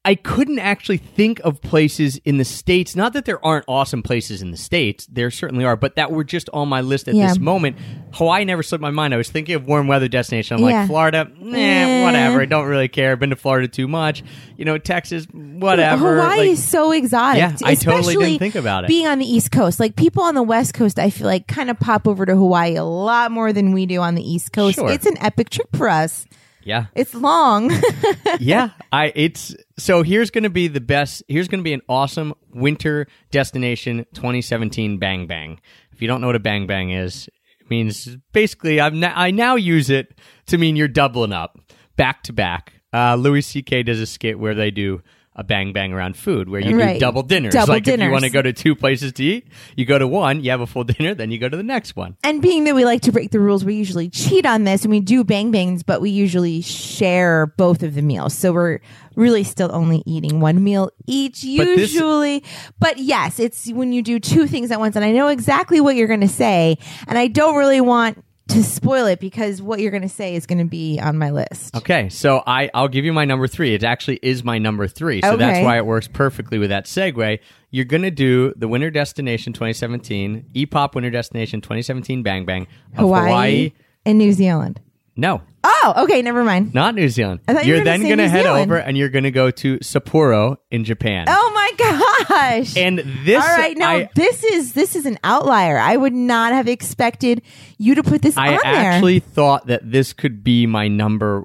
I 0.04 0.16
couldn't 0.16 0.58
actually 0.58 0.98
think 0.98 1.40
of 1.42 1.62
places 1.62 2.20
in 2.26 2.38
the 2.40 2.44
states. 2.46 2.96
Not 2.96 3.14
that 3.14 3.26
there 3.26 3.44
aren't 3.46 3.66
awesome 3.68 4.02
places 4.02 4.42
in 4.42 4.50
the 4.50 4.58
states, 4.58 5.06
there 5.06 5.30
certainly 5.30 5.64
are, 5.64 5.76
but 5.76 5.96
that 5.96 6.12
were 6.12 6.24
just 6.24 6.50
on 6.54 6.70
my 6.70 6.82
list 6.82 7.08
at 7.08 7.14
Yeah. 7.14 7.28
this 7.28 7.38
moment. 7.38 7.78
Hawaii 8.14 8.44
never 8.44 8.64
slipped 8.64 8.82
my 8.82 8.90
mind. 8.90 9.14
I 9.14 9.18
was 9.18 9.30
thinking 9.30 9.54
of 9.54 9.68
warm 9.68 9.88
weather 9.88 10.08
destination. 10.08 10.58
I'm 10.58 10.64
Yeah. 10.68 10.80
like 10.80 10.88
Florida, 10.88 11.28
nah, 11.40 11.56
Eh. 11.56 12.04
whatever. 12.04 12.42
I 12.42 12.46
don't 12.46 12.66
really 12.66 12.88
care. 12.88 13.16
Been 13.16 13.30
to 13.30 13.36
Florida 13.36 13.68
too 13.68 13.88
much. 13.88 14.24
You 14.58 14.66
know, 14.66 14.80
Texas, 14.80 15.28
whatever. 15.32 16.16
Hawaii 16.20 16.38
Like, 16.40 16.50
is 16.50 16.64
so 16.68 16.92
exotic. 16.92 17.38
Yeah, 17.40 17.56
I 17.64 17.76
totally 17.76 17.76
didn't 17.76 18.00
especially 18.00 18.38
think 18.40 18.56
about 18.56 18.86
it. 18.86 18.88
Being 18.88 19.06
on 19.06 19.20
the 19.20 19.32
East 19.32 19.52
Coast, 19.52 19.80
like 19.80 19.96
people 19.96 20.24
on 20.24 20.34
the 20.34 20.42
West 20.42 20.74
Coast, 20.74 20.98
I 20.98 21.12
feel 21.12 21.28
like 21.28 21.46
kind 21.46 21.70
of 21.70 21.80
pop 21.80 22.08
over 22.08 22.26
to 22.26 22.36
Hawaii 22.36 22.76
a 22.76 22.84
lot 22.84 23.32
more 23.32 23.54
than 23.54 23.72
we 23.72 23.86
do 23.86 24.00
on 24.02 24.16
the 24.16 24.24
East 24.28 24.52
Coast. 24.52 24.78
Sure. 24.78 24.90
It's 24.90 25.06
an 25.06 25.18
epic 25.20 25.52
trip 25.52 25.76
for 25.76 25.90
us. 25.90 26.26
Yeah. 26.64 26.86
It's 26.96 27.14
long. 27.14 27.72
yeah, 28.40 28.72
I 28.92 29.12
it's 29.16 29.56
so 29.78 30.04
here's 30.04 30.30
going 30.30 30.44
to 30.44 30.50
be 30.50 30.68
the 30.68 30.82
best. 30.82 31.24
Here's 31.28 31.48
going 31.48 31.60
to 31.60 31.64
be 31.64 31.74
an 31.74 31.82
awesome 31.90 32.34
winter 32.54 33.08
destination 33.32 34.06
2017 34.14 34.98
Bang 35.00 35.28
Bang. 35.28 35.60
If 35.92 36.02
you 36.02 36.08
don't 36.08 36.22
know 36.22 36.28
what 36.28 36.36
a 36.36 36.40
Bang 36.40 36.68
Bang 36.68 36.92
is, 36.92 37.28
it 37.60 37.70
means 37.70 38.16
basically 38.32 38.80
I'm 38.80 39.00
na- 39.00 39.14
I 39.16 39.32
now 39.32 39.56
use 39.56 39.90
it 39.90 40.20
to 40.48 40.58
mean 40.58 40.76
you're 40.76 40.88
doubling 40.88 41.34
up 41.34 41.58
back 41.96 42.24
to 42.24 42.34
back. 42.34 42.74
Uh, 42.94 43.16
Louis 43.16 43.42
C.K. 43.42 43.84
does 43.84 44.00
a 44.00 44.06
skit 44.06 44.38
where 44.38 44.54
they 44.54 44.70
do 44.72 45.02
a 45.34 45.44
bang 45.46 45.72
bang 45.72 45.94
around 45.94 46.18
food 46.18 46.50
where 46.50 46.60
you 46.60 46.78
Right. 46.78 46.96
do 46.96 47.00
double 47.00 47.24
dinners. 47.24 47.54
Double 47.54 47.74
like 47.74 47.88
if 47.88 47.98
you 48.00 48.12
want 48.12 48.26
to 48.26 48.30
go 48.30 48.42
to 48.42 48.52
two 48.52 48.76
places 48.76 49.14
to 49.14 49.24
eat, 49.24 49.48
you 49.78 49.86
go 49.86 49.98
to 49.98 50.06
one, 50.06 50.44
you 50.44 50.52
have 50.52 50.60
a 50.60 50.68
full 50.68 50.84
dinner, 50.84 51.14
then 51.14 51.32
you 51.32 51.38
go 51.40 51.48
to 51.48 51.56
the 51.56 51.64
next 51.64 51.96
one. 51.96 52.18
and 52.24 52.42
being 52.42 52.66
that 52.66 52.76
we 52.76 52.84
like 52.84 53.02
to 53.04 53.12
break 53.14 53.32
the 53.32 53.40
rules, 53.40 53.64
we 53.64 53.76
usually 53.76 54.10
cheat 54.10 54.46
on 54.46 54.66
this 54.66 54.84
and 54.84 54.92
we 54.92 55.00
do 55.00 55.24
bang 55.24 55.50
bangs, 55.50 55.84
but 55.84 56.02
we 56.02 56.10
usually 56.10 56.60
share 56.62 57.48
both 57.58 57.82
of 57.82 57.96
the 57.96 58.02
meals. 58.02 58.34
So 58.34 58.52
we're 58.52 58.80
really 59.16 59.44
still 59.46 59.70
only 59.74 60.04
eating 60.06 60.42
one 60.42 60.62
meal 60.64 60.92
each 61.08 61.46
But 61.58 61.66
this- 61.66 61.94
usually. 61.94 62.44
But 62.80 62.98
yes, 62.98 63.40
it's 63.40 63.72
when 63.72 63.94
you 63.94 64.02
do 64.02 64.20
two 64.20 64.48
things 64.48 64.70
at 64.70 64.80
once. 64.80 64.96
And 64.98 65.06
I 65.06 65.12
know 65.12 65.28
exactly 65.30 65.80
what 65.80 65.96
you're 65.96 66.08
going 66.08 66.22
to 66.22 66.28
say. 66.28 66.78
And 67.08 67.18
I 67.18 67.28
don't 67.28 67.56
really 67.56 67.82
want 67.82 68.24
to 68.52 68.64
spoil 68.64 69.06
it 69.06 69.20
because 69.20 69.62
what 69.62 69.80
you're 69.80 69.92
going 69.92 70.02
to 70.04 70.10
say 70.10 70.36
is 70.36 70.46
going 70.46 70.60
to 70.60 70.66
be 70.66 71.00
on 71.00 71.18
my 71.18 71.30
list. 71.32 71.76
Okay, 71.76 72.10
so 72.10 72.44
I 72.46 72.70
I'll 72.74 72.88
give 72.88 73.06
you 73.06 73.14
my 73.14 73.26
number 73.26 73.48
three. 73.48 73.74
It 73.74 73.84
actually 73.84 74.20
is 74.22 74.44
my 74.44 74.58
number 74.58 74.88
three, 74.88 75.22
so 75.22 75.38
that's 75.38 75.64
why 75.64 75.78
it 75.78 75.86
works 75.86 76.08
perfectly 76.08 76.58
with 76.58 76.70
that 76.70 76.86
segue. 76.86 77.40
You're 77.70 77.86
gonna 77.86 78.12
do 78.12 78.54
the 78.58 78.68
Winter 78.68 78.92
Destination 78.92 79.54
2017, 79.54 80.48
EPOP 80.54 80.96
Winter 80.96 81.10
Destination 81.10 81.62
2017 81.62 82.22
Bang 82.24 82.46
Bang 82.46 82.68
of 82.94 82.98
Hawaii, 83.00 83.28
Hawaii. 83.30 83.72
and 84.06 84.18
New 84.18 84.34
Zealand. 84.34 84.82
No, 85.16 85.42
Oh, 85.64 85.94
okay. 85.98 86.22
Never 86.22 86.44
mind. 86.44 86.74
not 86.74 86.96
New 86.96 87.08
Zealand. 87.10 87.42
I 87.48 87.54
thought 87.54 87.66
you 87.66 87.70
You're 87.74 87.80
were 87.82 87.86
gonna 87.86 87.98
then 88.00 88.02
say 88.04 88.10
gonna 88.10 88.24
New 88.24 88.30
head 88.30 88.44
Zealand. 88.46 88.72
over 88.72 88.78
and 88.80 88.98
you're 88.98 89.10
gonna 89.10 89.32
go 89.32 89.52
to 89.52 89.78
Sapporo 89.80 90.58
in 90.72 90.84
Japan. 90.84 91.26
Oh 91.28 91.52
my 91.54 91.72
gosh. 91.78 92.76
And 92.78 93.00
this, 93.26 93.44
All 93.44 93.58
right, 93.58 93.78
now 93.78 93.90
I, 93.92 94.10
this 94.16 94.44
is 94.44 94.74
this 94.74 94.96
is 94.96 95.06
an 95.06 95.20
outlier. 95.24 95.78
I 95.78 95.96
would 95.98 96.14
not 96.14 96.54
have 96.54 96.68
expected 96.68 97.42
you 97.78 97.96
to 97.96 98.04
put 98.04 98.22
this 98.22 98.38
I 98.38 98.54
on 98.56 98.60
there. 98.64 98.92
actually 98.92 99.20
thought 99.20 99.68
that 99.68 99.90
this 99.92 100.14
could 100.14 100.44
be 100.44 100.66
my 100.66 100.88
number. 100.88 101.44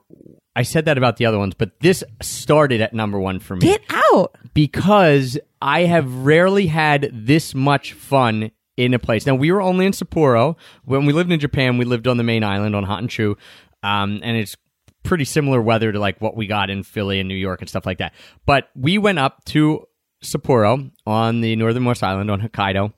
I 0.55 0.63
said 0.63 0.87
that 0.87 0.97
about 0.97 1.19
the 1.19 1.27
other 1.27 1.39
ones, 1.39 1.53
but 1.55 1.79
this 1.81 2.03
started 2.23 2.81
at 2.81 2.95
number 2.95 3.21
one 3.21 3.41
for 3.41 3.57
me. 3.57 3.61
Get 3.61 3.83
out. 3.91 4.35
because 4.55 5.39
I 5.61 5.83
have 5.83 6.11
rarely 6.25 6.67
had 6.69 7.11
this 7.13 7.55
much 7.55 7.93
fun 7.93 8.51
in 8.79 8.93
a 8.95 8.99
place. 8.99 9.27
Now 9.27 9.35
we 9.35 9.51
were 9.53 9.61
only 9.63 9.85
in 9.87 9.93
Sapporo 9.93 10.57
when 10.85 11.05
we 11.07 11.13
lived 11.13 11.31
in 11.33 11.41
Japan. 11.41 11.77
We 11.79 11.85
lived 11.85 12.07
on 12.07 12.17
the 12.19 12.23
main 12.25 12.45
island 12.45 12.75
on 12.77 12.85
Honshu, 12.87 13.37
um, 13.87 14.21
and 14.23 14.37
it's 14.37 14.57
pretty 15.03 15.25
similar 15.25 15.63
weather 15.63 15.93
to 15.93 15.99
like 16.01 16.21
what 16.21 16.37
we 16.37 16.47
got 16.47 16.69
in 16.71 16.83
Philly 16.83 17.21
and 17.21 17.29
New 17.29 17.37
York 17.37 17.61
and 17.61 17.69
stuff 17.69 17.87
like 17.87 17.99
that. 17.99 18.13
But 18.45 18.69
we 18.75 18.99
went 18.99 19.19
up 19.21 19.45
to 19.47 19.87
Sapporo 20.25 20.91
on 21.07 21.41
the 21.43 21.55
northernmost 21.57 22.03
island 22.03 22.31
on 22.31 22.41
Hokkaido 22.41 22.93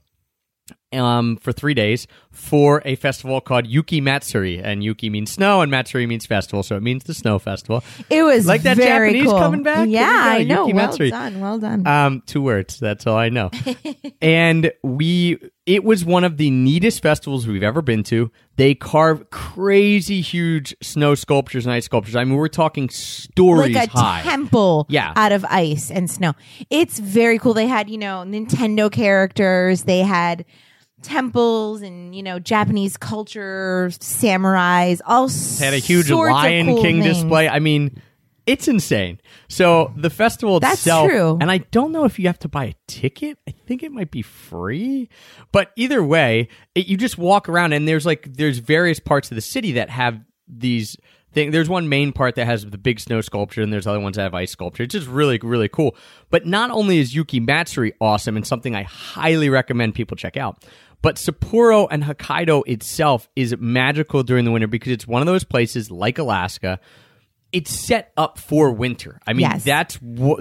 um, 0.92 1.36
for 1.36 1.52
three 1.52 1.74
days 1.74 2.06
for 2.30 2.80
a 2.86 2.94
festival 2.96 3.40
called 3.42 3.66
Yuki 3.66 4.00
Matsuri. 4.00 4.58
And 4.62 4.82
Yuki 4.82 5.10
means 5.10 5.32
snow, 5.32 5.60
and 5.60 5.70
Matsuri 5.70 6.06
means 6.06 6.24
festival, 6.24 6.62
so 6.62 6.76
it 6.76 6.82
means 6.82 7.04
the 7.04 7.12
snow 7.12 7.38
festival. 7.38 7.84
It 8.08 8.22
was 8.22 8.46
Like 8.46 8.62
that 8.62 8.78
Japanese 8.78 9.24
cool. 9.24 9.38
coming 9.38 9.62
back? 9.62 9.88
Yeah, 9.90 10.08
I 10.10 10.44
know. 10.44 10.66
Yuki 10.66 10.72
Well 10.76 10.86
Matsuri. 10.86 11.10
done. 11.10 11.40
Well 11.40 11.58
done. 11.58 11.86
Um, 11.86 12.22
two 12.24 12.40
words. 12.40 12.78
That's 12.78 13.06
all 13.06 13.16
I 13.16 13.28
know. 13.28 13.50
and 14.22 14.72
we, 14.82 15.38
it 15.68 15.84
was 15.84 16.02
one 16.04 16.24
of 16.24 16.38
the 16.38 16.50
neatest 16.50 17.02
festivals 17.02 17.46
we've 17.46 17.62
ever 17.62 17.82
been 17.82 18.02
to. 18.04 18.30
They 18.56 18.74
carve 18.74 19.28
crazy 19.30 20.22
huge 20.22 20.74
snow 20.82 21.14
sculptures 21.14 21.66
and 21.66 21.72
ice 21.74 21.84
sculptures. 21.84 22.16
I 22.16 22.24
mean, 22.24 22.36
we're 22.36 22.48
talking 22.48 22.88
stories 22.88 23.74
like 23.76 23.94
a 23.94 23.98
high. 23.98 24.22
temple 24.22 24.86
Yeah. 24.88 25.12
out 25.14 25.32
of 25.32 25.44
ice 25.44 25.90
and 25.90 26.10
snow. 26.10 26.32
It's 26.70 26.98
very 26.98 27.38
cool. 27.38 27.52
They 27.54 27.66
had, 27.66 27.90
you 27.90 27.98
know, 27.98 28.24
Nintendo 28.26 28.90
characters. 28.90 29.82
They 29.82 30.00
had 30.00 30.46
temples 31.02 31.82
and, 31.82 32.14
you 32.14 32.22
know, 32.22 32.38
Japanese 32.38 32.96
culture, 32.96 33.88
samurais, 34.00 35.00
all 35.06 35.28
They 35.28 35.64
had 35.66 35.74
a 35.74 35.78
huge 35.78 36.06
sorts 36.06 36.32
Lion 36.32 36.66
cool 36.66 36.82
King 36.82 37.02
things. 37.02 37.16
display. 37.18 37.48
I 37.48 37.58
mean, 37.58 38.00
it's 38.48 38.66
insane. 38.68 39.20
So 39.48 39.92
the 39.96 40.10
festival 40.10 40.58
That's 40.60 40.80
itself, 40.80 41.08
true. 41.08 41.38
and 41.40 41.50
I 41.50 41.58
don't 41.58 41.92
know 41.92 42.04
if 42.04 42.18
you 42.18 42.26
have 42.26 42.38
to 42.40 42.48
buy 42.48 42.64
a 42.64 42.74
ticket. 42.86 43.38
I 43.46 43.52
think 43.66 43.82
it 43.82 43.92
might 43.92 44.10
be 44.10 44.22
free, 44.22 45.08
but 45.52 45.72
either 45.76 46.02
way, 46.02 46.48
it, 46.74 46.86
you 46.86 46.96
just 46.96 47.18
walk 47.18 47.48
around 47.48 47.72
and 47.72 47.86
there's 47.86 48.06
like 48.06 48.32
there's 48.32 48.58
various 48.58 48.98
parts 49.00 49.30
of 49.30 49.34
the 49.34 49.40
city 49.40 49.72
that 49.72 49.90
have 49.90 50.20
these. 50.48 50.96
Thing. 51.30 51.50
There's 51.50 51.68
one 51.68 51.90
main 51.90 52.12
part 52.12 52.36
that 52.36 52.46
has 52.46 52.64
the 52.64 52.78
big 52.78 52.98
snow 52.98 53.20
sculpture, 53.20 53.60
and 53.60 53.70
there's 53.70 53.86
other 53.86 54.00
ones 54.00 54.16
that 54.16 54.22
have 54.22 54.34
ice 54.34 54.50
sculpture. 54.50 54.84
It's 54.84 54.94
just 54.94 55.06
really, 55.06 55.38
really 55.42 55.68
cool. 55.68 55.94
But 56.30 56.46
not 56.46 56.70
only 56.70 56.98
is 57.00 57.14
Yuki 57.14 57.38
Matsuri 57.38 57.92
awesome 58.00 58.34
and 58.34 58.46
something 58.46 58.74
I 58.74 58.84
highly 58.84 59.50
recommend 59.50 59.94
people 59.94 60.16
check 60.16 60.38
out, 60.38 60.64
but 61.02 61.16
Sapporo 61.16 61.86
and 61.90 62.02
Hokkaido 62.02 62.62
itself 62.66 63.28
is 63.36 63.54
magical 63.58 64.22
during 64.22 64.46
the 64.46 64.50
winter 64.50 64.68
because 64.68 64.90
it's 64.90 65.06
one 65.06 65.20
of 65.20 65.26
those 65.26 65.44
places 65.44 65.90
like 65.90 66.16
Alaska. 66.18 66.80
It's 67.50 67.70
set 67.70 68.12
up 68.16 68.38
for 68.38 68.70
winter. 68.72 69.18
I 69.26 69.32
mean, 69.32 69.40
Yes. 69.40 69.64
that's 69.64 69.98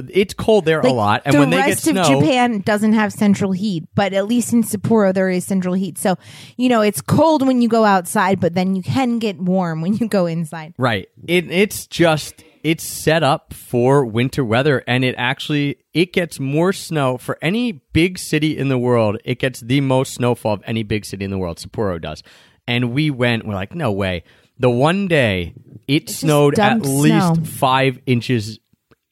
it's 0.10 0.34
cold 0.34 0.66
there 0.66 0.82
a 0.82 0.92
lot, 0.92 1.22
and 1.26 1.36
the 1.36 1.40
when 1.40 1.50
they 1.52 1.58
get 1.58 1.68
rest 1.68 1.84
snow, 1.86 2.02
of 2.02 2.08
Japan 2.24 2.60
doesn't 2.60 2.94
have 2.94 3.14
central 3.14 3.54
heat, 3.54 3.86
but 3.96 4.12
at 4.14 4.28
least 4.28 4.52
in 4.52 4.62
Sapporo 4.64 5.14
there 5.14 5.30
is 5.30 5.46
central 5.46 5.74
heat. 5.74 5.98
So 5.98 6.18
you 6.58 6.68
know 6.68 6.82
it's 6.82 7.00
cold 7.02 7.48
when 7.48 7.62
you 7.62 7.70
go 7.70 7.86
outside, 7.86 8.40
but 8.42 8.56
then 8.56 8.76
you 8.76 8.84
can 8.84 9.20
get 9.20 9.40
warm 9.40 9.82
when 9.82 9.94
you 9.96 10.08
go 10.10 10.26
inside. 10.26 10.74
Right. 10.78 11.08
It 11.28 11.50
it's 11.50 11.88
just 11.88 12.44
it's 12.64 12.84
set 12.84 13.24
up 13.24 13.54
for 13.54 14.04
winter 14.06 14.44
weather 14.44 14.84
and 14.88 15.06
it 15.06 15.16
actually 15.18 15.78
it 15.94 16.12
gets 16.12 16.38
more 16.42 16.74
snow 16.74 17.18
for 17.18 17.38
any 17.42 17.72
big 17.72 18.18
city 18.20 18.58
in 18.58 18.68
the 18.68 18.78
world. 18.78 19.18
It 19.24 19.40
gets 19.40 19.62
the 19.62 19.80
most 19.80 20.14
snowfall 20.16 20.56
of 20.56 20.64
any 20.66 20.84
big 20.84 21.06
city 21.06 21.24
in 21.24 21.32
the 21.32 21.38
world. 21.38 21.58
Sapporo 21.60 22.02
does. 22.02 22.22
And 22.68 22.92
we 22.92 23.10
went 23.10 23.48
we're 23.48 23.54
like 23.54 23.74
no 23.74 23.94
way. 23.94 24.24
The 24.60 24.70
one 24.70 25.08
day 25.08 25.54
it, 25.88 26.10
snowed 26.10 26.60
at 26.60 26.82
dumped 26.82 26.88
least 26.88 27.48
5 27.48 28.00
inches 28.06 28.60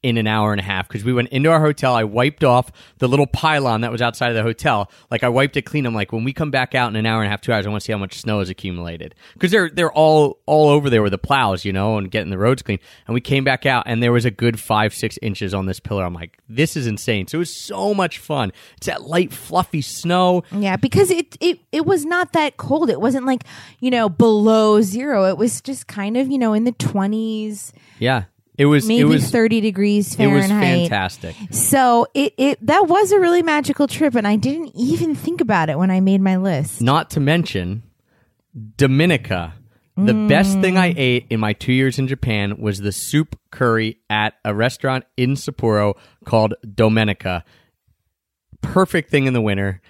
in 0.05 0.17
an 0.17 0.27
hour 0.27 0.51
and 0.51 0.59
a 0.59 0.63
half 0.63 0.87
because 0.87 1.03
we 1.03 1.11
went 1.11 1.29
into 1.29 1.49
our 1.49 1.59
hotel. 1.59 1.95
I 1.95 2.03
wiped 2.03 2.43
off 2.43 2.71
the 2.99 3.07
little 3.07 3.25
pylon 3.25 3.81
that 3.81 3.91
was 3.91 4.03
outside 4.03 4.29
of 4.29 4.35
the 4.35 4.43
hotel. 4.43 4.91
Like 5.09 5.23
I 5.23 5.29
wiped 5.29 5.57
it 5.57 5.63
clean. 5.63 5.87
I'm 5.87 5.95
like, 5.95 6.11
when 6.11 6.23
we 6.23 6.31
come 6.31 6.51
back 6.51 6.75
out 6.75 6.89
in 6.91 6.95
an 6.95 7.07
hour 7.07 7.21
and 7.21 7.27
a 7.27 7.29
half, 7.31 7.41
two 7.41 7.51
hours, 7.51 7.65
I 7.65 7.69
want 7.69 7.81
to 7.81 7.85
see 7.85 7.91
how 7.91 7.97
much 7.97 8.19
snow 8.19 8.37
has 8.37 8.49
accumulated 8.49 9.15
because 9.33 9.49
they're 9.49 9.69
they're 9.69 9.91
all 9.91 10.39
all 10.45 10.69
over 10.69 10.91
there 10.91 11.01
with 11.01 11.11
the 11.11 11.17
plows, 11.17 11.65
you 11.65 11.73
know, 11.73 11.97
and 11.97 12.11
getting 12.11 12.29
the 12.29 12.37
roads 12.37 12.61
clean. 12.61 12.77
And 13.07 13.15
we 13.15 13.21
came 13.21 13.43
back 13.43 13.65
out 13.65 13.83
and 13.87 14.03
there 14.03 14.11
was 14.11 14.25
a 14.25 14.31
good 14.31 14.59
five 14.59 14.93
six 14.93 15.17
inches 15.23 15.55
on 15.55 15.65
this 15.65 15.79
pillar. 15.79 16.03
I'm 16.03 16.13
like, 16.13 16.37
this 16.47 16.77
is 16.77 16.85
insane. 16.85 17.25
So 17.27 17.37
it 17.37 17.39
was 17.39 17.55
so 17.55 17.95
much 17.95 18.19
fun. 18.19 18.51
It's 18.77 18.85
that 18.85 19.01
light 19.01 19.33
fluffy 19.33 19.81
snow. 19.81 20.43
Yeah, 20.51 20.75
because 20.75 21.09
it 21.09 21.35
it 21.39 21.59
it 21.71 21.85
was 21.87 22.05
not 22.05 22.33
that 22.33 22.57
cold. 22.57 22.91
It 22.91 23.01
wasn't 23.01 23.25
like 23.25 23.43
you 23.79 23.89
know 23.89 24.07
below 24.07 24.81
zero. 24.81 25.25
It 25.25 25.37
was 25.37 25.61
just 25.61 25.87
kind 25.87 26.15
of 26.15 26.29
you 26.29 26.37
know 26.37 26.53
in 26.53 26.63
the 26.63 26.71
twenties, 26.73 27.73
Yeah, 27.97 28.25
it 28.57 28.65
was 28.65 28.87
maybe 28.87 29.01
it 29.01 29.05
was 29.05 29.29
thirty 29.29 29.61
degrees 29.61 30.15
Fahrenheit. 30.15 30.39
it 30.39 30.81
was 30.81 30.89
fantastic. 30.89 31.35
So 31.51 32.07
it 32.13 32.33
it 32.37 32.65
that 32.65 32.87
was 32.87 33.11
a 33.11 33.19
really 33.19 33.43
magical 33.43 33.87
trip, 33.87 34.15
and 34.15 34.27
I 34.27 34.35
didn't 34.35 34.71
even 34.75 35.15
think 35.15 35.41
about 35.41 35.69
it 35.69 35.77
when 35.77 35.91
I 35.91 35.99
made 35.99 36.21
my 36.21 36.37
list. 36.37 36.81
Not 36.81 37.09
to 37.11 37.19
mention 37.19 37.83
Dominica. 38.77 39.53
The 39.97 40.27
best 40.27 40.57
mm. 40.57 40.61
thing 40.61 40.77
I 40.77 40.93
ate 40.97 41.27
in 41.29 41.39
my 41.39 41.53
two 41.53 41.71
years 41.71 41.99
in 41.99 42.09
Japan 42.09 42.57
was 42.59 42.79
the 42.79 42.91
soup 42.91 43.39
curry 43.49 43.99
at 44.09 44.33
a 44.43 44.53
restaurant 44.53 45.05
in 45.15 45.35
Sapporo 45.35 45.93
called 46.25 46.53
Domenica. 46.65 47.43
Perfect 48.61 49.09
thing 49.09 49.25
in 49.25 49.31
the 49.31 49.39
winter. 49.39 49.81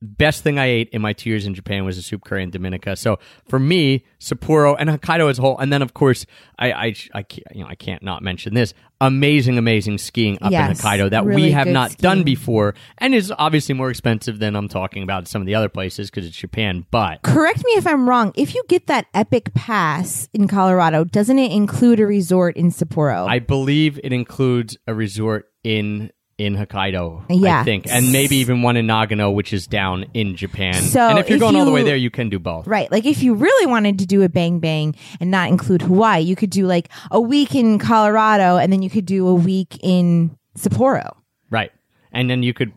Best 0.00 0.44
thing 0.44 0.58
I 0.58 0.66
ate 0.66 0.88
in 0.90 1.02
my 1.02 1.12
two 1.12 1.28
years 1.28 1.44
in 1.44 1.54
Japan 1.54 1.84
was 1.84 1.98
a 1.98 2.02
soup 2.02 2.24
curry 2.24 2.42
in 2.42 2.50
Dominica. 2.50 2.94
So 2.94 3.18
for 3.48 3.58
me, 3.58 4.04
Sapporo 4.20 4.76
and 4.78 4.88
Hokkaido 4.88 5.28
as 5.28 5.38
a 5.38 5.42
whole, 5.42 5.58
and 5.58 5.72
then 5.72 5.82
of 5.82 5.94
course 5.94 6.24
I 6.58 6.72
I, 6.72 6.94
I 7.14 7.22
can't 7.22 7.46
you 7.52 7.62
know 7.62 7.68
I 7.68 7.74
can't 7.74 8.02
not 8.02 8.22
mention 8.22 8.54
this 8.54 8.74
amazing 9.00 9.58
amazing 9.58 9.98
skiing 9.98 10.38
up 10.40 10.52
Yes, 10.52 10.70
in 10.70 10.76
Hokkaido 10.76 11.10
that 11.10 11.26
we 11.26 11.50
have 11.50 11.66
not 11.66 11.96
done 11.98 12.22
before, 12.22 12.74
and 12.98 13.14
is 13.14 13.32
obviously 13.38 13.74
more 13.74 13.90
expensive 13.90 14.38
than 14.38 14.54
I'm 14.56 14.68
talking 14.68 15.02
about 15.02 15.26
some 15.26 15.42
of 15.42 15.46
the 15.46 15.54
other 15.54 15.68
places 15.68 16.10
because 16.10 16.26
it's 16.26 16.36
Japan. 16.36 16.86
But 16.90 17.22
Correct 17.22 17.64
me 17.64 17.72
if 17.72 17.86
I'm 17.86 18.08
wrong. 18.08 18.32
If 18.36 18.54
you 18.54 18.62
get 18.68 18.86
that 18.86 19.06
epic 19.14 19.52
pass 19.54 20.28
in 20.32 20.48
Colorado, 20.48 21.04
doesn't 21.04 21.38
it 21.38 21.52
include 21.52 22.00
a 22.00 22.06
resort 22.06 22.56
in 22.56 22.70
Sapporo? 22.70 23.28
I 23.28 23.40
believe 23.40 23.98
it 24.04 24.12
includes 24.12 24.76
a 24.86 24.94
resort 24.94 25.50
in 25.64 26.10
in 26.38 26.54
Hokkaido. 26.54 27.24
yeah. 27.28 27.60
I 27.60 27.64
think, 27.64 27.86
and 27.88 28.12
maybe 28.12 28.36
even 28.36 28.62
one 28.62 28.76
in 28.76 28.86
Nagano, 28.86 29.34
which 29.34 29.52
is 29.52 29.66
down 29.66 30.06
in 30.14 30.36
Japan. 30.36 30.74
So 30.74 31.00
and 31.00 31.18
if 31.18 31.28
you're 31.28 31.36
if 31.36 31.40
going 31.40 31.56
all 31.56 31.64
the 31.64 31.72
way 31.72 31.82
there, 31.82 31.96
you 31.96 32.10
can 32.10 32.30
do 32.30 32.38
both. 32.38 32.66
Right. 32.66 32.90
Like 32.90 33.04
if 33.04 33.22
you 33.22 33.34
really 33.34 33.66
wanted 33.66 33.98
to 33.98 34.06
do 34.06 34.22
a 34.22 34.28
bang 34.28 34.60
bang 34.60 34.94
and 35.20 35.30
not 35.32 35.48
include 35.48 35.82
Hawaii, 35.82 36.22
you 36.22 36.36
could 36.36 36.50
do 36.50 36.66
like 36.66 36.88
a 37.10 37.20
week 37.20 37.54
in 37.54 37.78
Colorado 37.80 38.56
and 38.56 38.72
then 38.72 38.82
you 38.82 38.88
could 38.88 39.04
do 39.04 39.26
a 39.26 39.34
week 39.34 39.78
in 39.82 40.36
Sapporo. 40.56 41.16
Right. 41.50 41.72
And 42.12 42.30
then 42.30 42.42
you 42.42 42.54
could 42.54 42.72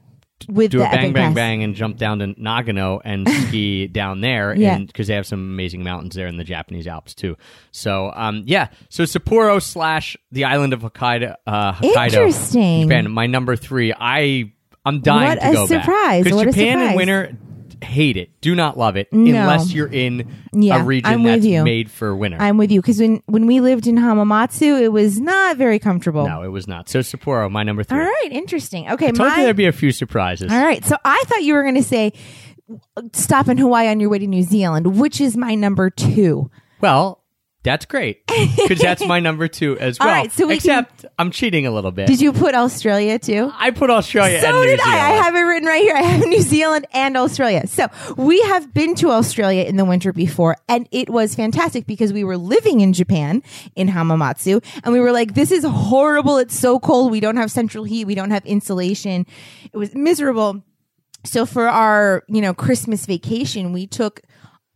with 0.47 0.71
do 0.71 0.79
the 0.79 0.87
a 0.87 0.91
bang 0.91 1.13
bang 1.13 1.25
Pass. 1.27 1.35
bang 1.35 1.63
and 1.63 1.75
jump 1.75 1.97
down 1.97 2.19
to 2.19 2.27
Nagano 2.35 2.99
and 3.03 3.27
ski 3.47 3.87
down 3.87 4.21
there 4.21 4.53
Yeah. 4.55 4.77
because 4.79 5.07
they 5.07 5.15
have 5.15 5.25
some 5.27 5.39
amazing 5.39 5.83
mountains 5.83 6.15
there 6.15 6.27
in 6.27 6.37
the 6.37 6.43
Japanese 6.43 6.87
Alps 6.87 7.13
too. 7.13 7.37
So 7.71 8.11
um 8.15 8.43
yeah, 8.45 8.67
so 8.89 9.03
Sapporo 9.03 9.61
slash 9.61 10.15
the 10.31 10.45
island 10.45 10.73
of 10.73 10.81
Hokkaido 10.81 11.35
uh 11.47 11.73
Hokkaido 11.73 12.05
Interesting. 12.05 12.83
Japan, 12.89 13.11
my 13.11 13.27
number 13.27 13.55
3. 13.55 13.93
I 13.99 14.51
I'm 14.83 15.01
dying 15.01 15.37
What 15.37 15.45
to 15.45 15.53
go 15.53 15.65
surprise. 15.67 16.23
Because 16.23 16.37
What 16.37 16.47
a 16.47 16.51
Japan 16.51 16.81
in 16.91 16.95
winter 16.95 17.37
hate 17.81 18.15
it. 18.17 18.29
Do 18.41 18.53
not 18.55 18.77
love 18.77 18.95
it 18.95 19.11
No. 19.11 19.39
unless 19.41 19.73
you're 19.73 19.87
in 19.87 20.27
Yeah, 20.53 20.81
a 20.81 20.83
region 20.83 21.11
I'm 21.11 21.23
that's 21.23 21.43
made 21.45 21.89
for 21.89 22.15
winter. 22.15 22.37
I'm 22.39 22.57
with 22.57 22.71
you 22.71 22.79
because 22.81 22.99
when 22.99 23.21
when 23.25 23.47
we 23.47 23.59
lived 23.59 23.87
in 23.87 23.95
Hamamatsu, 23.95 24.79
it 24.81 24.89
was 24.89 25.19
not 25.19 25.57
very 25.57 25.79
comfortable. 25.79 26.27
no, 26.27 26.43
it 26.43 26.49
was 26.49 26.67
not. 26.67 26.89
So 26.89 26.99
Sapporo, 26.99 27.49
my 27.49 27.63
number 27.63 27.83
3. 27.83 27.97
All 27.99 28.05
right, 28.05 28.29
interesting. 28.31 28.89
Okay, 28.91 29.07
I 29.07 29.11
told 29.11 29.29
my 29.29 29.37
you 29.37 29.43
there'd 29.43 29.55
be 29.55 29.65
a 29.65 29.71
few 29.71 29.91
surprises. 29.91 30.51
all 30.51 30.63
right. 30.63 30.83
So 30.85 30.95
I 31.03 31.23
thought 31.27 31.43
you 31.43 31.53
were 31.55 31.63
going 31.63 31.75
to 31.75 31.83
say 31.83 32.13
stop 33.13 33.47
in 33.47 33.57
Hawaii 33.57 33.87
on 33.87 33.99
your 33.99 34.09
way 34.09 34.19
to 34.19 34.27
New 34.27 34.43
Zealand, 34.43 34.99
which 34.99 35.19
is 35.19 35.35
my 35.35 35.55
number 35.55 35.89
two. 35.89 36.49
Well, 36.79 37.20
that's 37.63 37.85
great 37.85 38.25
because 38.27 38.79
that's 38.79 39.05
my 39.05 39.19
number 39.19 39.47
two 39.47 39.77
as 39.77 39.99
well. 39.99 40.07
right, 40.09 40.31
so 40.31 40.47
we 40.47 40.55
except 40.55 41.05
I'm 41.19 41.29
cheating 41.29 41.67
a 41.67 41.71
little 41.71 41.91
bit. 41.91 42.07
Did 42.07 42.19
you 42.19 42.33
put 42.33 42.55
Australia 42.55 43.19
too? 43.19 43.51
I 43.55 43.71
put 43.71 43.89
Australia 43.89 44.41
so 44.41 44.47
and 44.47 44.57
New 44.57 44.65
did. 44.65 44.79
I. 44.79 44.91
I 44.91 45.09
have 45.23 45.35
it 45.35 45.39
written 45.39 45.67
right 45.67 45.81
here. 45.81 45.95
I 45.95 46.01
have 46.01 46.27
New 46.27 46.41
Zealand 46.41 46.87
and 46.93 47.15
Australia. 47.17 47.67
So 47.67 47.87
we 48.17 48.41
have 48.43 48.73
been 48.73 48.95
to 48.95 49.11
Australia 49.11 49.63
in 49.63 49.75
the 49.75 49.85
winter 49.85 50.11
before, 50.11 50.57
and 50.67 50.87
it 50.91 51.09
was 51.09 51.35
fantastic 51.35 51.85
because 51.85 52.11
we 52.11 52.23
were 52.23 52.37
living 52.37 52.81
in 52.81 52.93
Japan 52.93 53.43
in 53.75 53.87
Hamamatsu, 53.87 54.63
and 54.83 54.93
we 54.93 54.99
were 54.99 55.11
like, 55.11 55.35
"This 55.35 55.51
is 55.51 55.63
horrible. 55.63 56.37
It's 56.37 56.57
so 56.57 56.79
cold. 56.79 57.11
We 57.11 57.19
don't 57.19 57.37
have 57.37 57.51
central 57.51 57.83
heat. 57.83 58.05
We 58.05 58.15
don't 58.15 58.31
have 58.31 58.45
insulation. 58.45 59.25
It 59.71 59.77
was 59.77 59.93
miserable." 59.93 60.63
So 61.23 61.45
for 61.45 61.67
our, 61.67 62.23
you 62.27 62.41
know, 62.41 62.55
Christmas 62.55 63.05
vacation, 63.05 63.73
we 63.73 63.85
took 63.85 64.21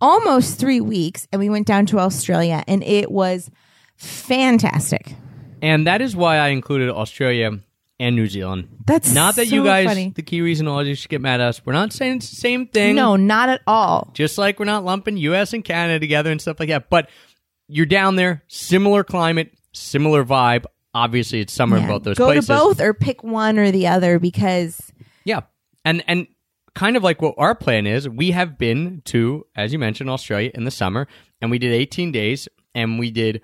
almost 0.01 0.59
three 0.59 0.81
weeks, 0.81 1.27
and 1.31 1.39
we 1.39 1.49
went 1.49 1.67
down 1.67 1.85
to 1.87 1.99
Australia, 1.99 2.63
and 2.67 2.83
it 2.83 3.11
was 3.11 3.49
fantastic. 3.97 5.15
and 5.61 5.87
that 5.87 6.01
is 6.01 6.15
why 6.15 6.37
I 6.37 6.49
included 6.49 6.89
Australia 6.89 7.59
and 7.99 8.15
New 8.15 8.27
Zealand. 8.27 8.67
That's 8.85 9.13
not 9.13 9.35
that 9.37 9.47
you 9.47 9.63
guys, 9.63 9.87
funny. 9.87 10.09
the 10.15 10.21
Kiwis 10.23 10.59
and 10.59 10.67
all, 10.67 10.85
you 10.85 10.95
should 10.95 11.09
get 11.09 11.21
mad 11.21 11.39
at 11.39 11.47
us. 11.47 11.65
We're 11.65 11.73
not 11.73 11.93
saying 11.93 12.17
it's 12.17 12.29
the 12.29 12.35
same 12.35 12.67
thing. 12.67 12.95
No, 12.95 13.15
not 13.15 13.49
at 13.49 13.61
all. 13.65 14.11
just 14.13 14.37
like 14.37 14.59
we're 14.59 14.65
not 14.65 14.83
lumping 14.83 15.17
U.S. 15.17 15.53
and 15.53 15.63
Canada 15.63 15.99
together 15.99 16.29
and 16.31 16.41
stuff 16.41 16.59
like 16.59 16.69
that. 16.69 16.89
But 16.89 17.09
you're 17.67 17.85
down 17.85 18.15
there, 18.17 18.43
similar 18.47 19.03
climate, 19.03 19.53
similar 19.71 20.23
vibe. 20.25 20.65
Obviously, 20.93 21.39
it's 21.41 21.51
summer 21.53 21.77
in 21.77 21.87
both 21.87 22.03
those 22.03 22.17
Go 22.17 22.25
places. 22.27 22.47
to 22.47 22.53
both 22.53 22.79
or 22.81 22.93
pick 22.93 23.21
one 23.23 23.57
or 23.59 23.69
the 23.71 23.87
other 23.87 24.17
because 24.19 24.79
Yeah. 25.25 25.41
And 25.83 26.03
and 26.07 26.27
kind 26.75 26.97
of 26.97 27.03
like 27.03 27.21
what 27.21 27.35
our 27.37 27.55
plan 27.55 27.87
is, 27.87 28.07
we 28.07 28.31
have 28.31 28.57
been 28.57 29.01
to, 29.05 29.45
as 29.55 29.73
you 29.73 29.79
mentioned, 29.79 30.09
Australia 30.09 30.51
in 30.53 30.65
the 30.65 30.71
summer, 30.71 31.07
and 31.41 31.49
we 31.49 31.57
did 31.57 31.71
18 31.71 32.11
days, 32.11 32.47
and 32.75 32.99
we 32.99 33.09
did 33.09 33.41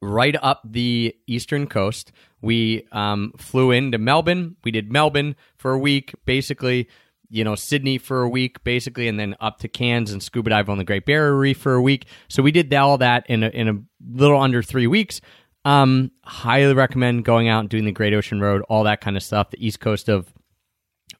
right 0.00 0.36
up 0.40 0.62
the 0.64 1.14
eastern 1.26 1.66
coast. 1.66 2.12
We 2.40 2.86
um, 2.92 3.32
flew 3.36 3.72
into 3.72 3.98
Melbourne. 3.98 4.56
We 4.64 4.70
did 4.70 4.90
Melbourne 4.90 5.34
for 5.56 5.72
a 5.72 5.78
week, 5.78 6.14
basically. 6.24 6.88
You 7.30 7.44
know, 7.44 7.56
Sydney 7.56 7.98
for 7.98 8.22
a 8.22 8.28
week, 8.28 8.62
basically, 8.64 9.08
and 9.08 9.18
then 9.18 9.34
up 9.40 9.58
to 9.58 9.68
Cairns 9.68 10.12
and 10.12 10.22
scuba 10.22 10.50
dive 10.50 10.70
on 10.70 10.78
the 10.78 10.84
Great 10.84 11.04
Barrier 11.04 11.36
Reef 11.36 11.58
for 11.58 11.74
a 11.74 11.82
week. 11.82 12.06
So 12.28 12.42
we 12.42 12.52
did 12.52 12.72
all 12.72 12.98
that 12.98 13.26
in 13.28 13.42
a, 13.42 13.48
in 13.48 13.68
a 13.68 13.74
little 14.14 14.40
under 14.40 14.62
three 14.62 14.86
weeks. 14.86 15.20
Um, 15.64 16.12
highly 16.24 16.72
recommend 16.72 17.26
going 17.26 17.48
out 17.48 17.60
and 17.60 17.68
doing 17.68 17.84
the 17.84 17.92
Great 17.92 18.14
Ocean 18.14 18.40
Road, 18.40 18.62
all 18.70 18.84
that 18.84 19.02
kind 19.02 19.16
of 19.16 19.22
stuff. 19.22 19.50
The 19.50 19.66
east 19.66 19.80
coast 19.80 20.08
of 20.08 20.32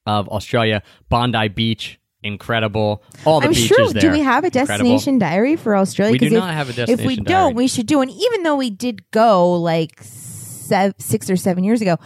of 0.08 0.28
Australia, 0.30 0.82
Bondi 1.10 1.48
Beach, 1.48 2.00
incredible. 2.22 3.02
All 3.26 3.40
the 3.40 3.48
I'm 3.48 3.52
beaches 3.52 3.66
sure. 3.66 3.92
there. 3.92 4.00
Do 4.00 4.10
we 4.10 4.20
have 4.20 4.42
a 4.42 4.46
incredible. 4.46 4.76
destination 4.76 5.18
diary 5.18 5.56
for 5.56 5.76
Australia? 5.76 6.12
We 6.12 6.18
do 6.18 6.26
if, 6.26 6.32
not 6.32 6.54
have 6.54 6.70
a 6.70 6.72
destination. 6.72 7.00
If 7.00 7.06
we 7.06 7.16
destination 7.16 7.24
don't, 7.24 7.54
we 7.54 7.68
should 7.68 7.86
do. 7.86 8.00
And 8.00 8.10
even 8.10 8.42
though 8.42 8.56
we 8.56 8.70
did 8.70 9.10
go 9.10 9.52
like 9.52 10.02
sev- 10.02 10.94
six 10.98 11.28
or 11.28 11.36
seven 11.36 11.62
years 11.62 11.82
ago, 11.82 11.98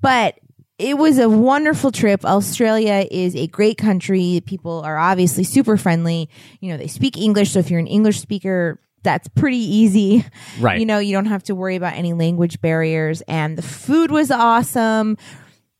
but 0.00 0.38
it 0.78 0.96
was 0.96 1.18
a 1.18 1.28
wonderful 1.28 1.90
trip. 1.90 2.24
Australia 2.24 3.04
is 3.10 3.34
a 3.34 3.48
great 3.48 3.76
country. 3.76 4.40
People 4.46 4.80
are 4.82 4.96
obviously 4.96 5.42
super 5.42 5.76
friendly. 5.76 6.30
You 6.60 6.70
know, 6.70 6.76
they 6.76 6.86
speak 6.86 7.18
English. 7.18 7.50
So 7.50 7.58
if 7.58 7.70
you're 7.72 7.80
an 7.80 7.88
English 7.88 8.20
speaker, 8.20 8.80
that's 9.02 9.26
pretty 9.26 9.58
easy. 9.58 10.24
Right. 10.60 10.78
You 10.78 10.86
know, 10.86 11.00
you 11.00 11.12
don't 11.12 11.26
have 11.26 11.42
to 11.44 11.56
worry 11.56 11.74
about 11.74 11.94
any 11.94 12.12
language 12.12 12.60
barriers. 12.60 13.20
And 13.22 13.58
the 13.58 13.62
food 13.62 14.12
was 14.12 14.30
awesome. 14.30 15.16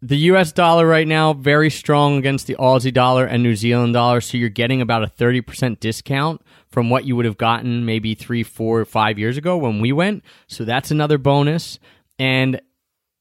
The 0.00 0.16
U.S. 0.16 0.52
dollar 0.52 0.86
right 0.86 1.08
now 1.08 1.32
very 1.32 1.70
strong 1.70 2.18
against 2.18 2.46
the 2.46 2.54
Aussie 2.54 2.92
dollar 2.92 3.24
and 3.24 3.42
New 3.42 3.56
Zealand 3.56 3.94
dollar, 3.94 4.20
so 4.20 4.38
you're 4.38 4.48
getting 4.48 4.80
about 4.80 5.02
a 5.02 5.08
thirty 5.08 5.40
percent 5.40 5.80
discount 5.80 6.40
from 6.68 6.88
what 6.88 7.04
you 7.04 7.16
would 7.16 7.24
have 7.24 7.36
gotten 7.36 7.84
maybe 7.84 8.14
three, 8.14 8.44
four, 8.44 8.84
five 8.84 9.18
years 9.18 9.36
ago 9.36 9.56
when 9.56 9.80
we 9.80 9.90
went. 9.90 10.22
So 10.46 10.64
that's 10.64 10.92
another 10.92 11.18
bonus. 11.18 11.80
And 12.16 12.60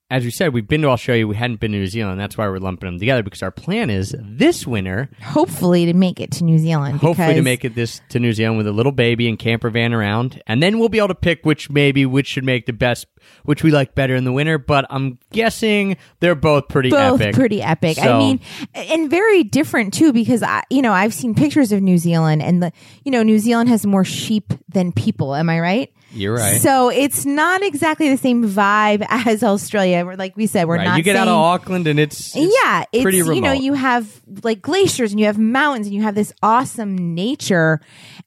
as 0.09 0.23
we 0.23 0.31
said, 0.31 0.53
we've 0.53 0.67
been 0.67 0.81
to 0.83 0.87
Australia, 0.87 1.27
we 1.27 1.35
hadn't 1.35 1.59
been 1.59 1.73
to 1.73 1.77
New 1.77 1.87
Zealand. 1.87 2.17
That's 2.17 2.37
why 2.37 2.47
we're 2.47 2.59
lumping 2.59 2.87
them 2.87 2.97
together 2.97 3.23
because 3.23 3.43
our 3.43 3.51
plan 3.51 3.89
is 3.89 4.15
this 4.17 4.65
winter 4.65 5.09
Hopefully 5.21 5.85
to 5.85 5.93
make 5.93 6.21
it 6.21 6.31
to 6.33 6.45
New 6.45 6.57
Zealand. 6.57 6.99
hopefully 6.99 7.33
to 7.33 7.41
make 7.41 7.65
it 7.65 7.75
this 7.75 7.99
to 8.09 8.19
New 8.19 8.31
Zealand 8.31 8.57
with 8.57 8.67
a 8.67 8.71
little 8.71 8.93
baby 8.93 9.27
and 9.27 9.37
camper 9.37 9.69
van 9.69 9.93
around, 9.93 10.41
and 10.47 10.63
then 10.63 10.79
we'll 10.79 10.87
be 10.87 10.97
able 10.97 11.09
to 11.09 11.15
pick 11.15 11.45
which 11.45 11.69
maybe 11.69 12.05
which 12.05 12.27
should 12.27 12.45
make 12.45 12.67
the 12.67 12.73
best, 12.73 13.05
which 13.43 13.63
we 13.63 13.71
like 13.71 13.95
better 13.95 14.15
in 14.15 14.23
the 14.23 14.31
winter. 14.31 14.57
But 14.57 14.85
I'm 14.89 15.19
guessing 15.33 15.97
they're 16.21 16.35
both 16.35 16.69
pretty 16.69 16.89
both 16.89 17.19
epic. 17.19 17.35
pretty 17.35 17.61
epic. 17.61 17.99
I 17.99 18.17
mean, 18.17 18.39
and 18.73 19.09
very 19.09 19.43
different 19.43 19.93
too 19.93 20.13
because 20.13 20.41
I, 20.41 20.63
you 20.69 20.81
know, 20.81 20.93
I've 20.93 21.13
seen 21.13 21.35
pictures 21.35 21.73
of 21.73 21.81
New 21.81 21.97
Zealand 21.97 22.41
and 22.41 22.63
the, 22.63 22.71
you 23.03 23.11
know, 23.11 23.23
New 23.23 23.39
Zealand 23.39 23.67
has 23.67 23.85
more 23.85 24.05
sheep 24.05 24.53
than 24.69 24.93
people. 24.93 25.35
Am 25.35 25.49
I 25.49 25.59
right? 25.59 25.93
You're 26.11 26.35
right. 26.35 26.61
So 26.61 26.89
it's 26.89 27.25
not 27.25 27.61
exactly 27.63 28.09
the 28.09 28.17
same 28.17 28.47
vibe 28.49 29.05
as 29.09 29.43
Australia. 29.43 30.05
We're, 30.05 30.15
like 30.15 30.35
we 30.37 30.47
said, 30.47 30.67
we're 30.67 30.77
Right, 30.77 30.85
not. 30.85 30.97
you 30.97 31.03
get 31.03 31.15
out 31.15 31.27
of 31.27 31.33
Auckland 31.35 31.85
and 31.87 31.99
it's, 31.99 32.35
it's 32.35 32.57
yeah, 32.63 32.85
it's 32.91 33.03
pretty 33.03 33.17
you 33.17 33.41
know 33.41 33.51
you 33.51 33.73
have 33.73 34.21
like 34.43 34.61
glaciers 34.61 35.11
and 35.11 35.19
you 35.19 35.25
have 35.25 35.37
mountains 35.37 35.87
and 35.87 35.93
you 35.95 36.01
have 36.03 36.15
this 36.15 36.31
awesome 36.41 37.13
nature, 37.13 37.81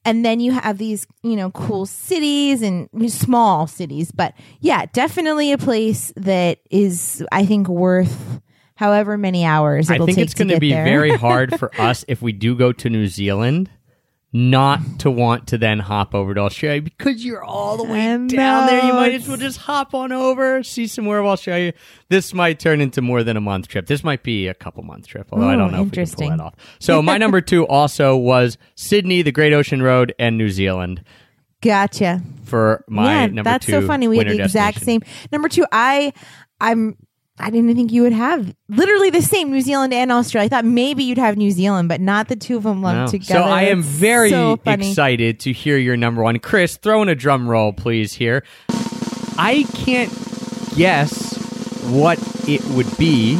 and 0.05 0.23
then 0.23 0.39
you 0.39 0.51
have 0.51 0.77
these 0.77 1.07
you 1.23 1.35
know 1.35 1.49
cool 1.51 1.85
cities 1.85 2.61
and 2.61 2.87
small 3.11 3.65
cities. 3.67 4.11
But 4.11 4.35
yeah, 4.59 4.85
definitely 4.93 5.51
a 5.51 5.57
place 5.57 6.13
that 6.17 6.59
is 6.69 7.23
I 7.31 7.45
think 7.45 7.67
worth 7.67 8.41
however 8.75 9.17
many 9.17 9.45
hours 9.45 9.89
I 9.91 9.97
think 9.99 10.17
it's 10.17 10.33
going 10.33 10.47
to 10.47 10.59
be 10.59 10.71
there. 10.71 10.83
very 10.83 11.11
hard 11.15 11.57
for 11.59 11.71
us 11.79 12.03
if 12.07 12.21
we 12.21 12.31
do 12.31 12.55
go 12.55 12.71
to 12.73 12.89
New 12.89 13.07
Zealand. 13.07 13.69
Not 14.33 14.99
to 14.99 15.11
want 15.11 15.47
to 15.47 15.57
then 15.57 15.79
hop 15.79 16.15
over 16.15 16.33
to 16.33 16.39
Australia 16.39 16.81
because 16.81 17.25
you're 17.25 17.43
all 17.43 17.75
the 17.75 17.83
way 17.83 18.13
I 18.13 18.17
down 18.27 18.65
there. 18.67 18.85
You 18.85 18.93
might 18.93 19.13
as 19.13 19.27
well 19.27 19.35
just 19.35 19.57
hop 19.57 19.93
on 19.93 20.13
over, 20.13 20.63
see 20.63 20.87
some 20.87 21.03
more 21.03 21.17
of 21.17 21.25
Australia. 21.25 21.73
This 22.07 22.33
might 22.33 22.57
turn 22.57 22.79
into 22.79 23.01
more 23.01 23.23
than 23.23 23.35
a 23.35 23.41
month 23.41 23.67
trip. 23.67 23.87
This 23.87 24.05
might 24.05 24.23
be 24.23 24.47
a 24.47 24.53
couple 24.53 24.83
month 24.83 25.07
trip, 25.07 25.27
although 25.33 25.49
I 25.49 25.57
don't 25.57 25.73
know 25.73 25.81
if 25.83 25.91
we 25.91 25.97
can 25.97 26.07
pull 26.07 26.29
that 26.29 26.39
off. 26.39 26.55
So 26.79 27.01
my 27.01 27.17
number 27.17 27.41
two 27.41 27.67
also 27.67 28.15
was 28.15 28.57
Sydney, 28.75 29.21
the 29.21 29.33
Great 29.33 29.51
Ocean 29.51 29.81
Road, 29.81 30.15
and 30.17 30.37
New 30.37 30.49
Zealand 30.49 31.03
Gotcha. 31.61 32.21
for 32.45 32.85
my 32.87 33.21
yeah, 33.21 33.25
number 33.27 33.43
that's 33.43 33.65
two. 33.65 33.73
so 33.73 33.85
funny. 33.85 34.07
We 34.07 34.17
had 34.17 34.27
the 34.29 34.41
exact 34.41 34.81
same 34.81 35.01
number 35.33 35.49
two. 35.49 35.65
I 35.73 36.13
I'm 36.61 36.95
I 37.41 37.49
didn't 37.49 37.75
think 37.75 37.91
you 37.91 38.03
would 38.03 38.13
have 38.13 38.53
literally 38.69 39.09
the 39.09 39.21
same 39.21 39.51
New 39.51 39.61
Zealand 39.61 39.93
and 39.93 40.11
Australia. 40.11 40.45
I 40.45 40.49
thought 40.49 40.65
maybe 40.65 41.03
you'd 41.03 41.17
have 41.17 41.37
New 41.37 41.51
Zealand, 41.51 41.89
but 41.89 41.99
not 41.99 42.27
the 42.27 42.35
two 42.35 42.57
of 42.57 42.63
them 42.63 42.81
lumped 42.81 43.13
No. 43.13 43.19
together. 43.19 43.39
So 43.41 43.43
I 43.43 43.63
am 43.63 43.81
very 43.81 44.29
so 44.29 44.59
excited 44.65 45.39
to 45.41 45.51
hear 45.51 45.77
your 45.77 45.97
number 45.97 46.21
one. 46.23 46.39
Chris, 46.39 46.77
throw 46.77 47.01
in 47.01 47.09
a 47.09 47.15
drum 47.15 47.47
roll, 47.49 47.73
please, 47.73 48.13
here. 48.13 48.43
I 49.37 49.65
can't 49.73 50.11
guess 50.75 51.35
what 51.89 52.19
it 52.47 52.63
would 52.75 52.97
be. 52.97 53.39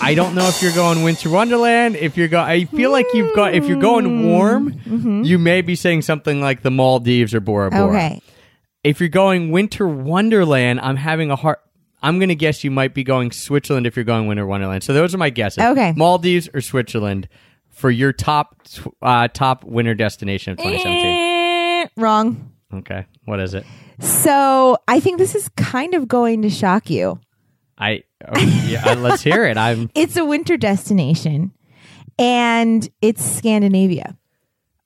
I 0.00 0.14
don't 0.14 0.34
know 0.34 0.46
if 0.46 0.62
you're 0.62 0.72
going 0.74 1.02
Winter 1.02 1.30
Wonderland. 1.30 1.96
If 1.96 2.16
you're 2.16 2.28
going, 2.28 2.44
I 2.48 2.64
feel 2.66 2.92
like 2.92 3.06
you've 3.14 3.34
got. 3.34 3.54
If 3.54 3.66
you're 3.66 3.80
going 3.80 4.26
warm, 4.26 5.24
you 5.24 5.38
may 5.38 5.62
be 5.62 5.74
saying 5.74 6.02
something 6.02 6.40
like 6.40 6.62
the 6.62 6.70
Maldives 6.70 7.34
or 7.34 7.40
Bora 7.40 7.70
Bora. 7.70 7.82
Mm-hmm. 7.82 7.96
Okay. 7.96 8.22
If 8.84 9.00
you're 9.00 9.08
going 9.08 9.50
Winter 9.50 9.88
Wonderland, 9.88 10.80
I'm 10.80 10.96
having 10.96 11.30
a 11.30 11.36
hard. 11.36 11.56
I'm 12.02 12.18
going 12.18 12.28
to 12.28 12.34
guess 12.34 12.62
you 12.62 12.70
might 12.70 12.94
be 12.94 13.04
going 13.04 13.30
Switzerland 13.32 13.86
if 13.86 13.96
you're 13.96 14.04
going 14.04 14.26
Winter 14.26 14.46
Wonderland. 14.46 14.84
So 14.84 14.92
those 14.92 15.14
are 15.14 15.18
my 15.18 15.30
guesses. 15.30 15.64
Okay. 15.64 15.92
Maldives 15.96 16.48
or 16.52 16.60
Switzerland 16.60 17.28
for 17.70 17.90
your 17.90 18.12
top 18.12 18.62
uh, 19.02 19.28
top 19.28 19.64
winter 19.64 19.94
destination 19.94 20.52
of 20.52 20.58
2017. 20.58 21.06
Eh, 21.06 21.86
wrong. 21.96 22.52
Okay, 22.72 23.06
what 23.24 23.38
is 23.38 23.54
it? 23.54 23.64
So 24.00 24.78
I 24.88 24.98
think 24.98 25.18
this 25.18 25.34
is 25.34 25.48
kind 25.56 25.94
of 25.94 26.08
going 26.08 26.42
to 26.42 26.50
shock 26.50 26.90
you. 26.90 27.20
I 27.78 28.02
oh, 28.26 28.40
yeah, 28.66 28.90
uh, 28.90 28.96
let's 28.96 29.22
hear 29.22 29.44
it. 29.44 29.56
I'm 29.56 29.90
It's 29.94 30.16
a 30.16 30.24
winter 30.24 30.56
destination, 30.56 31.52
and 32.18 32.88
it's 33.02 33.22
Scandinavia. 33.24 34.16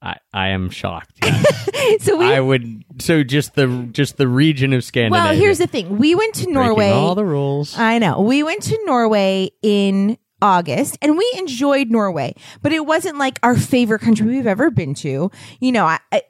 I, 0.02 0.16
I 0.32 0.48
am 0.48 0.70
shocked. 0.70 1.12
Yeah. 1.22 1.42
So 2.00 2.16
we 2.16 2.26
I 2.26 2.40
would 2.40 2.84
so 2.98 3.24
just 3.24 3.54
the 3.54 3.88
just 3.90 4.16
the 4.16 4.28
region 4.28 4.72
of 4.74 4.84
Scandinavia. 4.84 5.30
well, 5.30 5.34
here's 5.38 5.58
the 5.58 5.66
thing: 5.66 5.98
we 5.98 6.14
went 6.14 6.34
to 6.34 6.44
Breaking 6.44 6.54
Norway. 6.54 6.90
all 6.90 7.14
the 7.14 7.24
rules. 7.24 7.76
I 7.76 7.98
know. 7.98 8.20
We 8.20 8.42
went 8.42 8.62
to 8.64 8.78
Norway 8.84 9.50
in 9.62 10.16
August 10.42 10.98
and 11.02 11.16
we 11.18 11.28
enjoyed 11.38 11.90
Norway, 11.90 12.34
but 12.62 12.72
it 12.72 12.86
wasn't 12.86 13.18
like 13.18 13.38
our 13.42 13.56
favorite 13.56 14.00
country 14.00 14.26
we've 14.26 14.46
ever 14.46 14.70
been 14.70 14.94
to. 14.94 15.30
You 15.58 15.72
know, 15.72 15.84
I, 15.86 15.98
I, 16.12 16.22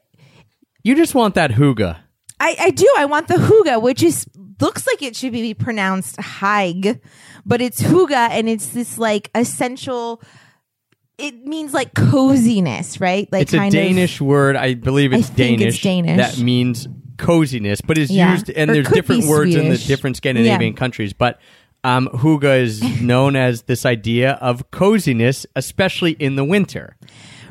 You 0.83 0.95
just 0.95 1.15
want 1.15 1.35
that 1.35 1.51
hygge. 1.51 1.97
I, 2.39 2.57
I 2.59 2.71
do. 2.71 2.89
I 2.97 3.05
want 3.05 3.29
the 3.29 3.35
huga, 3.35 3.83
which 3.83 4.03
is 4.03 4.27
looks 4.61 4.87
like 4.87 5.03
it 5.03 5.15
should 5.17 5.33
be 5.33 5.53
pronounced 5.53 6.19
haig, 6.21 7.01
but 7.45 7.61
it's 7.61 7.83
huga, 7.83 8.31
and 8.31 8.49
it's 8.49 8.69
this 8.69 8.99
like 8.99 9.31
essential. 9.35 10.23
It 11.21 11.47
means 11.47 11.73
like 11.75 11.95
coziness, 11.95 13.01
right? 13.01 13.29
Like 13.31 13.43
It's 13.43 13.55
a 13.55 13.71
Danish 13.71 14.21
word. 14.21 14.57
I 14.57 14.75
believe 14.75 15.13
it's 15.13 15.31
I 15.31 15.35
Danish. 15.35 15.75
it's 15.75 15.83
Danish. 15.83 16.17
That 16.17 16.39
means 16.43 16.89
coziness, 17.19 17.81
but 17.81 17.99
it's 17.99 18.11
Yeah. 18.11 18.33
used, 18.33 18.51
and 18.51 18.71
Or 18.71 18.75
there's 18.75 18.89
different 18.89 19.25
words 19.27 19.55
in 19.55 19.69
the 19.69 19.77
different 19.77 20.17
Scandinavian 20.17 20.73
Yeah. 20.73 20.79
countries. 20.79 21.13
But 21.13 21.39
um, 21.85 22.09
hygge 22.13 22.45
is 22.61 22.83
known 23.03 23.37
as 23.37 23.63
this 23.63 23.85
idea 23.87 24.33
of 24.41 24.71
coziness, 24.71 25.47
especially 25.57 26.13
in 26.13 26.37
the 26.37 26.45
winter. 26.45 26.97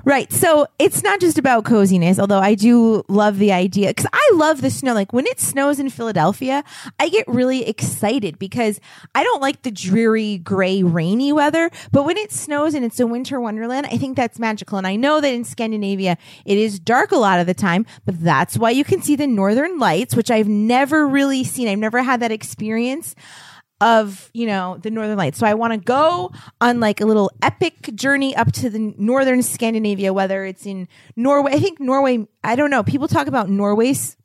Right. 0.09 0.33
So 0.33 0.65
it's 0.79 1.03
not 1.03 1.19
just 1.19 1.37
about 1.37 1.65
coziness, 1.65 2.17
although 2.17 2.39
I 2.39 2.55
do 2.55 3.03
love 3.09 3.37
the 3.37 3.51
idea 3.51 3.89
because 3.89 4.07
I 4.11 4.31
love 4.33 4.61
the 4.61 4.71
snow. 4.71 4.95
Like 4.95 5.13
when 5.13 5.27
it 5.27 5.39
snows 5.39 5.79
in 5.79 5.91
Philadelphia, 5.91 6.63
I 6.99 7.09
get 7.09 7.27
really 7.27 7.67
excited 7.67 8.39
because 8.39 8.81
I 9.13 9.23
don't 9.23 9.39
like 9.39 9.61
the 9.61 9.69
dreary, 9.69 10.39
gray, 10.39 10.81
rainy 10.81 11.31
weather. 11.31 11.69
But 11.91 12.05
when 12.05 12.17
it 12.17 12.31
snows 12.31 12.73
and 12.73 12.83
it's 12.83 12.99
a 12.99 13.05
winter 13.05 13.39
wonderland, 13.39 13.85
I 13.85 13.97
think 13.97 14.17
that's 14.17 14.39
magical. 14.39 14.79
And 14.79 14.87
I 14.87 14.95
know 14.95 15.21
that 15.21 15.31
in 15.31 15.43
Scandinavia, 15.43 16.17
it 16.43 16.57
is 16.57 16.79
dark 16.79 17.11
a 17.11 17.17
lot 17.17 17.39
of 17.39 17.45
the 17.45 17.53
time, 17.53 17.85
but 18.07 18.19
that's 18.19 18.57
why 18.57 18.71
you 18.71 18.83
can 18.83 19.03
see 19.03 19.15
the 19.15 19.27
northern 19.27 19.77
lights, 19.77 20.15
which 20.15 20.31
I've 20.31 20.47
never 20.47 21.07
really 21.07 21.43
seen. 21.43 21.67
I've 21.67 21.77
never 21.77 22.01
had 22.01 22.21
that 22.21 22.31
experience 22.31 23.13
of 23.81 24.29
you 24.33 24.45
know 24.45 24.77
the 24.81 24.91
northern 24.91 25.17
lights 25.17 25.37
so 25.39 25.47
i 25.47 25.53
want 25.53 25.71
to 25.71 25.79
go 25.79 26.31
on 26.59 26.79
like 26.81 26.99
a 26.99 27.05
little 27.05 27.31
epic 27.41 27.95
journey 27.95 28.35
up 28.35 28.51
to 28.51 28.69
the 28.69 28.93
northern 28.97 29.41
scandinavia 29.41 30.11
whether 30.11 30.43
it's 30.43 30.65
in 30.65 30.87
norway 31.15 31.53
i 31.53 31.59
think 31.59 31.79
norway 31.79 32.25
i 32.43 32.55
don't 32.55 32.69
know 32.69 32.83
people 32.83 33.07
talk 33.07 33.27
about 33.27 33.49
norway's 33.49 34.17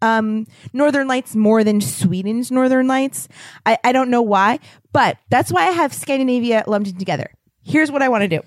um 0.00 0.46
northern 0.72 1.08
lights 1.08 1.34
more 1.34 1.64
than 1.64 1.80
sweden's 1.80 2.50
northern 2.52 2.86
lights 2.86 3.26
i, 3.66 3.76
I 3.82 3.92
don't 3.92 4.10
know 4.10 4.22
why 4.22 4.60
but 4.92 5.16
that's 5.28 5.50
why 5.50 5.62
i 5.62 5.70
have 5.70 5.92
scandinavia 5.92 6.62
lumped 6.66 6.90
in 6.90 6.96
together 6.96 7.30
here's 7.64 7.90
what 7.90 8.02
i 8.02 8.08
want 8.08 8.22
to 8.22 8.28
do 8.28 8.40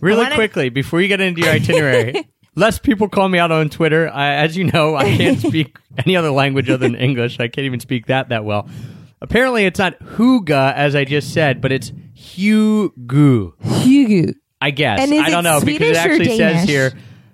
Really 0.00 0.22
wanna- 0.22 0.34
quickly, 0.34 0.68
before 0.68 1.00
you 1.00 1.08
get 1.08 1.20
into 1.20 1.40
your 1.40 1.50
itinerary, 1.50 2.28
less 2.56 2.78
people 2.78 3.08
call 3.08 3.28
me 3.28 3.38
out 3.38 3.52
on 3.52 3.70
Twitter. 3.70 4.10
I, 4.12 4.34
as 4.34 4.56
you 4.56 4.64
know, 4.64 4.96
I 4.96 5.04
can't 5.16 5.38
speak 5.48 5.78
any 5.96 6.16
other 6.16 6.30
language 6.30 6.68
other 6.68 6.78
than 6.88 6.96
English. 6.96 7.38
I 7.40 7.46
can't 7.48 7.64
even 7.64 7.78
speak 7.80 8.06
that 8.06 8.28
that 8.30 8.44
well. 8.44 8.68
Apparently, 9.24 9.64
it's 9.64 9.78
not 9.78 9.98
Huga, 10.00 10.74
as 10.74 10.94
I 10.94 11.04
just 11.04 11.32
said, 11.32 11.60
but 11.60 11.72
it's 11.72 11.90
hugu. 12.16 13.52
Hugu. 13.58 14.34
I 14.60 14.70
guess. 14.70 15.00
And 15.00 15.12
is 15.12 15.20
I 15.20 15.30
don't 15.30 15.44
it 15.44 15.48
know 15.50 15.60
because 15.60 15.88
it 15.88 15.96
Swedish 15.96 15.96
or 15.96 16.10
actually 16.10 16.38
says 16.38 16.38
Danish? 16.38 16.68
here 16.68 16.92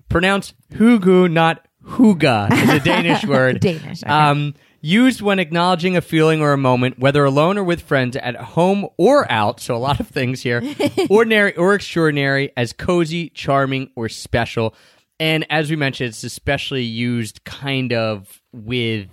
pronounced 0.08 0.54
hugu, 0.70 1.30
not 1.30 1.66
huga. 1.84 2.48
It's 2.50 2.72
a 2.72 2.80
Danish 2.80 3.24
word. 3.26 3.60
Danish, 3.60 4.02
okay. 4.02 4.12
Um, 4.12 4.54
used 4.82 5.22
when 5.22 5.38
acknowledging 5.38 5.96
a 5.96 6.00
feeling 6.00 6.42
or 6.42 6.52
a 6.52 6.58
moment, 6.58 6.98
whether 6.98 7.24
alone 7.24 7.56
or 7.56 7.64
with 7.64 7.80
friends, 7.80 8.16
at 8.16 8.36
home 8.36 8.86
or 8.98 9.30
out. 9.30 9.60
So 9.60 9.74
a 9.74 9.78
lot 9.78 10.00
of 10.00 10.08
things 10.08 10.42
here. 10.42 10.62
ordinary 11.10 11.56
or 11.56 11.74
extraordinary, 11.74 12.52
as 12.56 12.72
cozy, 12.74 13.30
charming, 13.30 13.90
or 13.96 14.08
special. 14.08 14.74
And 15.18 15.46
as 15.50 15.70
we 15.70 15.76
mentioned, 15.76 16.10
it's 16.10 16.24
especially 16.24 16.82
used 16.82 17.44
kind 17.44 17.92
of 17.92 18.42
with 18.52 19.08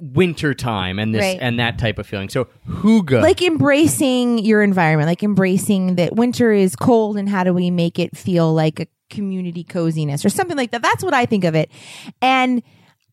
winter 0.00 0.52
time 0.54 0.98
and 0.98 1.14
this 1.14 1.20
Right. 1.22 1.38
and 1.40 1.58
that 1.60 1.78
type 1.78 1.98
of 1.98 2.06
feeling. 2.06 2.28
So 2.28 2.48
huga. 2.68 3.22
like 3.22 3.40
embracing 3.42 4.38
your 4.38 4.62
environment, 4.62 5.06
like 5.06 5.22
embracing 5.22 5.96
that 5.96 6.16
winter 6.16 6.52
is 6.52 6.74
cold 6.74 7.16
and 7.16 7.28
how 7.28 7.44
do 7.44 7.52
we 7.54 7.70
make 7.70 7.98
it 7.98 8.16
feel 8.16 8.52
like 8.52 8.80
a 8.80 8.86
community 9.10 9.64
coziness 9.64 10.24
or 10.24 10.28
something 10.28 10.56
like 10.56 10.70
that. 10.72 10.82
That's 10.82 11.04
what 11.04 11.14
I 11.14 11.26
think 11.26 11.44
of 11.44 11.54
it. 11.54 11.70
And 12.20 12.62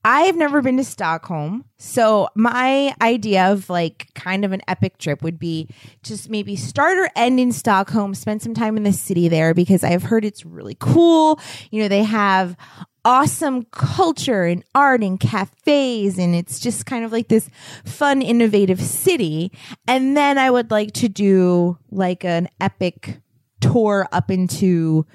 I've 0.03 0.37
never 0.37 0.61
been 0.61 0.77
to 0.77 0.83
Stockholm. 0.83 1.65
So 1.77 2.29
my 2.33 2.95
idea 3.01 3.51
of 3.51 3.69
like 3.69 4.07
kind 4.15 4.45
of 4.45 4.51
an 4.53 4.61
epic 4.67 4.99
trip 4.99 5.21
would 5.21 5.37
be 5.37 5.67
just 6.01 6.29
maybe 6.29 6.55
start 6.55 6.97
or 6.97 7.09
end 7.15 7.39
in 7.39 7.51
Stockholm, 7.51 8.15
spend 8.15 8.41
some 8.41 8.53
time 8.53 8.77
in 8.77 8.83
the 8.83 8.93
city 8.93 9.27
there 9.27 9.53
because 9.53 9.83
I've 9.83 10.03
heard 10.03 10.23
it's 10.23 10.45
really 10.45 10.77
cool. 10.79 11.39
You 11.71 11.81
know, 11.81 11.87
they 11.87 12.03
have 12.03 12.55
awesome 13.07 13.63
culture 13.71 14.43
and 14.43 14.65
art 14.75 15.01
and 15.01 15.17
cafes 15.17 16.19
and 16.19 16.35
it's 16.35 16.59
just 16.59 16.85
kind 16.85 17.05
of 17.05 17.11
like 17.13 17.29
this 17.29 17.49
fun 17.85 18.21
innovative 18.21 18.81
city. 18.81 19.49
And 19.87 20.17
then 20.17 20.37
i 20.37 20.51
would 20.51 20.71
like 20.71 20.91
to 20.91 21.07
do 21.07 21.77
like 21.89 22.25
an 22.25 22.49
epic 22.59 23.21
tour 23.61 24.09
up 24.11 24.29
into 24.29 25.05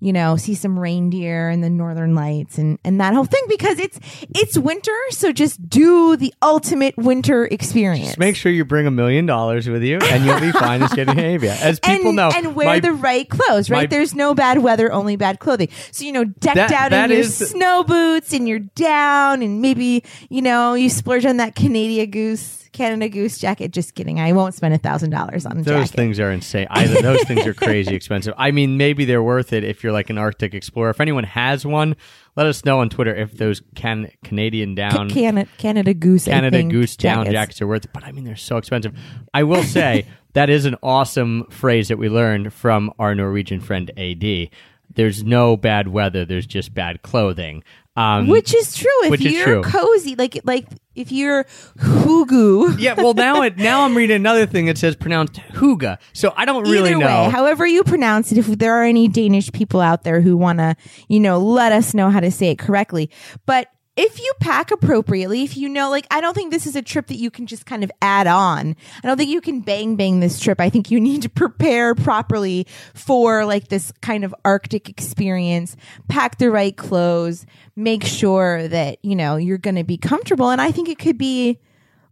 you 0.00 0.12
know 0.12 0.36
see 0.36 0.54
some 0.54 0.78
reindeer 0.78 1.48
and 1.48 1.62
the 1.62 1.70
northern 1.70 2.14
lights 2.14 2.56
and 2.58 2.78
and 2.84 3.00
that 3.00 3.12
whole 3.14 3.24
thing 3.26 3.42
because 3.48 3.78
it's 3.78 3.98
it's 4.34 4.56
winter 4.58 4.96
so 5.10 5.30
just 5.32 5.68
do 5.68 6.16
the 6.16 6.32
ultimate 6.42 6.96
winter 6.96 7.44
experience 7.46 8.06
Just 8.06 8.18
make 8.18 8.34
sure 8.36 8.50
you 8.50 8.64
bring 8.64 8.86
a 8.86 8.90
million 8.90 9.26
dollars 9.26 9.68
with 9.68 9.82
you, 9.82 9.98
and 9.98 10.24
you'll 10.24 10.40
be 10.40 10.52
fine 10.58 10.82
in 10.82 10.88
Scandinavia. 10.88 11.54
As 11.60 11.78
people 11.80 12.08
and, 12.08 12.16
know, 12.16 12.30
and 12.34 12.54
wear 12.54 12.66
my- 12.66 12.80
the 12.80 12.92
right 12.92 13.28
clothes, 13.28 13.70
right? 13.70 13.82
my- 13.82 13.86
There's 13.86 14.14
no 14.14 14.34
bad 14.34 14.58
weather, 14.58 14.92
only 14.92 15.16
bad 15.16 15.38
clothing. 15.38 15.68
So, 15.92 16.04
you 16.04 16.12
know, 16.12 16.24
decked 16.24 16.56
That- 16.56 16.72
out 16.72 16.90
that 16.90 17.10
in 17.10 17.16
your 17.18 17.24
snow 17.26 17.84
boots 17.84 18.32
and 18.32 18.48
you're 18.48 18.58
down 18.58 19.42
and 19.42 19.60
maybe, 19.60 20.02
you 20.28 20.42
know, 20.42 20.74
you 20.74 20.88
splurge 20.88 21.24
on 21.26 21.36
that 21.38 21.54
Canada 21.54 22.06
Goose, 22.06 22.59
Canada 22.80 23.08
Goose 23.10 23.36
jacket. 23.38 23.72
Just 23.72 23.94
kidding. 23.94 24.18
I 24.20 24.32
won't 24.32 24.54
spend 24.54 24.72
a 24.72 24.78
thousand 24.78 25.10
dollars 25.10 25.44
on 25.44 25.58
a 25.58 25.62
Those 25.62 25.88
jacket. 25.88 25.96
things 25.96 26.18
are 26.18 26.30
insane. 26.30 26.66
Either 26.70 27.02
those 27.02 27.22
things 27.24 27.46
are 27.46 27.52
crazy 27.52 27.94
expensive. 27.94 28.32
I 28.38 28.50
mean, 28.52 28.78
maybe 28.78 29.04
they're 29.04 29.22
worth 29.22 29.52
it 29.52 29.64
if 29.64 29.84
you're 29.84 29.92
like 29.92 30.08
an 30.08 30.16
Arctic 30.16 30.54
explorer. 30.54 30.88
If 30.90 31.00
anyone 31.00 31.24
has 31.24 31.66
one, 31.66 31.94
let 32.36 32.46
us 32.46 32.64
know 32.64 32.80
on 32.80 32.88
Twitter 32.88 33.14
if 33.14 33.32
those 33.32 33.60
can 33.74 34.10
Canadian 34.24 34.74
down 34.74 35.10
Canada, 35.10 35.50
Canada 35.58 35.92
Goose, 35.92 36.24
Canada 36.24 36.56
think, 36.56 36.72
Goose 36.72 36.96
down 36.96 37.24
jackets. 37.26 37.32
jackets 37.34 37.62
are 37.62 37.66
worth 37.66 37.84
it. 37.84 37.90
But 37.92 38.04
I 38.04 38.12
mean, 38.12 38.24
they're 38.24 38.34
so 38.36 38.56
expensive. 38.56 38.96
I 39.34 39.42
will 39.42 39.62
say 39.62 40.06
that 40.32 40.48
is 40.48 40.64
an 40.64 40.76
awesome 40.82 41.44
phrase 41.50 41.88
that 41.88 41.98
we 41.98 42.08
learned 42.08 42.52
from 42.54 42.92
our 42.98 43.14
Norwegian 43.14 43.60
friend 43.60 43.90
AD. 43.98 44.48
There's 44.92 45.22
no 45.22 45.56
bad 45.56 45.88
weather. 45.88 46.24
There's 46.24 46.46
just 46.46 46.74
bad 46.74 47.02
clothing. 47.02 47.62
Um, 47.96 48.28
Which 48.28 48.54
is 48.54 48.74
true. 48.76 48.88
If 49.04 49.10
Which 49.10 49.24
is 49.24 49.32
you're 49.32 49.44
true. 49.44 49.62
cozy, 49.62 50.14
like 50.14 50.40
like 50.44 50.66
if 50.94 51.10
you're 51.10 51.44
hugu, 51.78 52.78
yeah, 52.78 52.94
well 52.94 53.14
now 53.14 53.42
it 53.42 53.56
now 53.56 53.84
I'm 53.84 53.96
reading 53.96 54.16
another 54.16 54.46
thing 54.46 54.66
that 54.66 54.78
says 54.78 54.94
pronounced 54.96 55.34
huga. 55.52 55.98
So 56.12 56.32
I 56.36 56.44
don't 56.44 56.62
really 56.68 56.90
Either 56.90 56.98
know. 57.00 57.06
way, 57.24 57.30
however 57.30 57.66
you 57.66 57.82
pronounce 57.82 58.30
it, 58.32 58.38
if 58.38 58.46
there 58.46 58.74
are 58.74 58.84
any 58.84 59.08
Danish 59.08 59.50
people 59.52 59.80
out 59.80 60.04
there 60.04 60.20
who 60.20 60.36
want 60.36 60.58
to, 60.60 60.76
you 61.08 61.18
know, 61.20 61.38
let 61.38 61.72
us 61.72 61.92
know 61.92 62.10
how 62.10 62.20
to 62.20 62.30
say 62.30 62.50
it 62.50 62.58
correctly. 62.58 63.10
But 63.44 63.68
if 63.96 64.18
you 64.20 64.32
pack 64.40 64.70
appropriately, 64.70 65.42
if 65.42 65.56
you 65.56 65.68
know, 65.68 65.90
like, 65.90 66.06
I 66.10 66.20
don't 66.20 66.32
think 66.34 66.52
this 66.52 66.66
is 66.66 66.76
a 66.76 66.82
trip 66.82 67.08
that 67.08 67.16
you 67.16 67.30
can 67.30 67.46
just 67.46 67.66
kind 67.66 67.84
of 67.84 67.90
add 68.00 68.26
on. 68.26 68.76
I 69.02 69.06
don't 69.06 69.16
think 69.16 69.30
you 69.30 69.40
can 69.40 69.60
bang 69.60 69.96
bang 69.96 70.20
this 70.20 70.38
trip. 70.40 70.60
I 70.60 70.70
think 70.70 70.90
you 70.90 71.00
need 71.08 71.22
to 71.22 71.28
prepare 71.28 71.94
properly 71.94 72.66
for 72.94 73.44
like 73.44 73.68
this 73.68 73.92
kind 74.00 74.24
of 74.24 74.34
Arctic 74.44 74.88
experience. 74.88 75.76
Pack 76.08 76.38
the 76.38 76.50
right 76.50 76.76
clothes, 76.76 77.46
make 77.76 78.04
sure 78.04 78.68
that, 78.68 78.98
you 79.04 79.16
know, 79.16 79.36
you're 79.36 79.58
going 79.58 79.76
to 79.76 79.84
be 79.84 79.96
comfortable. 79.98 80.50
And 80.50 80.60
I 80.60 80.70
think 80.70 80.88
it 80.88 80.98
could 80.98 81.18
be 81.18 81.58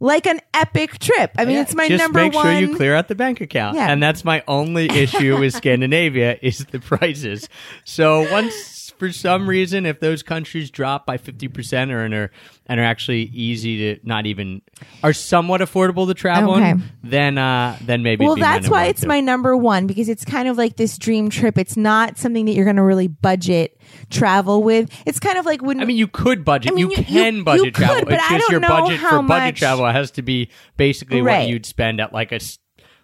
like 0.01 0.26
an 0.26 0.41
epic 0.55 0.99
trip. 0.99 1.33
I 1.37 1.45
mean, 1.45 1.57
Yeah, 1.57 1.62
it's 1.62 1.74
my 1.74 1.89
just 1.89 2.03
number 2.03 2.20
one. 2.20 2.33
Just 2.33 2.45
make 2.45 2.59
sure 2.59 2.68
you 2.68 2.76
clear 2.76 2.95
out 2.95 3.09
the 3.09 3.14
bank 3.14 3.41
account 3.41 3.76
Yeah. 3.76 3.91
and 3.91 4.03
that's 4.03 4.24
my 4.24 4.45
only 4.47 4.89
issue 4.91 5.39
with 5.39 5.55
scandinavia 5.57 6.39
is 6.41 6.59
the 6.66 6.79
prices 6.79 7.49
so 7.85 8.31
once 8.31 8.55
for 8.99 9.12
some 9.12 9.49
reason 9.49 9.86
if 9.86 10.01
those 10.01 10.22
countries 10.22 10.70
drop 10.70 11.07
by 11.07 11.16
50% 11.18 11.90
or 11.92 12.05
and 12.05 12.14
are 12.14 12.30
and 12.66 12.80
are 12.80 12.84
actually 12.84 13.22
easy 13.32 13.94
to 13.94 14.01
not 14.07 14.26
even 14.26 14.61
are 15.03 15.12
somewhat 15.12 15.61
affordable 15.61 16.07
to 16.07 16.14
travel 16.14 16.55
Okay. 16.55 16.70
in, 16.70 16.82
then 17.03 17.38
uh 17.38 17.76
then 17.82 18.03
maybe 18.03 18.24
well 18.24 18.36
that's 18.36 18.68
why 18.68 18.86
it's 18.86 19.03
too. 19.03 19.07
my 19.09 19.20
number 19.20 19.57
one 19.57 19.86
because 19.86 20.09
it's 20.09 20.24
kind 20.24 20.49
of 20.49 20.59
like 20.59 20.76
this 20.76 20.99
dream 20.99 21.30
trip 21.30 21.57
it's 21.59 21.76
not 21.76 22.18
something 22.18 22.44
that 22.46 22.53
you're 22.53 22.64
going 22.66 22.76
to 22.76 22.82
really 22.82 23.09
budget 23.09 23.80
travel 24.11 24.62
with 24.62 24.90
it's 25.07 25.18
kind 25.20 25.38
of 25.38 25.46
like 25.46 25.62
when 25.62 25.80
I 25.80 25.84
mean, 25.84 25.96
you 25.96 26.09
could 26.09 26.44
budget. 26.44 26.72
I 26.72 26.74
mean, 26.74 26.90
you, 26.90 26.96
you- 26.96 27.05
can 27.05 27.36
you- 27.36 27.44
budget 27.44 27.64
you 27.66 27.70
travel. 27.72 27.96
could, 27.96 28.05
but 28.07 28.14
it's 28.14 28.24
I 28.24 28.38
just 28.38 28.40
don't 28.42 28.51
your 28.53 28.61
know 28.61 28.68
budget 28.68 28.99
how 29.01 29.22
for 29.22 29.28
budget 29.28 29.44
much- 29.55 29.59
travel 29.59 29.86
has 29.86 30.11
to 30.12 30.22
be 30.22 30.51
basically 30.76 31.22
what 31.22 31.49
you'd 31.49 31.64
spend 31.66 32.01
at 32.01 32.12
like 32.12 32.32
a 32.32 32.40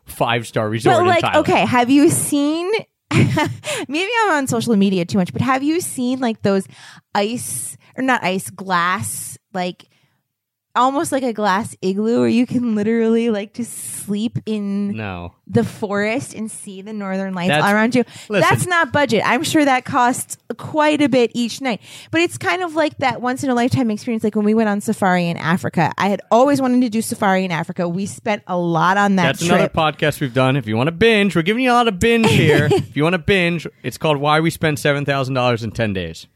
five 0.06 0.46
star 0.46 0.68
resort 0.68 0.96
but 0.98 1.22
like 1.22 1.34
okay 1.36 1.64
have 1.64 1.88
you 1.88 2.10
seen 2.10 2.70
maybe 3.88 4.10
i'm 4.22 4.32
on 4.32 4.46
social 4.46 4.76
media 4.76 5.04
too 5.04 5.18
much 5.18 5.32
but 5.32 5.42
have 5.42 5.62
you 5.62 5.80
seen 5.80 6.20
like 6.20 6.42
those 6.42 6.66
ice 7.14 7.76
or 7.96 8.02
not 8.02 8.22
ice 8.24 8.50
glass 8.50 9.38
like 9.52 9.84
almost 10.76 11.12
like 11.12 11.22
a 11.22 11.32
glass 11.32 11.76
igloo 11.82 12.20
where 12.20 12.28
you 12.28 12.46
can 12.46 12.74
literally 12.74 13.30
like 13.30 13.54
just 13.54 13.72
sleep 13.72 14.38
in 14.44 14.96
No. 14.96 15.32
the 15.46 15.64
forest 15.64 16.34
and 16.34 16.50
see 16.50 16.82
the 16.82 16.92
northern 16.92 17.32
lights 17.34 17.48
That's- 17.48 17.64
all 17.64 17.74
around 17.74 17.94
you. 17.94 18.04
listen. 18.28 18.48
That's 18.48 18.66
not 18.66 18.92
budget. 18.92 19.22
I'm 19.24 19.42
sure 19.44 19.64
that 19.64 19.84
costs 19.84 20.36
quite 20.58 21.00
a 21.00 21.08
bit 21.08 21.30
each 21.34 21.60
night. 21.60 21.80
But 22.10 22.20
it's 22.20 22.36
kind 22.38 22.62
of 22.62 22.74
like 22.74 22.98
that 22.98 23.20
once 23.22 23.42
in 23.44 23.50
a 23.50 23.54
lifetime 23.54 23.90
experience. 23.90 24.24
Like 24.24 24.34
when 24.36 24.44
we 24.44 24.54
went 24.54 24.68
on 24.68 24.80
safari 24.80 25.28
in 25.28 25.36
Africa, 25.36 25.92
I 25.96 26.08
had 26.08 26.20
always 26.30 26.60
wanted 26.60 26.80
to 26.82 26.88
do 26.90 27.00
safari 27.02 27.44
in 27.44 27.50
Africa. 27.50 27.88
We 27.88 28.06
spent 28.06 28.42
a 28.46 28.56
lot 28.56 28.96
on 28.96 29.16
that 29.16 29.24
That's 29.24 29.38
trip. 29.46 29.52
another 29.52 29.68
podcast 29.72 30.20
we've 30.20 30.34
done. 30.34 30.56
If 30.56 30.66
you 30.66 30.76
want 30.76 30.88
to 30.88 30.92
binge, 30.92 31.34
we're 31.34 31.42
giving 31.42 31.64
you 31.64 31.70
a 31.70 31.74
lot 31.74 31.88
of 31.88 31.98
binge 31.98 32.28
here. 32.28 32.68
if 32.70 32.96
you 32.96 33.02
want 33.02 33.14
to 33.14 33.18
binge, 33.18 33.66
it's 33.82 33.96
called 33.98 34.18
"Why 34.18 34.40
We 34.40 34.50
Thousand 35.06 35.34
Dollars 35.34 35.62
in 35.62 35.70
Ten 35.70 35.92
Days," 35.92 36.26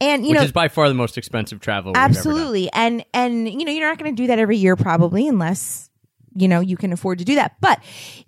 and 0.00 0.24
you 0.24 0.30
which 0.30 0.38
know, 0.38 0.44
is 0.44 0.52
by 0.52 0.68
far 0.68 0.88
the 0.88 0.94
most 0.94 1.18
expensive 1.18 1.60
travel. 1.60 1.92
We've 1.92 1.96
ever 1.96 2.12
done. 2.12 2.16
absolutely 2.16 2.70
and 2.72 3.04
and 3.14 3.48
you 3.48 3.64
know 3.64 3.72
you're 3.72 3.88
not 3.88 3.98
going 3.98 4.14
to 4.14 4.22
do 4.22 4.26
that 4.28 4.38
every 4.38 4.56
year 4.56 4.76
probably 4.76 5.28
unless 5.28 5.90
you 6.34 6.48
know 6.48 6.60
you 6.60 6.76
can 6.76 6.92
afford 6.92 7.18
to 7.18 7.24
do 7.24 7.34
that 7.36 7.56
but 7.60 7.82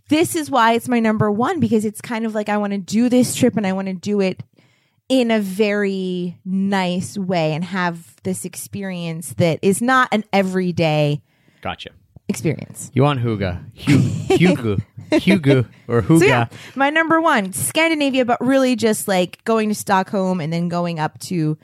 this 0.08 0.34
is 0.34 0.50
why 0.50 0.72
it's 0.72 0.88
my 0.88 1.00
number 1.00 1.30
one 1.30 1.60
because 1.60 1.84
it's 1.84 2.00
kind 2.00 2.24
of 2.24 2.34
like 2.34 2.48
i 2.48 2.56
want 2.56 2.72
to 2.72 2.78
do 2.78 3.08
this 3.08 3.34
trip 3.34 3.56
and 3.56 3.66
i 3.66 3.72
want 3.72 3.88
to 3.88 3.94
do 3.94 4.20
it 4.20 4.42
in 5.08 5.30
a 5.30 5.40
very 5.40 6.38
nice 6.44 7.18
way 7.18 7.52
and 7.52 7.64
have 7.64 8.16
this 8.22 8.44
experience 8.44 9.34
that 9.34 9.58
is 9.62 9.82
not 9.82 10.08
an 10.12 10.24
everyday 10.32 11.20
Gotcha. 11.60 11.90
Experience. 12.30 12.90
You 12.94 13.02
want 13.02 13.20
Huga, 13.20 13.62
Hugo, 13.74 14.36
Hugo, 14.36 14.76
Hugo, 15.12 15.64
or 15.86 16.00
Huga? 16.02 16.18
so 16.20 16.24
yeah 16.24 16.46
my 16.74 16.88
number 16.88 17.20
one 17.20 17.52
scandinavia 17.52 18.24
but 18.24 18.40
really 18.40 18.76
just 18.76 19.08
like 19.08 19.42
going 19.44 19.68
to 19.68 19.74
stockholm 19.74 20.40
and 20.40 20.52
then 20.52 20.68
going 20.68 20.98
up 20.98 21.18
to 21.18 21.58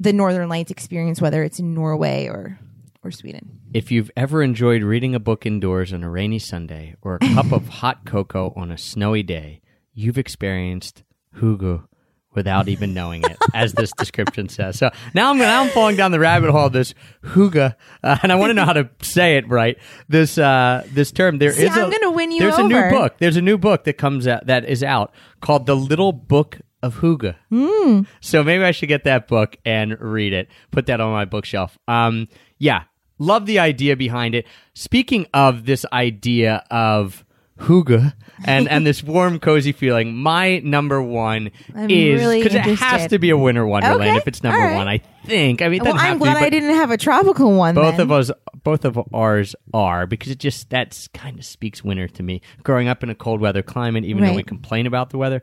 the 0.00 0.12
northern 0.12 0.48
lights 0.48 0.70
experience 0.70 1.20
whether 1.20 1.44
it's 1.44 1.58
in 1.58 1.74
norway 1.74 2.26
or 2.26 2.58
or 3.06 3.10
sweden. 3.10 3.60
If 3.72 3.90
you've 3.90 4.10
ever 4.16 4.42
enjoyed 4.42 4.82
reading 4.82 5.14
a 5.14 5.20
book 5.20 5.46
indoors 5.46 5.92
on 5.92 6.02
a 6.02 6.10
rainy 6.10 6.38
Sunday 6.38 6.96
or 7.02 7.16
a 7.16 7.18
cup 7.34 7.52
of 7.52 7.68
hot 7.80 8.04
cocoa 8.04 8.52
on 8.56 8.70
a 8.70 8.78
snowy 8.78 9.22
day, 9.22 9.60
you've 9.94 10.18
experienced 10.18 11.04
Hugo 11.38 11.88
without 12.36 12.68
even 12.68 12.94
knowing 12.94 13.24
it, 13.24 13.36
as 13.54 13.72
this 13.72 13.90
description 13.98 14.48
says. 14.48 14.78
So 14.78 14.90
now 15.14 15.30
I'm 15.30 15.38
now 15.38 15.62
I'm 15.62 15.70
falling 15.70 15.96
down 15.96 16.12
the 16.12 16.20
rabbit 16.20 16.50
hole 16.50 16.66
of 16.66 16.72
this 16.72 16.94
Huga, 17.24 17.74
uh, 18.04 18.18
and 18.22 18.30
I 18.30 18.36
want 18.36 18.50
to 18.50 18.54
know 18.54 18.64
how 18.64 18.74
to 18.74 18.88
say 19.02 19.38
it 19.38 19.48
right. 19.48 19.76
This 20.08 20.38
uh, 20.38 20.86
this 20.92 21.10
term 21.10 21.38
there 21.38 21.50
is. 21.50 21.56
See, 21.56 21.66
a, 21.66 21.70
I'm 21.70 21.90
gonna 21.90 22.12
win 22.12 22.30
you 22.30 22.38
There's 22.38 22.58
a 22.58 22.62
new 22.62 22.90
book. 22.90 23.18
There's 23.18 23.36
a 23.36 23.42
new 23.42 23.58
book 23.58 23.84
that 23.84 23.94
comes 23.94 24.28
out 24.28 24.46
that 24.46 24.64
is 24.66 24.84
out 24.84 25.12
called 25.40 25.66
The 25.66 25.74
Little 25.74 26.12
Book 26.12 26.60
of 26.82 26.96
Huga. 26.96 27.36
Hmm. 27.50 28.02
So 28.20 28.44
maybe 28.44 28.64
I 28.64 28.70
should 28.70 28.88
get 28.88 29.04
that 29.04 29.28
book 29.28 29.56
and 29.64 30.00
read 30.00 30.32
it. 30.32 30.48
Put 30.70 30.86
that 30.86 31.00
on 31.00 31.12
my 31.12 31.24
bookshelf. 31.24 31.78
Um, 31.88 32.28
yeah, 32.58 32.84
love 33.18 33.46
the 33.46 33.58
idea 33.58 33.96
behind 33.96 34.34
it. 34.34 34.46
Speaking 34.74 35.26
of 35.34 35.66
this 35.66 35.84
idea 35.92 36.64
of 36.70 37.24
Huga 37.58 38.12
and 38.44 38.68
and 38.68 38.86
this 38.86 39.02
warm, 39.02 39.38
cozy 39.40 39.72
feeling, 39.72 40.14
my 40.14 40.58
number 40.58 41.00
one 41.02 41.50
I'm 41.74 41.90
is 41.90 42.20
really 42.20 42.42
because 42.42 42.54
it 42.54 42.62
has 42.78 43.06
to 43.08 43.18
be 43.18 43.30
a 43.30 43.36
winter 43.36 43.66
wonderland 43.66 44.02
Okay, 44.10 44.16
if 44.16 44.28
it's 44.28 44.42
number 44.42 44.58
all 44.58 44.64
right. 44.66 44.74
one. 44.76 44.88
I 44.88 44.98
think. 45.24 45.62
I 45.62 45.68
mean, 45.68 45.80
it 45.80 45.84
well 45.84 45.94
doesn't 45.94 46.08
i'm 46.08 46.18
glad 46.18 46.34
to 46.34 46.38
be, 46.40 46.40
i 46.40 46.46
but 46.46 46.50
didn't 46.50 46.74
have 46.76 46.90
a 46.90 46.96
tropical 46.98 47.52
one 47.52 47.74
both 47.74 47.92
then. 47.96 48.02
of 48.02 48.12
us, 48.12 48.30
both 48.62 48.84
of 48.84 48.98
ours 49.14 49.54
are 49.72 50.06
because 50.06 50.30
it 50.30 50.38
just 50.38 50.68
that's 50.70 51.08
kind 51.08 51.38
of 51.38 51.44
speaks 51.44 51.82
winter 51.82 52.08
to 52.08 52.22
me. 52.22 52.42
Growing 52.62 52.88
up 52.88 53.02
in 53.02 53.10
a 53.10 53.14
cold 53.14 53.40
weather 53.40 53.62
climate, 53.62 54.04
even 54.04 54.22
though 54.22 54.30
we 54.32 54.36
Right. 54.36 54.46
complain 54.46 54.86
about 54.86 55.10
the 55.10 55.18
weather, 55.18 55.42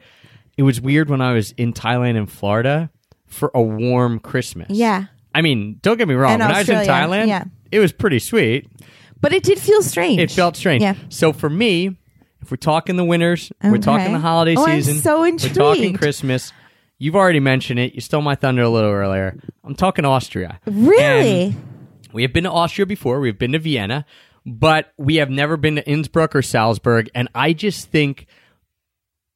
it 0.55 0.63
was 0.63 0.79
weird 0.79 1.09
when 1.09 1.19
I 1.21 1.33
was 1.33 1.51
in 1.53 1.73
Thailand 1.73 2.15
and 2.17 2.31
Florida 2.31 2.91
for 3.25 3.49
a 3.55 3.61
warm 3.61 4.19
Christmas. 4.19 4.67
Yeah. 4.69 5.05
I 5.33 5.41
mean, 5.41 5.79
don't 5.81 5.97
get 5.97 6.07
me 6.07 6.13
wrong. 6.13 6.33
And 6.33 6.41
when 6.41 6.51
I 6.51 6.59
was 6.59 6.69
in 6.69 6.75
Thailand, 6.77 7.27
yeah. 7.27 7.45
it 7.71 7.79
was 7.79 7.91
pretty 7.91 8.19
sweet. 8.19 8.69
But 9.19 9.33
it 9.33 9.41
did 9.41 9.57
feel 9.57 9.81
strange. 9.81 10.19
It 10.19 10.29
felt 10.29 10.55
strange. 10.55 10.83
Yeah. 10.83 10.93
So 11.09 11.33
for 11.33 11.49
me, 11.49 11.97
if 12.43 12.51
we're 12.51 12.57
talking 12.57 12.95
the 12.97 13.05
winters, 13.05 13.51
we're 13.63 13.77
talking 13.77 14.13
the 14.13 14.19
holiday 14.19 14.55
Oh, 14.57 14.65
I'm 14.65 14.81
season. 14.81 15.01
so 15.01 15.21
We're 15.21 15.37
talking. 15.37 15.93
Christmas. 15.95 16.51
You've 16.99 17.15
already 17.15 17.39
mentioned 17.39 17.79
it. 17.79 17.95
You 17.95 18.01
stole 18.01 18.21
my 18.21 18.35
thunder 18.35 18.61
a 18.61 18.69
little 18.69 18.91
earlier. 18.91 19.37
I'm 19.63 19.75
talking 19.75 20.05
Austria. 20.05 20.59
Really? 20.65 21.45
And 21.47 21.55
we 22.13 22.21
have 22.21 22.33
been 22.33 22.43
to 22.43 22.51
Austria 22.51 22.85
before. 22.85 23.19
We've 23.19 23.37
been 23.37 23.53
to 23.53 23.59
Vienna, 23.59 24.05
but 24.45 24.93
we 24.97 25.15
have 25.15 25.29
never 25.29 25.57
been 25.57 25.75
to 25.77 25.87
Innsbruck 25.89 26.35
or 26.35 26.41
Salzburg. 26.41 27.09
And 27.15 27.27
I 27.33 27.53
just 27.53 27.89
think 27.89 28.27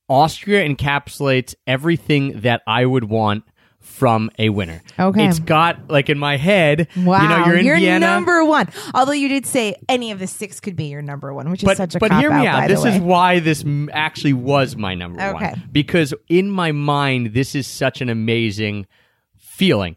Austria 0.10 0.68
encapsulates 0.68 1.56
everything 1.66 2.42
that 2.42 2.62
I 2.68 2.86
would 2.86 3.06
want 3.06 3.44
from 3.88 4.30
a 4.38 4.50
winner. 4.50 4.84
Okay. 5.00 5.28
It's 5.28 5.40
got 5.40 5.90
like 5.90 6.10
in 6.10 6.20
my 6.20 6.38
head, 6.38 6.88
wow. 6.98 7.22
you 7.22 7.28
know, 7.30 7.60
you're 7.62 7.76
in 7.76 7.82
Vienna. 7.82 8.06
number 8.06 8.46
one. 8.46 8.68
Although 8.94 9.14
you 9.14 9.28
did 9.28 9.46
say 9.48 9.76
any 9.90 10.12
of 10.12 10.20
the 10.20 10.28
six 10.28 10.60
could 10.60 10.76
be 10.76 10.86
your 10.86 11.02
number 11.02 11.34
one, 11.34 11.50
which 11.50 11.64
is 11.64 11.68
but 11.68 11.78
such 11.78 11.96
a 11.96 12.00
but 12.00 12.12
hear 12.14 12.30
me 12.30 12.46
out. 12.46 12.64
out. 12.64 12.68
This 12.68 12.86
is 12.86 13.00
why 13.00 13.40
this 13.40 13.64
m- 13.64 13.90
actually 13.94 14.34
was 14.34 14.76
my 14.76 14.94
number 14.94 15.20
Okay. 15.20 15.46
one 15.52 15.64
because 15.72 16.14
in 16.30 16.52
my 16.52 16.72
mind 16.72 17.34
this 17.34 17.56
is 17.56 17.66
such 17.66 18.02
an 18.02 18.10
amazing 18.10 18.86
feeling. 19.38 19.96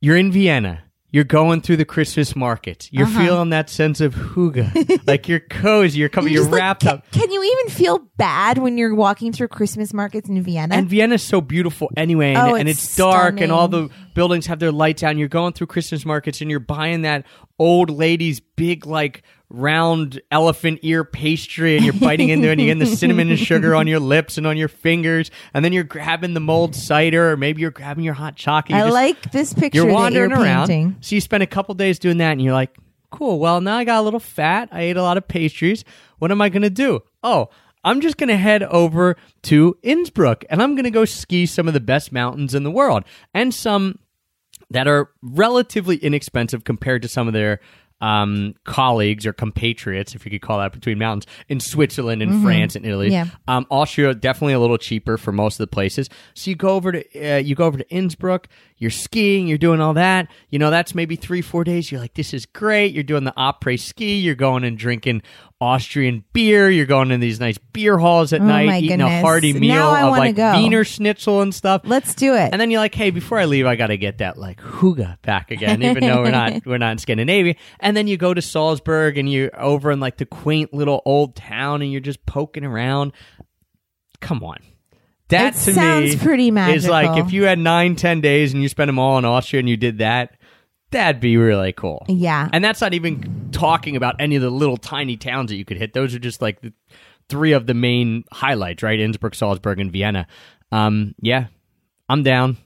You're 0.00 0.18
in 0.18 0.30
Vienna. 0.30 0.82
You're 1.16 1.24
going 1.24 1.62
through 1.62 1.78
the 1.78 1.86
Christmas 1.86 2.36
markets. 2.36 2.90
You're 2.92 3.06
Uh-huh. 3.06 3.24
feeling 3.24 3.48
that 3.48 3.70
sense 3.70 4.02
of 4.02 4.14
huga, 4.14 5.00
like 5.06 5.30
you're 5.30 5.40
cozy. 5.40 6.00
You're 6.00 6.10
coming. 6.10 6.30
You're, 6.34 6.44
like, 6.44 6.52
wrapped 6.52 6.82
can, 6.82 6.90
up. 6.90 7.10
Can 7.10 7.32
you 7.32 7.42
even 7.42 7.74
feel 7.74 8.00
bad 8.18 8.58
when 8.58 8.76
you're 8.76 8.94
walking 8.94 9.32
through 9.32 9.48
Christmas 9.48 9.94
markets 9.94 10.28
in 10.28 10.42
Vienna? 10.42 10.74
And 10.74 10.90
Vienna's 10.90 11.22
so 11.22 11.40
beautiful 11.40 11.90
anyway, 11.96 12.34
and, 12.34 12.50
Oh, 12.50 12.54
and 12.54 12.68
it's 12.68 12.84
it's, 12.84 12.96
dark, 12.96 13.40
and 13.40 13.50
all 13.50 13.66
the 13.66 13.88
buildings 14.12 14.44
have 14.44 14.58
their 14.58 14.72
lights 14.72 15.02
out. 15.02 15.12
And 15.12 15.18
you're 15.18 15.28
going 15.28 15.54
through 15.54 15.68
Christmas 15.68 16.04
markets, 16.04 16.42
and 16.42 16.50
you're 16.50 16.60
buying 16.60 17.00
that 17.00 17.24
old 17.58 17.88
lady's 17.88 18.40
big, 18.40 18.84
like 18.84 19.22
round 19.48 20.20
elephant 20.30 20.80
ear 20.82 21.04
pastry, 21.04 21.76
and 21.76 21.84
you're 21.84 21.94
biting 21.94 22.28
into 22.30 22.42
there, 22.42 22.52
and 22.52 22.60
you're 22.60 22.74
getting 22.74 22.90
the 22.90 22.96
cinnamon 22.96 23.30
and 23.30 23.38
sugar 23.38 23.74
on 23.74 23.86
your 23.86 24.00
lips 24.00 24.38
and 24.38 24.46
on 24.46 24.56
your 24.56 24.68
fingers, 24.68 25.30
and 25.54 25.64
then 25.64 25.72
you're 25.72 25.84
grabbing 25.84 26.34
the 26.34 26.40
mulled 26.40 26.74
cider, 26.74 27.30
or 27.32 27.36
maybe 27.36 27.62
you're 27.62 27.70
grabbing 27.70 28.04
your 28.04 28.14
hot 28.14 28.36
chocolate. 28.36 28.76
I 28.76 28.82
just- 28.82 28.92
like 28.94 29.32
this 29.32 29.54
picture 29.54 29.82
you're 29.82 29.92
wandering 29.92 30.30
you're 30.30 30.40
around. 30.40 30.68
painting. 30.68 30.96
So 31.00 31.14
you 31.14 31.20
spend 31.20 31.42
a 31.42 31.46
couple 31.46 31.74
days 31.74 31.98
doing 31.98 32.18
that, 32.18 32.32
and 32.32 32.42
you're 32.42 32.52
like, 32.54 32.76
cool. 33.10 33.38
Well, 33.38 33.60
now 33.60 33.76
I 33.76 33.84
got 33.84 34.00
a 34.00 34.02
little 34.02 34.20
fat. 34.20 34.68
I 34.72 34.82
ate 34.82 34.96
a 34.96 35.02
lot 35.02 35.16
of 35.16 35.28
pastries. 35.28 35.84
What 36.18 36.30
am 36.30 36.40
I 36.40 36.48
going 36.48 36.62
to 36.62 36.70
do? 36.70 37.00
Oh, 37.22 37.48
I'm 37.84 38.00
just 38.00 38.16
going 38.16 38.28
to 38.30 38.36
head 38.36 38.64
over 38.64 39.16
to 39.44 39.78
Innsbruck, 39.84 40.44
and 40.50 40.60
I'm 40.60 40.74
going 40.74 40.84
to 40.84 40.90
go 40.90 41.04
ski 41.04 41.46
some 41.46 41.68
of 41.68 41.74
the 41.74 41.80
best 41.80 42.10
mountains 42.10 42.52
in 42.52 42.64
the 42.64 42.70
world, 42.70 43.04
and 43.32 43.54
some 43.54 44.00
that 44.70 44.88
are 44.88 45.10
relatively 45.22 45.96
inexpensive 45.98 46.64
compared 46.64 47.00
to 47.02 47.08
some 47.08 47.28
of 47.28 47.32
their 47.32 47.60
um, 48.00 48.54
colleagues 48.64 49.26
or 49.26 49.32
compatriots, 49.32 50.14
if 50.14 50.24
you 50.24 50.30
could 50.30 50.42
call 50.42 50.58
that 50.58 50.72
between 50.72 50.98
mountains, 50.98 51.26
in 51.48 51.60
Switzerland 51.60 52.22
and 52.22 52.42
France 52.42 52.76
and 52.76 52.84
Italy. 52.84 53.10
Mm-hmm. 53.10 53.30
Yeah. 53.30 53.56
Um, 53.56 53.66
Austria 53.70 54.14
definitely 54.14 54.54
a 54.54 54.60
little 54.60 54.78
cheaper 54.78 55.16
for 55.16 55.32
most 55.32 55.54
of 55.54 55.68
the 55.68 55.72
places. 55.72 56.08
So 56.34 56.50
you 56.50 56.56
go 56.56 56.70
over 56.70 56.92
to 56.92 57.34
uh, 57.34 57.38
you 57.38 57.54
go 57.54 57.64
over 57.64 57.78
to 57.78 57.88
Innsbruck. 57.90 58.48
You're 58.78 58.90
skiing. 58.90 59.46
You're 59.46 59.56
doing 59.58 59.80
all 59.80 59.94
that. 59.94 60.28
You 60.50 60.58
know 60.58 60.70
that's 60.70 60.94
maybe 60.94 61.16
three 61.16 61.40
four 61.40 61.64
days. 61.64 61.90
You're 61.90 62.00
like, 62.00 62.14
this 62.14 62.34
is 62.34 62.44
great. 62.44 62.92
You're 62.92 63.04
doing 63.04 63.24
the 63.24 63.32
après 63.32 63.80
ski. 63.80 64.16
You're 64.18 64.34
going 64.34 64.64
and 64.64 64.76
drinking 64.76 65.22
Austrian 65.60 66.24
beer. 66.34 66.68
You're 66.70 66.84
going 66.84 67.08
to 67.08 67.16
these 67.16 67.40
nice 67.40 67.56
beer 67.56 67.96
halls 67.96 68.34
at 68.34 68.42
Oh 68.42 68.44
night, 68.44 68.82
eating 68.82 69.00
a 69.00 69.20
hearty 69.22 69.54
meal 69.54 69.78
of 69.82 70.10
like 70.10 70.36
go. 70.36 70.52
Wiener 70.56 70.84
Schnitzel 70.84 71.40
and 71.40 71.54
stuff. 71.54 71.82
Let's 71.84 72.14
do 72.14 72.34
it. 72.34 72.50
And 72.52 72.60
then 72.60 72.70
you're 72.70 72.80
like, 72.80 72.94
hey, 72.94 73.10
before 73.10 73.38
I 73.38 73.46
leave, 73.46 73.64
I 73.66 73.76
got 73.76 73.86
to 73.86 73.96
get 73.96 74.18
that 74.18 74.36
like 74.36 74.60
huga 74.60 75.20
back 75.22 75.50
again, 75.50 75.82
even 75.82 76.00
though 76.00 76.22
we're 76.22 76.30
not 76.30 76.52
we're 76.66 76.78
not 76.78 76.92
in 76.92 76.98
Scandinavia. 76.98 77.54
And 77.80 77.96
then 77.96 78.06
you 78.06 78.18
go 78.18 78.34
to 78.34 78.42
Salzburg 78.42 79.16
and 79.16 79.30
you're 79.30 79.58
over 79.58 79.90
in 79.90 80.00
like 80.00 80.18
the 80.18 80.26
quaint 80.26 80.74
little 80.74 81.00
old 81.06 81.34
town, 81.34 81.80
and 81.80 81.90
you're 81.90 82.00
just 82.02 82.26
poking 82.26 82.64
around. 82.64 83.12
Come 84.20 84.42
on. 84.44 84.58
That 85.28 85.54
It 85.54 85.58
to 85.64 85.74
sounds 85.74 86.14
me 86.14 86.16
pretty 86.18 86.48
is 86.50 86.88
like 86.88 87.18
if 87.18 87.32
you 87.32 87.44
had 87.44 87.58
nine, 87.58 87.96
ten 87.96 88.20
days 88.20 88.52
and 88.52 88.62
you 88.62 88.68
spent 88.68 88.88
them 88.88 88.98
all 88.98 89.18
in 89.18 89.24
Austria 89.24 89.58
and 89.60 89.68
you 89.68 89.76
did 89.76 89.98
that, 89.98 90.36
that'd 90.90 91.20
be 91.20 91.36
really 91.36 91.72
cool. 91.72 92.04
Yeah. 92.08 92.48
And 92.52 92.62
that's 92.62 92.80
not 92.80 92.94
even 92.94 93.48
talking 93.50 93.96
about 93.96 94.16
any 94.20 94.36
of 94.36 94.42
the 94.42 94.50
little 94.50 94.76
tiny 94.76 95.16
towns 95.16 95.50
that 95.50 95.56
you 95.56 95.64
could 95.64 95.78
hit. 95.78 95.94
Those 95.94 96.14
are 96.14 96.20
just 96.20 96.40
like 96.40 96.60
the 96.60 96.72
three 97.28 97.52
of 97.52 97.66
the 97.66 97.74
main 97.74 98.24
highlights, 98.32 98.84
right? 98.84 99.00
Innsbruck, 99.00 99.34
Salzburg, 99.34 99.80
and 99.80 99.90
Vienna. 99.90 100.28
Um, 100.70 101.14
yeah, 101.20 101.46
I'm 102.08 102.22
down. 102.22 102.56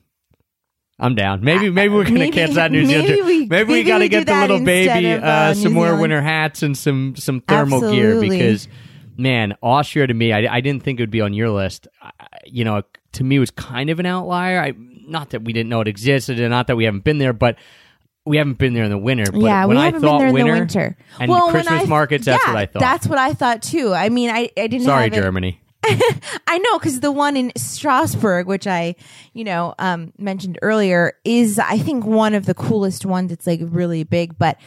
I'm 0.98 1.14
down. 1.14 1.42
Maybe 1.42 1.70
maybe 1.70 1.94
we're 1.94 2.04
gonna 2.04 2.18
maybe- 2.18 2.32
cancel 2.36 2.56
that 2.56 2.70
New 2.70 2.84
Zealand. 2.84 3.08
maybe 3.08 3.22
we- 3.22 3.46
maybe 3.46 3.72
we 3.72 3.82
got 3.84 3.98
to 3.98 4.04
we 4.04 4.08
get 4.10 4.26
the 4.26 4.38
little 4.38 4.62
baby 4.62 5.12
of, 5.12 5.22
uh, 5.22 5.26
uh, 5.26 5.54
some 5.54 5.72
more 5.72 5.96
winter 5.96 6.20
hats 6.20 6.62
and 6.62 6.76
some 6.76 7.16
some 7.16 7.40
thermal 7.40 7.80
gear 7.90 8.20
because 8.20 8.68
man, 9.16 9.54
Austria 9.62 10.06
to 10.06 10.14
me, 10.14 10.32
I, 10.32 10.56
I 10.56 10.60
didn't 10.60 10.82
think 10.82 10.98
it 10.98 11.02
would 11.04 11.10
be 11.10 11.20
on 11.22 11.32
your 11.32 11.48
list. 11.50 11.88
I, 12.02 12.10
you 12.52 12.64
know, 12.64 12.82
to 13.12 13.24
me, 13.24 13.38
was 13.38 13.50
kind 13.50 13.90
of 13.90 13.98
an 14.00 14.06
outlier. 14.06 14.60
I 14.60 14.74
not 15.06 15.30
that 15.30 15.42
we 15.42 15.52
didn't 15.52 15.70
know 15.70 15.80
it 15.80 15.88
existed, 15.88 16.38
and 16.40 16.50
not 16.50 16.66
that 16.68 16.76
we 16.76 16.84
haven't 16.84 17.04
been 17.04 17.18
there, 17.18 17.32
but 17.32 17.56
we 18.24 18.36
haven't 18.36 18.58
been 18.58 18.74
there 18.74 18.84
in 18.84 18.90
the 18.90 18.98
winter. 18.98 19.24
But 19.32 19.40
yeah, 19.40 19.64
when 19.64 19.76
we 19.76 19.82
I 19.82 19.86
haven't 19.86 20.02
thought 20.02 20.18
been 20.20 20.26
there 20.26 20.32
winter, 20.32 20.52
in 20.52 20.54
the 20.54 20.60
winter. 20.60 20.96
and 21.18 21.30
well, 21.30 21.50
Christmas 21.50 21.82
I- 21.82 21.86
markets, 21.86 22.26
that's 22.26 22.42
yeah, 22.46 22.52
what 22.52 22.58
I 22.60 22.66
thought. 22.66 22.80
That's 22.80 23.06
what 23.06 23.18
I 23.18 23.32
thought 23.34 23.62
too. 23.62 23.92
I 23.94 24.08
mean, 24.08 24.30
I, 24.30 24.50
I 24.56 24.66
didn't 24.66 24.82
Sorry, 24.84 25.04
have 25.04 25.12
it- 25.12 25.16
Germany. 25.16 25.60
I 26.46 26.58
know 26.58 26.78
because 26.78 27.00
the 27.00 27.10
one 27.10 27.36
in 27.36 27.52
Strasbourg, 27.56 28.46
which 28.46 28.66
I, 28.66 28.96
you 29.32 29.44
know, 29.44 29.74
um, 29.78 30.12
mentioned 30.18 30.58
earlier, 30.62 31.14
is 31.24 31.58
I 31.58 31.78
think 31.78 32.04
one 32.04 32.34
of 32.34 32.44
the 32.46 32.54
coolest 32.54 33.06
ones. 33.06 33.32
It's 33.32 33.46
like 33.46 33.60
really 33.62 34.04
big, 34.04 34.38
but 34.38 34.58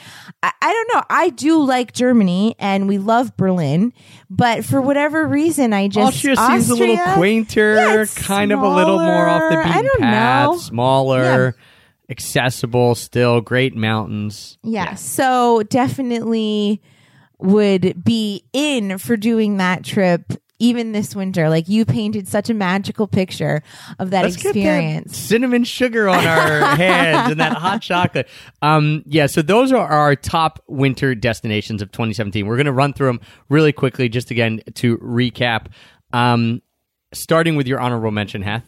I, 0.41 0.51
I 0.61 0.73
don't 0.73 0.95
know. 0.95 1.03
I 1.09 1.29
do 1.29 1.63
like 1.63 1.93
Germany, 1.93 2.55
and 2.57 2.87
we 2.87 2.97
love 2.97 3.37
Berlin, 3.37 3.93
but 4.29 4.65
for 4.65 4.81
whatever 4.81 5.27
reason, 5.27 5.71
I 5.71 5.87
just 5.87 6.15
Austria 6.15 6.35
seems 6.35 6.69
a 6.69 6.75
little 6.75 6.97
quainter, 7.13 7.75
Yeah, 7.75 8.01
it's 8.01 8.17
kind 8.17 8.51
of 8.51 8.61
a 8.61 8.69
little 8.69 8.97
more 8.99 9.27
off 9.27 9.41
the 9.51 9.61
smaller. 9.61 9.63
I 9.63 9.67
beaten 9.73 9.85
don't 9.85 9.99
path, 10.01 10.45
know. 10.49 10.57
smaller, 10.57 11.55
accessible, 12.09 12.95
still 12.95 13.39
great 13.41 13.75
mountains. 13.75 14.57
Yeah, 14.63 14.95
so 14.95 15.63
definitely 15.69 16.81
would 17.39 18.03
be 18.03 18.45
in 18.53 18.97
for 18.97 19.17
doing 19.17 19.57
that 19.57 19.83
trip 19.83 20.31
even 20.63 20.93
this 20.93 21.15
winter. 21.15 21.49
Like 21.49 21.67
you 21.67 21.83
painted 21.85 22.27
such 22.27 22.49
a 22.49 22.53
magical 22.53 23.07
picture 23.07 23.61
of 23.99 24.11
that 24.11 24.23
Let's 24.23 24.37
get 24.37 24.43
that 24.43 24.49
experience. 24.59 25.17
cinnamon 25.17 25.63
sugar 25.65 26.07
on 26.07 26.25
our 26.25 26.75
heads 26.75 27.31
and 27.31 27.39
that 27.39 27.53
hot 27.57 27.81
chocolate. 27.81 28.29
Um, 28.61 29.03
yeah, 29.05 29.25
so 29.27 29.41
those 29.41 29.71
are 29.71 29.85
our 29.87 30.15
top 30.15 30.63
winter 30.67 31.15
destinations 31.15 31.81
of 31.81 31.91
2017. 31.91 32.45
We're 32.47 32.55
going 32.55 32.65
to 32.65 32.71
run 32.71 32.93
through 32.93 33.07
them 33.07 33.21
really 33.49 33.73
quickly, 33.73 34.07
just 34.09 34.31
again 34.31 34.61
to 34.75 34.97
recap. 34.99 35.67
Um, 36.13 36.61
starting 37.13 37.55
with 37.55 37.67
your 37.67 37.79
honorable 37.79 38.11
mention, 38.11 38.41
Hath, 38.41 38.63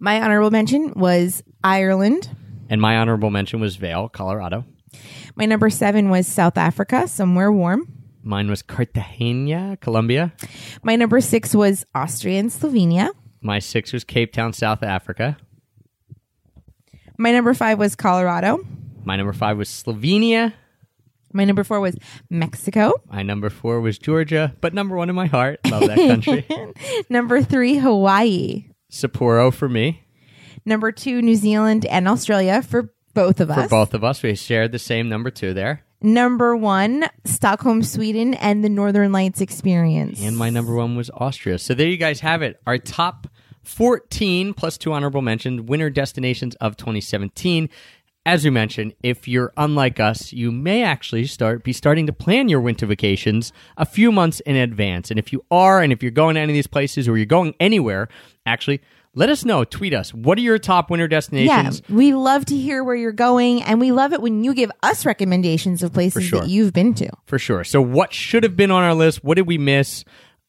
My 0.00 0.20
honorable 0.20 0.50
mention 0.50 0.92
was 0.96 1.42
Ireland. 1.62 2.28
and 2.68 2.80
my 2.80 2.96
honorable 2.98 3.30
mention 3.30 3.60
was 3.60 3.76
Vail, 3.76 4.08
Colorado. 4.08 4.64
My 5.34 5.44
number 5.46 5.68
seven 5.70 6.08
was 6.10 6.26
South 6.26 6.56
Africa, 6.56 7.06
somewhere 7.06 7.52
warm. 7.52 7.86
Mine 8.26 8.50
was 8.50 8.60
Cartagena, 8.60 9.78
Colombia. 9.80 10.32
My 10.82 10.96
number 10.96 11.20
six 11.20 11.54
was 11.54 11.86
Austria 11.94 12.40
and 12.40 12.50
Slovenia. 12.50 13.10
My 13.40 13.60
six 13.60 13.92
was 13.92 14.02
Cape 14.02 14.32
Town, 14.32 14.52
South 14.52 14.82
Africa. 14.82 15.36
My 17.16 17.30
number 17.30 17.54
five 17.54 17.78
was 17.78 17.94
Colorado. 17.94 18.66
My 19.04 19.14
number 19.14 19.32
five 19.32 19.56
was 19.56 19.68
Slovenia. 19.68 20.52
My 21.32 21.44
number 21.44 21.62
four 21.62 21.78
was 21.78 21.96
Mexico. 22.28 22.94
My 23.08 23.22
number 23.22 23.48
four 23.48 23.80
was 23.80 23.96
Georgia, 23.96 24.56
but 24.60 24.74
number 24.74 24.96
one 24.96 25.08
in 25.08 25.14
my 25.14 25.26
heart. 25.26 25.60
Love 25.70 25.86
that 25.86 25.96
country. 25.96 26.44
Number 27.08 27.42
three, 27.42 27.76
Hawaii. 27.76 28.66
Sapporo 28.90 29.54
for 29.54 29.68
me. 29.68 30.02
Number 30.64 30.90
two, 30.90 31.22
New 31.22 31.36
Zealand 31.36 31.86
and 31.86 32.08
Australia 32.08 32.60
for 32.60 32.92
both 33.14 33.38
of 33.38 33.50
us. 33.52 33.62
For 33.64 33.68
both 33.68 33.94
of 33.94 34.02
us, 34.02 34.24
we 34.24 34.34
shared 34.34 34.72
the 34.72 34.80
same 34.80 35.08
number 35.08 35.30
two 35.30 35.54
there. 35.54 35.85
Number 36.02 36.56
one, 36.56 37.06
Stockholm, 37.24 37.82
Sweden, 37.82 38.34
and 38.34 38.62
the 38.62 38.68
Northern 38.68 39.12
Lights 39.12 39.40
experience. 39.40 40.20
And 40.20 40.36
my 40.36 40.50
number 40.50 40.74
one 40.74 40.96
was 40.96 41.10
Austria. 41.14 41.58
So 41.58 41.74
there 41.74 41.88
you 41.88 41.96
guys 41.96 42.20
have 42.20 42.42
it. 42.42 42.60
Our 42.66 42.78
top 42.78 43.28
14 43.62 44.54
plus 44.54 44.78
two 44.78 44.92
honorable 44.92 45.22
mentions, 45.22 45.62
winter 45.62 45.90
destinations 45.90 46.54
of 46.56 46.76
2017. 46.76 47.68
As 48.24 48.44
we 48.44 48.50
mentioned, 48.50 48.92
if 49.02 49.28
you're 49.28 49.52
unlike 49.56 50.00
us, 50.00 50.32
you 50.32 50.50
may 50.50 50.82
actually 50.82 51.26
start 51.26 51.62
be 51.62 51.72
starting 51.72 52.06
to 52.06 52.12
plan 52.12 52.48
your 52.48 52.60
winter 52.60 52.84
vacations 52.84 53.52
a 53.76 53.86
few 53.86 54.10
months 54.10 54.40
in 54.40 54.56
advance. 54.56 55.10
And 55.10 55.18
if 55.18 55.32
you 55.32 55.44
are, 55.50 55.80
and 55.80 55.92
if 55.92 56.02
you're 56.02 56.10
going 56.10 56.34
to 56.34 56.40
any 56.40 56.52
of 56.52 56.54
these 56.54 56.66
places 56.66 57.08
or 57.08 57.16
you're 57.16 57.26
going 57.26 57.54
anywhere, 57.60 58.08
actually, 58.44 58.80
let 59.16 59.30
us 59.30 59.44
know. 59.44 59.64
Tweet 59.64 59.94
us. 59.94 60.14
What 60.14 60.38
are 60.38 60.42
your 60.42 60.58
top 60.58 60.90
winter 60.90 61.08
destinations? 61.08 61.82
yeah, 61.88 61.94
we 61.94 62.14
love 62.14 62.44
to 62.46 62.56
hear 62.56 62.84
where 62.84 62.94
you're 62.94 63.12
going, 63.12 63.62
and 63.62 63.80
we 63.80 63.90
love 63.90 64.12
it 64.12 64.20
when 64.20 64.44
you 64.44 64.54
give 64.54 64.70
us 64.82 65.04
recommendations 65.04 65.82
of 65.82 65.92
places 65.92 66.24
sure. 66.24 66.42
that 66.42 66.48
you've 66.48 66.72
been 66.72 66.94
to. 66.94 67.10
For 67.24 67.38
sure. 67.38 67.64
So, 67.64 67.80
what 67.80 68.12
should 68.12 68.44
have 68.44 68.56
been 68.56 68.70
on 68.70 68.84
our 68.84 68.94
list? 68.94 69.24
What 69.24 69.34
did 69.34 69.46
we 69.46 69.58
miss? 69.58 70.04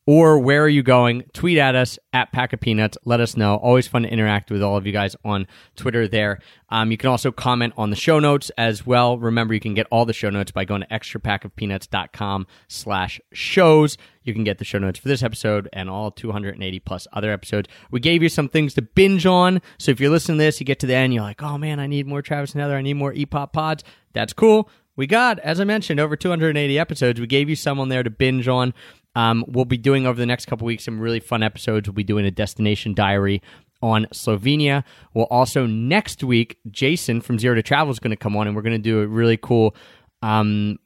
Or 0.07 0.39
where 0.39 0.63
are 0.63 0.69
you 0.69 0.83
going? 0.83 1.23
Tweet 1.33 1.57
at 1.57 1.75
us 1.75 1.99
at 2.13 2.31
Pack 2.31 2.53
of 2.53 2.61
Peanuts. 2.61 2.97
Let 3.03 3.19
us 3.19 3.35
know. 3.35 3.57
Always 3.57 3.87
fun 3.87 4.03
to 4.03 4.09
interact 4.09 4.49
with 4.49 4.63
all 4.63 4.77
of 4.77 4.87
you 4.87 4.93
guys 4.93 5.17
on 5.25 5.47
Twitter 5.75 6.07
there. 6.07 6.39
Um, 6.69 6.91
you 6.91 6.97
can 6.97 7.09
also 7.09 7.29
comment 7.29 7.73
on 7.75 7.89
the 7.89 7.97
show 7.97 8.17
notes 8.17 8.49
as 8.57 8.85
well. 8.85 9.17
Remember, 9.17 9.53
you 9.53 9.59
can 9.59 9.73
get 9.73 9.85
all 9.91 10.05
the 10.05 10.13
show 10.13 10.29
notes 10.29 10.49
by 10.49 10.63
going 10.63 10.79
to 10.79 10.87
extrapackofpeanuts.com 10.87 12.47
slash 12.69 13.19
shows. 13.33 13.97
You 14.23 14.33
can 14.33 14.45
get 14.45 14.59
the 14.59 14.65
show 14.65 14.79
notes 14.79 14.97
for 14.97 15.09
this 15.09 15.23
episode 15.23 15.67
and 15.73 15.89
all 15.89 16.09
280 16.11 16.79
plus 16.79 17.05
other 17.11 17.33
episodes. 17.33 17.67
We 17.91 17.99
gave 17.99 18.23
you 18.23 18.29
some 18.29 18.47
things 18.47 18.75
to 18.75 18.81
binge 18.81 19.25
on. 19.25 19.61
So 19.77 19.91
if 19.91 19.99
you're 19.99 20.09
listening 20.09 20.37
to 20.37 20.45
this, 20.45 20.61
you 20.61 20.65
get 20.65 20.79
to 20.79 20.87
the 20.87 20.95
end, 20.95 21.13
you're 21.13 21.23
like, 21.23 21.43
oh 21.43 21.57
man, 21.57 21.81
I 21.81 21.87
need 21.87 22.07
more 22.07 22.21
Travis 22.21 22.53
and 22.53 22.61
Heather. 22.61 22.77
I 22.77 22.81
need 22.81 22.93
more 22.93 23.11
EPOP 23.13 23.51
pods. 23.51 23.83
That's 24.13 24.31
cool. 24.31 24.69
We 24.97 25.05
got, 25.05 25.37
as 25.39 25.59
I 25.59 25.63
mentioned, 25.63 25.99
over 25.99 26.15
280 26.15 26.79
episodes. 26.79 27.21
We 27.21 27.27
gave 27.27 27.49
you 27.49 27.55
some 27.55 27.79
on 27.79 27.89
there 27.89 28.01
to 28.01 28.09
binge 28.09 28.47
on. 28.47 28.73
Um, 29.17 29.43
we'll 29.47 29.65
be 29.65 29.77
doing 29.77 30.05
over 30.05 30.19
the 30.19 30.27
next 30.27 30.45
couple 30.45 30.67
weeks 30.67 30.85
some 30.85 30.99
really 30.99 31.19
fun 31.19 31.41
episodes. 31.41 31.89
We'll 31.89 31.95
be 31.95 32.03
doing 32.03 32.27
a 32.27 32.29
destination 32.29 32.93
diary 32.93 33.41
on 33.81 34.05
Slovenia. 34.13 34.83
We'll 35.15 35.25
also 35.25 35.65
next 35.65 36.23
week, 36.23 36.59
Jason 36.69 37.21
from 37.21 37.39
Zero 37.39 37.55
to 37.55 37.63
Travel 37.63 37.91
is 37.91 37.97
going 37.97 38.11
to 38.11 38.15
come 38.15 38.37
on, 38.37 38.45
and 38.45 38.55
we're 38.55 38.61
going 38.61 38.75
to 38.75 38.77
do 38.77 39.01
a 39.01 39.07
really 39.07 39.37
cool. 39.37 39.75
Um, 40.21 40.77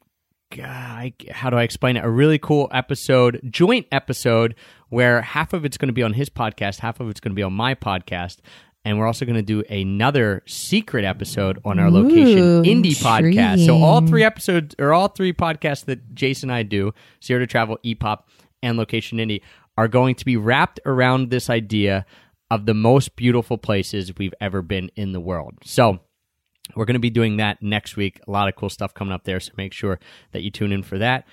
how 0.58 1.50
do 1.50 1.56
I 1.56 1.62
explain 1.62 1.98
it? 1.98 2.04
A 2.04 2.08
really 2.08 2.38
cool 2.38 2.70
episode, 2.72 3.38
joint 3.50 3.86
episode, 3.92 4.54
where 4.88 5.20
half 5.20 5.52
of 5.52 5.66
it's 5.66 5.76
going 5.76 5.88
to 5.88 5.94
be 5.94 6.02
on 6.02 6.14
his 6.14 6.30
podcast, 6.30 6.78
half 6.78 7.00
of 7.00 7.10
it's 7.10 7.20
going 7.20 7.32
to 7.32 7.36
be 7.36 7.42
on 7.42 7.52
my 7.52 7.74
podcast. 7.74 8.38
And 8.84 8.98
we're 8.98 9.06
also 9.06 9.24
going 9.24 9.36
to 9.36 9.42
do 9.42 9.62
another 9.70 10.42
secret 10.46 11.04
episode 11.04 11.60
on 11.64 11.78
our 11.78 11.90
location 11.90 12.38
Ooh, 12.38 12.62
indie 12.62 12.96
podcast. 12.96 13.64
So 13.64 13.76
all 13.76 14.04
three 14.04 14.24
episodes 14.24 14.74
or 14.78 14.92
all 14.92 15.08
three 15.08 15.32
podcasts 15.32 15.84
that 15.84 16.14
Jason 16.14 16.50
and 16.50 16.56
I 16.56 16.64
do, 16.64 16.92
Zero 17.22 17.38
to 17.40 17.46
Travel, 17.46 17.78
EPOP, 17.84 18.24
and 18.62 18.76
Location 18.76 19.18
Indie, 19.18 19.42
are 19.78 19.88
going 19.88 20.16
to 20.16 20.24
be 20.24 20.36
wrapped 20.36 20.80
around 20.84 21.30
this 21.30 21.48
idea 21.48 22.04
of 22.50 22.66
the 22.66 22.74
most 22.74 23.14
beautiful 23.16 23.56
places 23.56 24.12
we've 24.18 24.34
ever 24.40 24.62
been 24.62 24.90
in 24.96 25.12
the 25.12 25.20
world. 25.20 25.54
So 25.64 26.00
we're 26.74 26.84
going 26.84 26.94
to 26.94 27.00
be 27.00 27.10
doing 27.10 27.36
that 27.36 27.62
next 27.62 27.96
week. 27.96 28.20
A 28.26 28.30
lot 28.30 28.48
of 28.48 28.56
cool 28.56 28.68
stuff 28.68 28.94
coming 28.94 29.14
up 29.14 29.24
there. 29.24 29.40
So 29.40 29.52
make 29.56 29.72
sure 29.72 30.00
that 30.32 30.42
you 30.42 30.50
tune 30.50 30.72
in 30.72 30.82
for 30.82 30.98
that. 30.98 31.26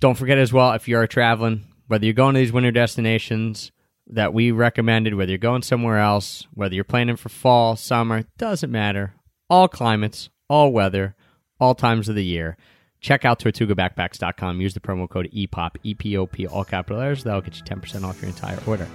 Don't 0.00 0.16
forget 0.16 0.38
as 0.38 0.52
well, 0.52 0.72
if 0.72 0.88
you 0.88 0.96
are 0.96 1.06
traveling, 1.06 1.64
whether 1.86 2.04
you're 2.04 2.14
going 2.14 2.34
to 2.34 2.40
these 2.40 2.52
winter 2.52 2.70
destinations 2.70 3.72
that 4.08 4.34
we 4.34 4.50
recommended, 4.50 5.14
whether 5.14 5.30
you're 5.30 5.38
going 5.38 5.62
somewhere 5.62 5.98
else, 5.98 6.46
whether 6.52 6.74
you're 6.74 6.84
planning 6.84 7.16
for 7.16 7.28
fall, 7.28 7.76
summer, 7.76 8.24
doesn't 8.38 8.70
matter. 8.70 9.14
All 9.48 9.68
climates, 9.68 10.28
all 10.48 10.72
weather, 10.72 11.16
all 11.60 11.74
times 11.74 12.08
of 12.08 12.14
the 12.14 12.24
year. 12.24 12.56
Check 13.00 13.24
out 13.24 13.38
TortugaBackpacks.com. 13.38 14.60
Use 14.60 14.74
the 14.74 14.80
promo 14.80 15.08
code 15.08 15.28
EPOP, 15.34 15.76
E 15.82 15.94
P 15.94 16.16
O 16.16 16.26
P, 16.26 16.46
all 16.46 16.64
capital 16.64 16.98
letters. 16.98 17.24
That'll 17.24 17.40
get 17.42 17.56
you 17.56 17.62
10% 17.64 18.02
off 18.04 18.20
your 18.22 18.30
entire 18.30 18.58
order. 18.66 18.88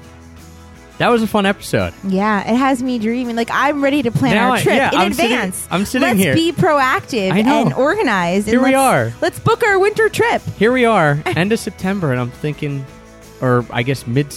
That 0.97 1.10
was 1.12 1.24
a 1.24 1.28
fun 1.28 1.45
episode. 1.45 1.93
Yeah, 2.03 2.41
it 2.41 2.57
has 2.57 2.84
me 2.84 2.99
dreaming. 2.99 3.36
Like 3.36 3.49
I'm 3.53 3.82
ready 3.84 4.01
to 4.03 4.12
plan 4.12 4.36
Now 4.36 4.49
our 4.49 4.55
I- 4.57 4.62
trip 4.62 4.76
yeah, 4.76 4.91
in 4.91 4.97
I'm 4.99 5.14
sitting- 5.14 5.32
advance. 5.32 5.68
I'm 5.72 5.86
sitting 5.86 6.07
let's 6.07 6.20
here. 6.20 6.34
be 6.36 6.51
proactive 6.51 7.32
and 7.32 7.74
organized. 7.74 8.47
and 8.49 8.57
Here 8.57 8.64
we 8.64 8.74
are. 8.74 9.14
Let's 9.22 9.39
book 9.39 9.64
our 9.64 9.80
winter 9.80 10.10
trip. 10.10 10.41
Here 10.57 10.74
we 10.74 10.86
are, 10.86 11.22
end 11.26 11.53
of 11.53 11.60
September, 11.60 12.12
and 12.12 12.20
I'm 12.20 12.32
thinking, 12.32 12.86
or 13.41 13.66
I 13.70 13.84
guess 13.84 14.05
mid, 14.07 14.36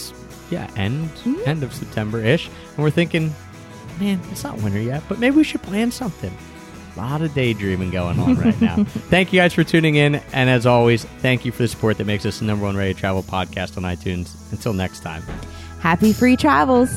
yeah, 0.53 0.69
end 0.75 1.09
mm-hmm. 1.09 1.49
end 1.49 1.63
of 1.63 1.73
September 1.73 2.19
ish, 2.19 2.47
and 2.47 2.77
we're 2.77 2.91
thinking, 2.91 3.33
man, 3.99 4.21
it's 4.31 4.43
not 4.43 4.61
winter 4.61 4.79
yet, 4.79 5.03
but 5.09 5.19
maybe 5.19 5.35
we 5.35 5.43
should 5.43 5.63
plan 5.63 5.91
something. 5.91 6.35
A 6.95 6.99
lot 6.99 7.23
of 7.23 7.33
daydreaming 7.33 7.89
going 7.89 8.19
on 8.19 8.35
right 8.35 8.61
now. 8.61 8.83
thank 8.83 9.33
you 9.33 9.39
guys 9.39 9.53
for 9.53 9.63
tuning 9.63 9.95
in, 9.95 10.15
and 10.31 10.49
as 10.49 10.67
always, 10.67 11.05
thank 11.05 11.43
you 11.43 11.51
for 11.51 11.63
the 11.63 11.67
support 11.67 11.97
that 11.97 12.05
makes 12.05 12.25
us 12.25 12.39
the 12.39 12.45
number 12.45 12.65
one 12.65 12.77
ready 12.77 12.93
travel 12.93 13.23
podcast 13.23 13.77
on 13.77 13.83
iTunes. 13.83 14.35
Until 14.51 14.73
next 14.73 14.99
time, 14.99 15.23
happy 15.79 16.13
free 16.13 16.37
travels. 16.37 16.91